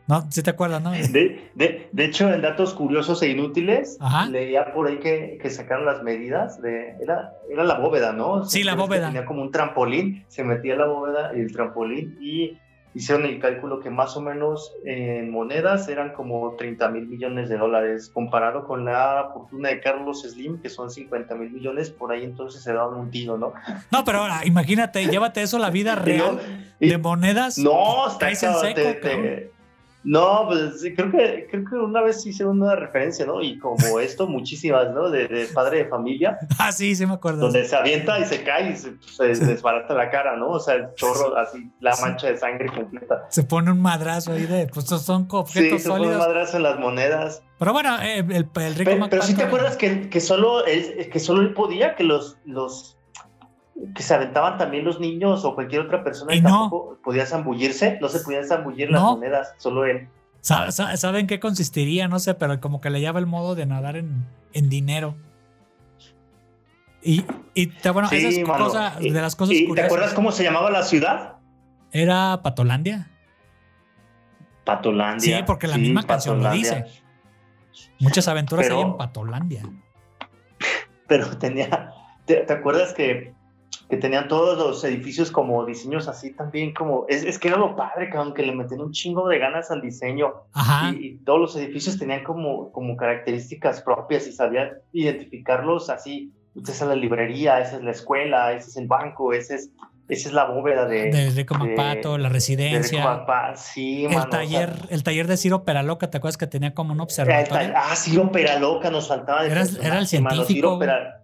No, 0.07 0.27
¿sí 0.31 0.43
te 0.43 0.51
acuerdas, 0.51 0.83
no? 0.83 0.91
De, 0.91 1.51
de, 1.55 1.89
de 1.93 2.05
hecho, 2.05 2.33
en 2.33 2.43
datos 2.43 2.75
curiosos 2.75 3.23
e 3.23 3.29
inútiles, 3.29 3.97
Ajá. 4.01 4.27
leía 4.27 4.73
por 4.73 4.89
ahí 4.89 4.99
que, 4.99 5.39
que 5.41 5.51
sacaron 5.51 5.87
las 5.87 6.03
medidas 6.03 6.61
de. 6.61 6.97
Era, 7.01 7.33
era 7.51 7.65
la 7.65 7.79
bóveda, 7.79 8.13
¿no? 8.13 8.45
Sí, 8.45 8.65
la 8.65 8.75
bóveda. 8.75 9.07
Tenía 9.07 9.25
como 9.25 9.43
un 9.43 9.51
trampolín, 9.51 10.25
se 10.29 10.43
metía 10.45 10.77
la 10.77 10.87
bóveda 10.87 11.33
y 11.37 11.41
el 11.41 11.53
trampolín, 11.53 12.19
y 12.21 12.59
hicieron 12.95 13.25
el 13.25 13.39
cálculo 13.39 13.81
que 13.81 13.89
más 13.89 14.19
o 14.19 14.21
menos 14.21 14.71
en 14.85 15.31
monedas 15.31 15.89
eran 15.89 16.13
como 16.13 16.57
30 16.57 16.89
mil 16.91 17.07
millones 17.07 17.49
de 17.49 17.57
dólares, 17.57 18.11
comparado 18.13 18.67
con 18.67 18.85
la 18.85 19.31
fortuna 19.33 19.71
de 19.71 19.81
Carlos 19.81 20.23
Slim, 20.29 20.61
que 20.61 20.69
son 20.69 20.91
50 20.91 21.35
mil 21.37 21.51
millones, 21.53 21.89
por 21.91 22.13
ahí 22.13 22.23
entonces 22.25 22.63
se 22.63 22.73
daban 22.75 22.99
un 22.99 23.11
tiro, 23.11 23.39
¿no? 23.39 23.55
No, 23.91 24.05
pero 24.05 24.19
ahora, 24.19 24.41
imagínate, 24.45 25.07
llévate 25.07 25.41
eso 25.41 25.57
a 25.57 25.61
la 25.61 25.71
vida 25.71 25.95
no- 25.97 26.03
real 26.05 26.41
de 26.81 26.99
monedas. 26.99 27.57
No, 27.57 28.09
está 28.09 28.29
en 28.29 28.37
seco, 28.37 28.61
te-. 28.75 29.52
No, 30.05 30.47
pues 30.49 30.81
sí, 30.81 30.95
creo 30.95 31.11
que, 31.13 31.47
creo 31.51 31.65
que 31.65 31.77
una 31.77 32.03
vez 32.03 32.25
hice 32.27 32.45
una 32.45 32.75
referencia, 32.75 33.25
¿no? 33.25 33.41
Y 33.41 33.59
como 33.59 33.77
esto, 34.01 34.27
muchísimas, 34.27 34.91
¿no? 34.93 35.11
De, 35.11 35.29
de 35.29 35.47
padre 35.47 35.79
de 35.79 35.85
familia, 35.87 36.39
Ah, 36.59 36.73
sí, 36.73 36.95
sí 36.97 37.07
me 37.07 37.15
acuerdo. 37.15 37.41
donde 37.41 37.65
se 37.65 37.77
avienta 37.77 38.19
y 38.19 38.25
se 38.25 38.43
cae 38.43 38.71
y 38.73 38.77
se, 38.77 38.97
se 39.35 39.45
desbarata 39.47 39.95
la 39.95 40.11
cara, 40.11 40.37
¿no? 40.37 40.51
O 40.51 40.61
sea, 40.61 40.75
el 40.75 40.95
chorro, 40.97 41.37
así, 41.37 41.71
la 41.81 41.95
mancha 42.01 42.27
de 42.29 42.37
sangre 42.37 42.67
completa. 42.67 43.27
Se 43.31 43.43
pone 43.45 43.71
un 43.71 43.81
madrazo 43.81 44.33
ahí 44.33 44.47
de, 44.47 44.67
pues 44.67 44.87
son 44.87 45.23
Sí, 45.31 45.37
objetos 45.37 45.83
se 45.83 45.89
pone 45.89 46.01
un 46.01 46.07
sólidos. 46.13 46.19
madrazo 46.29 46.57
en 46.57 46.63
las 46.65 46.79
monedas. 46.79 47.43
Pero 47.59 47.73
bueno, 47.73 47.97
eh, 48.03 48.19
el, 48.19 48.33
el, 48.33 48.49
el 48.57 48.75
rico 48.75 48.91
Pero, 48.91 49.07
pero 49.09 49.23
sí 49.23 49.35
te 49.35 49.45
acuerdas 49.45 49.77
que, 49.77 50.09
que, 50.11 50.21
solo 50.21 50.65
él, 50.67 51.09
que 51.13 51.21
solo 51.21 51.43
él 51.43 51.55
podía, 51.55 51.95
que 51.95 52.03
los, 52.03 52.39
los 52.45 52.99
que 53.95 54.03
se 54.03 54.15
aventaban 54.15 54.59
también 54.59 54.85
los 54.85 55.01
niños 55.01 55.45
o 55.45 55.55
cualquier 55.55 55.83
otra 55.83 56.05
persona 56.05 56.35
Y 56.35 56.39
y 56.39 56.41
no. 56.43 56.49
tampoco 56.63 56.99
podía 57.03 57.27
zambullirse, 57.27 57.99
no 58.01 58.09
se 58.09 58.21
podían 58.21 58.45
zambullir 58.47 58.91
las 58.91 59.03
monedas, 59.03 59.55
solo 59.59 59.85
él. 59.87 60.09
Sa- 60.41 60.71
sa- 60.73 60.97
¿Saben 60.97 61.27
qué 61.27 61.41
consistiría? 61.41 62.09
No 62.09 62.19
sé, 62.19 62.35
pero 62.35 62.61
como 62.61 62.81
que 62.81 62.91
le 62.91 63.01
lleva 63.01 63.19
el 63.21 63.27
modo 63.27 63.55
de 63.55 63.65
nadar 63.67 63.97
en, 63.97 64.27
en 64.53 64.69
dinero. 64.69 65.15
Y, 67.03 67.25
y 67.55 67.67
te- 67.69 67.91
bueno, 67.91 68.09
Sí, 68.09 68.17
esa 68.17 68.29
es 68.29 68.47
mano. 68.47 68.65
cosa, 68.67 68.95
Y- 69.01 69.11
de 69.11 69.21
las 69.23 69.35
cosas 69.37 69.55
¿Y 69.55 69.61
te 69.63 69.67
curiosas. 69.69 69.87
acuerdas 69.91 70.15
cómo 70.15 70.33
se 70.33 70.45
llamaba 70.45 70.71
la 70.71 70.83
ciudad? 70.83 71.35
Era 71.91 72.41
Patolandia. 72.43 73.09
Patolandia. 74.65 75.39
Sí, 75.39 75.43
porque 75.47 75.67
la 75.67 75.75
Sí, 75.75 75.81
misma 75.81 76.05
canción 76.05 76.43
lo 76.43 76.51
dice. 76.53 76.85
Muchas 77.99 78.29
aventuras 78.29 78.67
Pero- 78.67 78.79
hay 78.79 78.83
en 78.85 78.97
Patolandia. 78.97 79.63
Pero 81.09 81.37
tenía, 81.39 81.93
¿te, 82.25 82.37
te 82.37 82.53
acuerdas 82.53 82.95
que, 82.95 83.35
que 83.93 83.99
tenían 83.99 84.27
todos 84.27 84.57
los 84.57 84.83
edificios 84.85 85.31
como 85.31 85.67
diseños 85.67 86.09
así 86.09 86.33
también 86.33 86.73
como, 86.73 87.05
es, 87.11 87.25
es 87.25 87.39
que 87.39 87.49
era 87.49 87.59
lo 87.59 87.77
padre, 87.77 88.09
que 88.09 88.17
aunque 88.17 88.43
le 88.43 88.53
metían 88.55 88.81
un 88.81 88.91
chingo 88.91 89.29
de 89.29 89.39
ganas 89.39 89.71
al 89.71 89.83
diseño 89.83 90.33
Ajá. 90.55 90.93
y, 90.95 91.09
y 91.09 91.15
todos 91.19 91.39
los 91.39 91.57
edificios 91.57 91.99
tenían 91.99 92.25
como, 92.25 92.73
como 92.73 92.97
características 92.97 93.83
propias 93.83 94.27
y 94.27 94.33
sabían 94.33 94.71
identificarlos 94.95 95.91
así, 95.91 96.33
esa 96.57 96.73
es 96.73 96.81
la 96.89 96.95
librería, 96.95 97.61
esa 97.61 97.77
es 97.77 97.83
la 97.83 97.91
escuela, 97.91 98.55
ese 98.55 98.71
es 98.71 98.77
el 98.79 98.87
banco, 98.87 99.35
ese 99.35 99.57
es, 99.57 99.71
esa 100.09 100.29
es 100.29 100.35
la 100.35 100.47
bóveda 100.47 100.87
de... 100.87 101.11
De 101.11 101.29
Rico 101.31 101.55
de- 101.59 101.61
McPato, 101.77 102.17
la 102.17 102.29
de 102.29 102.33
residencia. 102.35 103.05
Papá. 103.05 103.57
Sí, 103.57 104.05
mano, 104.09 104.17
o 104.17 104.25
el 104.25 104.31
sea, 104.31 104.31
taller, 104.31 104.73
el 104.89 105.03
taller 105.03 105.27
de 105.27 105.37
Ciro 105.37 105.65
Peraloca, 105.65 106.09
¿te 106.11 106.17
acuerdas 106.17 106.39
que 106.39 106.47
tenía 106.47 106.73
como 106.73 106.93
un 106.93 106.99
el 106.99 107.03
observatorio? 107.03 107.75
ah, 107.77 107.95
Ciro 107.95 108.33
Peraloca 108.33 108.91
nos 108.91 109.09
faltaba. 109.09 109.43
de 109.45 109.51
Era- 109.51 109.63
era 109.65 109.85
el 109.87 109.93
mano, 109.93 110.07
científico, 110.07 110.45
Ciro 110.47 110.79
Pera- 110.79 111.22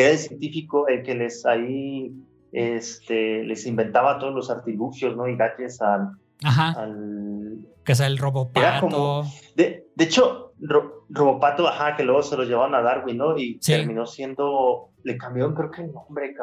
era 0.00 0.10
el 0.10 0.18
científico 0.18 0.88
el 0.88 1.02
que 1.02 1.14
les 1.14 1.44
ahí 1.46 2.12
este, 2.52 3.44
les 3.44 3.66
inventaba 3.66 4.18
todos 4.18 4.34
los 4.34 4.50
artilugios, 4.50 5.16
¿no? 5.16 5.28
Y 5.28 5.36
gadgets 5.36 5.80
al. 5.82 6.10
Ajá. 6.44 6.72
al- 6.80 7.66
Que 7.84 7.92
es 7.92 8.00
el 8.00 8.14
Era 8.14 8.22
robopato. 8.22 8.80
como- 8.80 9.22
De, 9.54 9.86
de 9.94 10.04
hecho, 10.04 10.52
Ro- 10.60 11.04
Robopato, 11.10 11.68
ajá, 11.68 11.96
que 11.96 12.02
luego 12.04 12.22
se 12.22 12.36
lo 12.36 12.44
llevaron 12.44 12.74
a 12.74 12.82
Darwin, 12.82 13.18
¿no? 13.18 13.36
Y 13.38 13.58
Sí. 13.60 13.72
terminó 13.72 14.06
siendo. 14.06 14.88
Le 15.02 15.16
cambiaron, 15.18 15.54
creo 15.54 15.70
que 15.70 15.82
el 15.82 15.92
nombre. 15.92 16.34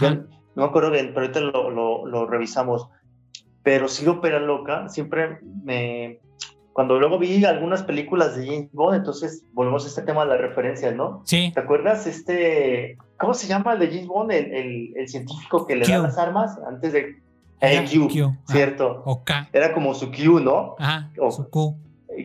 Yo 0.00 0.10
no 0.14 0.24
me 0.56 0.64
acuerdo 0.64 0.90
bien, 0.90 1.08
pero 1.14 1.22
ahorita 1.26 1.40
lo, 1.40 1.70
lo, 1.70 2.06
lo 2.06 2.26
revisamos. 2.26 2.88
pero 3.62 3.88
Ciro 3.88 4.20
Peraloca 4.20 4.88
siempre 4.90 5.38
me... 5.62 6.20
Cuando 6.74 6.98
luego 6.98 7.18
vi 7.18 7.42
algunas 7.46 7.82
películas 7.84 8.36
de 8.36 8.46
James 8.46 8.68
Bond, 8.72 8.96
entonces 8.96 9.44
volvemos 9.54 9.84
a 9.84 9.88
este 9.88 10.02
tema 10.02 10.24
de 10.24 10.30
las 10.32 10.40
referencias, 10.40 10.94
¿no? 10.94 11.22
Sí. 11.24 11.50
¿Te 11.54 11.60
acuerdas 11.60 12.06
este... 12.06 12.98
¿Cómo 13.18 13.32
se 13.32 13.46
llama 13.46 13.72
el 13.74 13.78
de 13.78 13.86
James 13.88 14.08
Bond? 14.08 14.32
El, 14.32 14.52
el- 14.52 14.92
el 14.96 15.08
científico 15.08 15.66
que 15.66 15.76
le 15.76 15.86
Q. 15.86 15.90
da 15.92 15.98
las 15.98 16.18
armas 16.18 16.58
antes 16.68 16.92
de... 16.92 17.22
Era 17.60 17.82
Eh, 17.82 17.86
Q, 17.90 18.08
Q, 18.08 18.24
ah. 18.24 18.52
cierto. 18.52 19.02
O 19.06 19.24
K. 19.24 19.48
Era 19.52 19.72
como 19.72 19.94
su 19.94 20.10
Q, 20.10 20.40
¿no? 20.40 20.74
Ajá. 20.78 21.10
O- 21.18 21.30
Su 21.30 21.48
Q. 21.48 21.78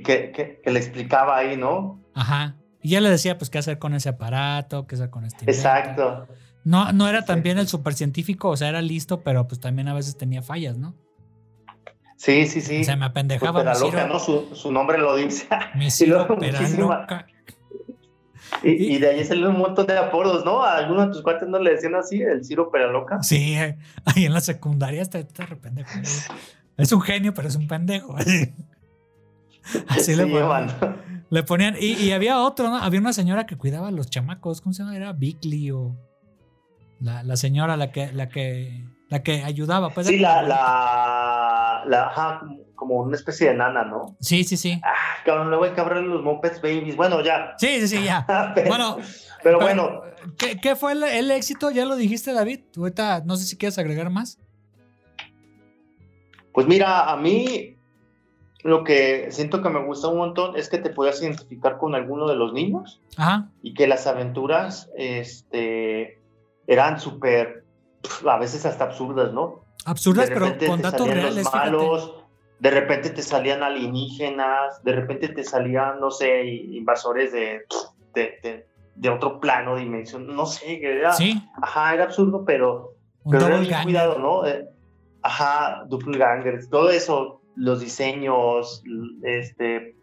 Que, 0.04 0.32
que, 0.32 0.60
que 0.64 0.72
le 0.72 0.80
explicaba 0.80 1.38
ahí, 1.38 1.56
¿no? 1.56 2.02
Ajá. 2.14 2.56
Y 2.82 2.90
ya 2.90 3.02
le 3.02 3.10
decía, 3.10 3.38
pues, 3.38 3.50
qué 3.50 3.60
hacer 3.60 3.78
con 3.80 3.94
ese 3.94 4.10
aparato, 4.10 4.88
qué 4.88 4.96
hacer 4.96 5.10
con 5.12 5.26
este. 5.26 5.44
invento. 5.44 5.58
Exacto. 5.58 6.28
No, 6.64 6.92
no 6.92 7.08
era 7.08 7.24
también 7.24 7.58
el 7.60 7.68
supercientífico, 7.68 8.50
o 8.50 8.58
sea, 8.58 8.70
era 8.70 8.82
listo, 8.82 9.22
pero 9.22 9.48
pues 9.48 9.60
también 9.62 9.88
a 9.88 9.94
veces 9.94 10.18
tenía 10.18 10.42
fallas, 10.42 10.78
¿no? 10.78 10.94
Sí, 12.22 12.46
sí, 12.48 12.60
sí. 12.60 12.84
Se 12.84 12.92
me 12.92 12.98
Pues 12.98 13.10
apendejaba 13.12 13.60
Peraloca, 13.62 13.92
Ciro, 14.02 14.08
¿no? 14.08 14.20
Su, 14.20 14.54
su 14.54 14.74
nombre 14.74 14.98
lo 14.98 15.16
dice. 15.16 15.48
mi 15.76 15.86
Y 15.88 15.92
Ciro 15.92 16.18
luego 16.18 16.36
muchísima- 16.36 17.06
Peraloca. 17.08 17.28
Y, 18.64 18.96
y 18.96 18.98
de 18.98 19.08
ahí 19.10 19.24
salió 19.24 19.50
un 19.50 19.58
montón 19.60 19.88
de 19.88 19.98
apodos, 19.98 20.44
¿no? 20.44 20.62
A 20.64 20.76
alguno 20.78 21.06
de 21.06 21.14
tus 21.14 21.22
cuates 21.22 21.48
no 21.48 21.60
le 21.60 21.72
decían 21.72 21.96
así, 21.96 22.22
el 22.22 22.44
Ciro 22.44 22.70
Peraloca. 22.72 23.24
Sí, 23.24 23.56
ahí 24.06 24.26
en 24.26 24.34
la 24.34 24.42
secundaria 24.42 25.02
está 25.02 25.20
está 25.20 25.46
pendejo. 25.48 25.90
Es 26.78 26.92
un 26.94 27.02
genio, 27.02 27.34
pero 27.34 27.48
es 27.50 27.56
un 27.58 27.68
pendejo. 27.68 28.16
Así 29.88 30.16
le 30.16 30.24
Sí, 30.26 30.30
ponían. 30.32 30.68
Le 31.30 31.44
ponían. 31.44 31.76
Y, 31.80 31.94
y 31.94 32.12
había 32.14 32.40
otro, 32.42 32.70
¿no? 32.70 32.78
Había 32.78 33.00
una 33.02 33.12
señora 33.14 33.46
que 33.46 33.58
cuidaba 33.58 33.90
a 33.90 33.92
los 33.92 34.10
chamacos. 34.10 34.62
¿Cómo 34.62 34.72
se 34.74 34.84
llama? 34.84 34.96
Era 34.96 35.12
Bickley 35.14 35.72
o. 35.72 35.96
La, 37.02 37.24
la 37.24 37.36
señora, 37.38 37.76
la 37.78 37.92
que, 37.92 38.12
la 38.14 38.30
que, 38.30 38.86
la 39.10 39.22
que 39.24 39.44
ayudaba. 39.44 39.90
Pues, 39.90 40.08
Sí, 40.08 40.18
la, 40.20 40.42
la, 40.44 41.84
la, 41.86 42.04
ajá, 42.08 42.42
como- 42.76 43.02
una 43.02 43.16
especie 43.18 43.50
de 43.50 43.56
nana, 43.56 43.84
¿no? 43.84 44.16
Sí, 44.22 44.44
sí, 44.44 44.56
sí. 44.58 44.80
Ah, 44.84 44.94
cabrón, 45.26 45.50
luego 45.50 45.66
hay 45.66 45.72
que 45.72 45.82
hablar 45.82 45.98
de 46.02 46.08
los 46.08 46.24
Muppets 46.24 46.62
Babies. 46.62 46.96
Bueno, 46.96 47.22
ya. 47.24 47.54
Sí, 47.58 47.82
sí, 47.82 47.88
sí, 47.88 48.04
ya. 48.04 48.26
pero, 48.56 48.68
Bueno, 48.70 48.98
pero 49.44 49.60
bueno, 49.60 50.02
¿qué, 50.38 50.60
qué 50.62 50.76
fue 50.76 50.94
el, 50.94 51.04
el 51.04 51.32
éxito? 51.32 51.72
Ya 51.72 51.86
lo 51.86 51.96
dijiste, 51.96 52.32
David. 52.34 52.62
Ahorita 52.78 53.22
no 53.26 53.36
sé 53.36 53.46
si 53.46 53.58
quieres 53.58 53.78
agregar 53.78 54.10
más. 54.10 54.38
pues 56.54 56.68
mira, 56.68 57.10
a 57.12 57.16
mí 57.18 57.76
lo 58.64 58.84
que 58.84 59.32
siento 59.32 59.62
que 59.62 59.70
me 59.70 59.84
gusta 59.86 60.10
un 60.10 60.18
montón 60.18 60.58
es 60.58 60.68
que 60.70 60.78
te 60.78 60.90
puedas 60.90 61.22
identificar 61.22 61.78
con 61.78 61.96
alguno 61.96 62.28
de 62.28 62.36
los 62.36 62.52
niños 62.52 63.02
Ajá. 63.16 63.50
y 63.64 63.74
que 63.74 63.88
las 63.88 64.06
aventuras 64.08 64.90
este, 64.98 66.20
eran 66.68 67.00
súper, 67.00 67.59
a 68.28 68.38
veces 68.38 68.66
hasta 68.66 68.86
absurdas, 68.86 69.34
¿no? 69.34 69.64
Absurdas, 69.86 70.28
de 70.30 70.34
pero 70.34 70.46
repente 70.46 70.68
con 70.68 70.78
te 70.78 70.84
datos 70.84 71.00
salían 71.08 71.18
reales. 71.18 71.36
los 71.44 71.52
fíjate. 71.52 71.70
malos, 71.72 72.16
de 72.60 72.72
repente 72.72 73.10
te 73.12 73.22
salían 73.22 73.64
alienígenas, 73.64 74.84
de 74.84 74.92
repente 74.94 75.30
te 75.30 75.44
salían, 75.44 76.00
no 76.00 76.12
sé, 76.12 76.46
invasores 76.46 77.32
de, 77.32 77.62
de, 78.14 78.34
de- 78.44 78.70
de 78.96 79.10
otro 79.10 79.40
plano, 79.40 79.78
dimensión, 79.78 80.28
no 80.28 80.46
sé, 80.46 80.80
que 80.82 80.98
era, 81.00 81.14
Sí, 81.14 81.42
ajá, 81.62 81.94
era 81.94 82.04
absurdo, 82.04 82.44
pero, 82.46 82.96
un 83.24 83.32
pero 83.32 83.48
era 83.48 83.58
bien 83.60 83.84
cuidado, 83.84 84.20
¿no? 84.20 84.46
Eh, 84.46 84.66
ajá, 85.22 85.86
doppelgangers, 85.88 86.70
todo 86.70 86.90
eso, 86.90 87.42
los 87.56 87.80
diseños, 87.80 88.84
este, 89.24 89.96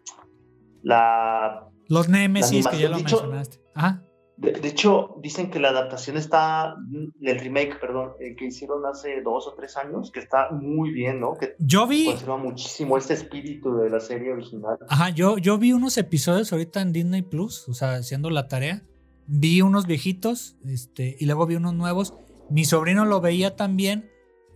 la... 0.81 1.67
Los 1.89 2.09
Nemesis, 2.09 2.67
que 2.67 2.79
ya 2.79 2.89
lo 2.89 2.97
dicho- 2.97 3.17
mencionaste. 3.17 3.59
Ajá. 3.75 4.01
De, 4.37 4.51
de 4.51 4.67
hecho, 4.67 5.15
dicen 5.21 5.49
que 5.49 5.59
la 5.59 5.69
adaptación 5.69 6.15
está, 6.15 6.75
el 7.21 7.39
remake, 7.39 7.79
perdón, 7.79 8.11
el 8.19 8.35
que 8.35 8.45
hicieron 8.45 8.85
hace 8.85 9.21
dos 9.23 9.47
o 9.47 9.53
tres 9.55 9.75
años, 9.77 10.11
que 10.11 10.19
está 10.19 10.51
muy 10.51 10.91
bien, 10.91 11.19
¿no? 11.19 11.33
Que 11.33 11.55
Yo 11.59 11.87
vi, 11.87 12.05
conserva 12.05 12.37
muchísimo 12.37 12.97
este 12.97 13.15
espíritu 13.15 13.75
de 13.77 13.89
la 13.89 13.99
serie 13.99 14.31
original. 14.31 14.77
ajá, 14.89 15.09
yo, 15.09 15.37
yo 15.39 15.57
vi 15.57 15.73
unos 15.73 15.97
episodios 15.97 16.51
ahorita 16.53 16.81
en 16.81 16.93
Disney 16.93 17.23
Plus, 17.23 17.67
o 17.67 17.73
sea, 17.73 17.95
haciendo 17.95 18.29
la 18.29 18.47
tarea. 18.47 18.83
Vi 19.25 19.61
unos 19.61 19.87
viejitos, 19.87 20.55
este, 20.65 21.17
y 21.19 21.25
luego 21.25 21.47
vi 21.47 21.55
unos 21.55 21.73
nuevos. 21.73 22.13
Mi 22.49 22.63
sobrino 22.63 23.05
lo 23.05 23.19
veía 23.19 23.55
también. 23.55 24.09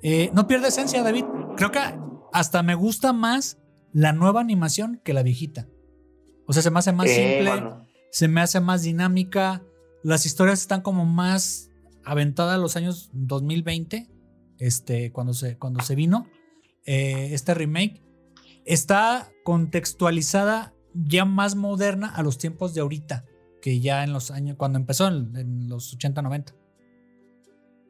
Eh, 0.04 0.30
no 0.34 0.48
pierde 0.48 0.68
esencia, 0.70 1.04
David. 1.04 1.26
Creo 1.58 1.72
que 1.72 1.80
hasta 2.32 2.64
me 2.64 2.76
gusta 2.76 3.12
más 3.14 3.58
la 3.94 4.14
nueva 4.14 4.40
animación 4.42 5.02
que 5.04 5.14
la 5.14 5.24
viejita. 5.24 5.68
O 6.48 6.54
sea, 6.54 6.62
se 6.62 6.72
me 6.72 6.80
hace 6.80 6.94
más 6.94 7.08
Eh, 7.10 7.40
simple, 7.40 7.64
se 8.12 8.28
me 8.28 8.42
hace 8.42 8.60
más 8.62 8.84
dinámica. 8.84 9.64
Las 10.04 10.26
historias 10.26 10.62
están 10.62 10.82
como 10.82 11.06
más 11.06 11.70
aventadas 12.04 12.56
a 12.56 12.58
los 12.58 12.76
años 12.76 13.10
2020, 13.14 14.10
este, 14.58 15.12
cuando 15.12 15.34
se, 15.34 15.58
cuando 15.58 15.82
se 15.82 15.96
vino 15.96 16.28
eh, 16.86 17.30
este 17.34 17.54
remake. 17.54 18.02
Está 18.66 19.32
contextualizada 19.44 20.74
ya 20.94 21.26
más 21.26 21.56
moderna 21.56 22.14
a 22.16 22.24
los 22.24 22.38
tiempos 22.38 22.74
de 22.74 22.82
ahorita, 22.82 23.26
que 23.62 23.80
ya 23.80 24.04
en 24.04 24.14
los 24.14 24.32
años, 24.32 24.56
cuando 24.58 24.80
empezó 24.80 25.08
en, 25.08 25.36
en 25.36 25.70
los 25.70 25.94
80, 25.94 26.22
90. 26.22 26.54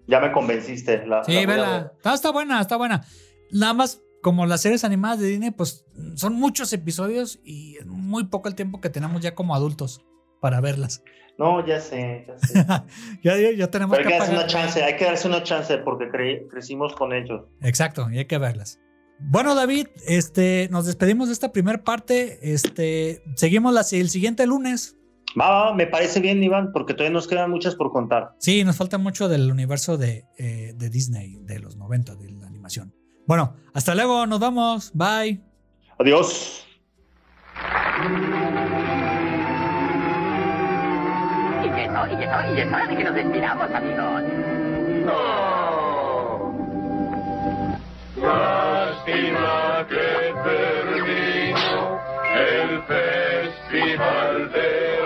Ya 0.07 0.20
me 0.20 0.32
convenciste. 0.32 1.05
La, 1.05 1.24
Sí, 1.24 1.34
la 1.34 1.45
vela. 1.45 1.91
Está, 1.95 2.14
está 2.14 2.32
buena, 2.32 2.59
está 2.59 2.76
buena. 2.76 3.05
Nada 3.51 3.74
más, 3.74 4.01
como 4.22 4.45
las 4.45 4.62
series 4.62 4.84
animadas 4.84 5.20
de 5.20 5.28
Disney, 5.28 5.51
pues 5.51 5.86
son 6.16 6.34
muchos 6.34 6.74
episodios 6.74 7.39
y 7.45 7.78
muy 7.86 8.26
poco 8.26 8.49
el 8.49 8.55
tiempo 8.55 8.82
que 8.82 8.89
tenemos 8.89 9.22
ya 9.22 9.36
como 9.36 9.55
adultos 9.55 10.01
para 10.42 10.60
verlas. 10.60 11.02
No, 11.38 11.66
ya 11.66 11.80
sé, 11.80 12.26
ya 12.28 12.38
sé. 12.38 12.54
ya, 13.24 13.38
ya, 13.38 13.52
ya 13.58 13.72
tenemos 13.72 13.96
Pero 13.98 14.10
hay 14.10 14.14
que 14.16 14.20
darse 14.20 14.34
una 14.34 14.48
chance, 14.48 14.84
hay 14.84 14.98
que 14.98 15.06
darse 15.06 15.28
una 15.28 15.42
chance 15.44 15.78
porque 15.78 16.06
cre- 16.12 16.48
crecimos 16.50 16.94
con 16.94 17.14
ellos. 17.14 17.44
Exacto, 17.62 18.10
y 18.12 18.18
hay 18.18 18.26
que 18.26 18.38
verlas. 18.38 18.80
Bueno, 19.20 19.56
David, 19.56 19.88
este, 20.08 20.68
nos 20.72 20.86
despedimos 20.88 21.28
de 21.30 21.34
esta 21.34 21.52
primera 21.52 21.84
parte. 21.84 22.39
Este, 22.54 23.24
seguimos 23.36 23.74
la, 23.74 23.86
el 23.92 24.10
siguiente 24.10 24.46
lunes. 24.46 24.98
Va, 25.39 25.50
va, 25.50 25.74
me 25.74 25.88
parece 25.88 26.20
bien, 26.20 26.44
Iván, 26.44 26.72
porque 26.74 26.94
todavía 26.94 27.14
nos 27.14 27.28
quedan 27.28 27.50
muchas 27.52 27.76
por 27.76 27.92
contar. 27.92 28.34
Sí, 28.39 28.64
nos 28.64 28.76
falta 28.78 28.98
mucho 28.98 29.30
del 29.30 29.50
universo 29.50 29.98
de, 29.98 30.26
eh, 30.38 30.74
de 30.76 30.89
Disney, 30.89 31.38
de 31.42 31.60
los 31.60 31.78
90, 31.78 32.16
de 32.16 32.32
la 32.32 32.48
animación. 32.48 32.94
Bueno, 33.28 33.56
hasta 33.74 33.96
luego, 33.96 34.26
nos 34.26 34.39
vamos. 34.39 34.92
Bye. 34.94 35.42
Adiós. 36.00 36.66
Y 42.10 42.16
que 42.16 42.26
no, 42.26 42.52
y 42.52 42.56
que 42.56 42.56
no, 42.56 42.56
y 42.56 42.62
es 42.62 42.68
hora 42.68 42.88
de 42.88 42.97
que 42.97 43.04
nos 43.04 43.14
despidamos, 43.14 43.72
amigos. 43.72 44.24
Lástima 48.18 49.86
que 49.88 50.34
terminó 50.43 51.99
el 52.36 52.82
festival 52.84 54.52
de 54.52 54.68
hoy. 54.95 55.01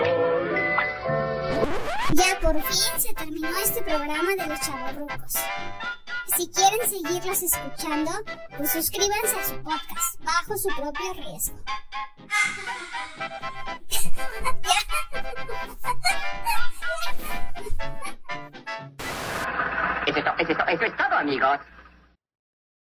Por 2.46 2.62
fin 2.62 3.00
se 3.00 3.12
terminó 3.12 3.48
este 3.58 3.82
programa 3.82 4.30
de 4.38 4.46
los 4.46 4.60
chavorrucos. 4.60 5.34
Si 6.36 6.48
quieren 6.48 6.88
seguirlos 6.88 7.42
escuchando, 7.42 8.12
pues 8.56 8.70
suscríbanse 8.70 9.36
a 9.40 9.44
su 9.46 9.54
podcast 9.64 10.20
bajo 10.20 10.56
su 10.56 10.68
propio 10.68 11.12
riesgo. 11.14 11.58
Es, 20.06 20.14
to- 20.14 20.34
eso 20.38 20.52
es 20.52 20.58
to- 20.58 20.66
eso 20.68 20.84
es 20.84 20.96
todo, 20.96 21.16
amigos. 21.18 21.58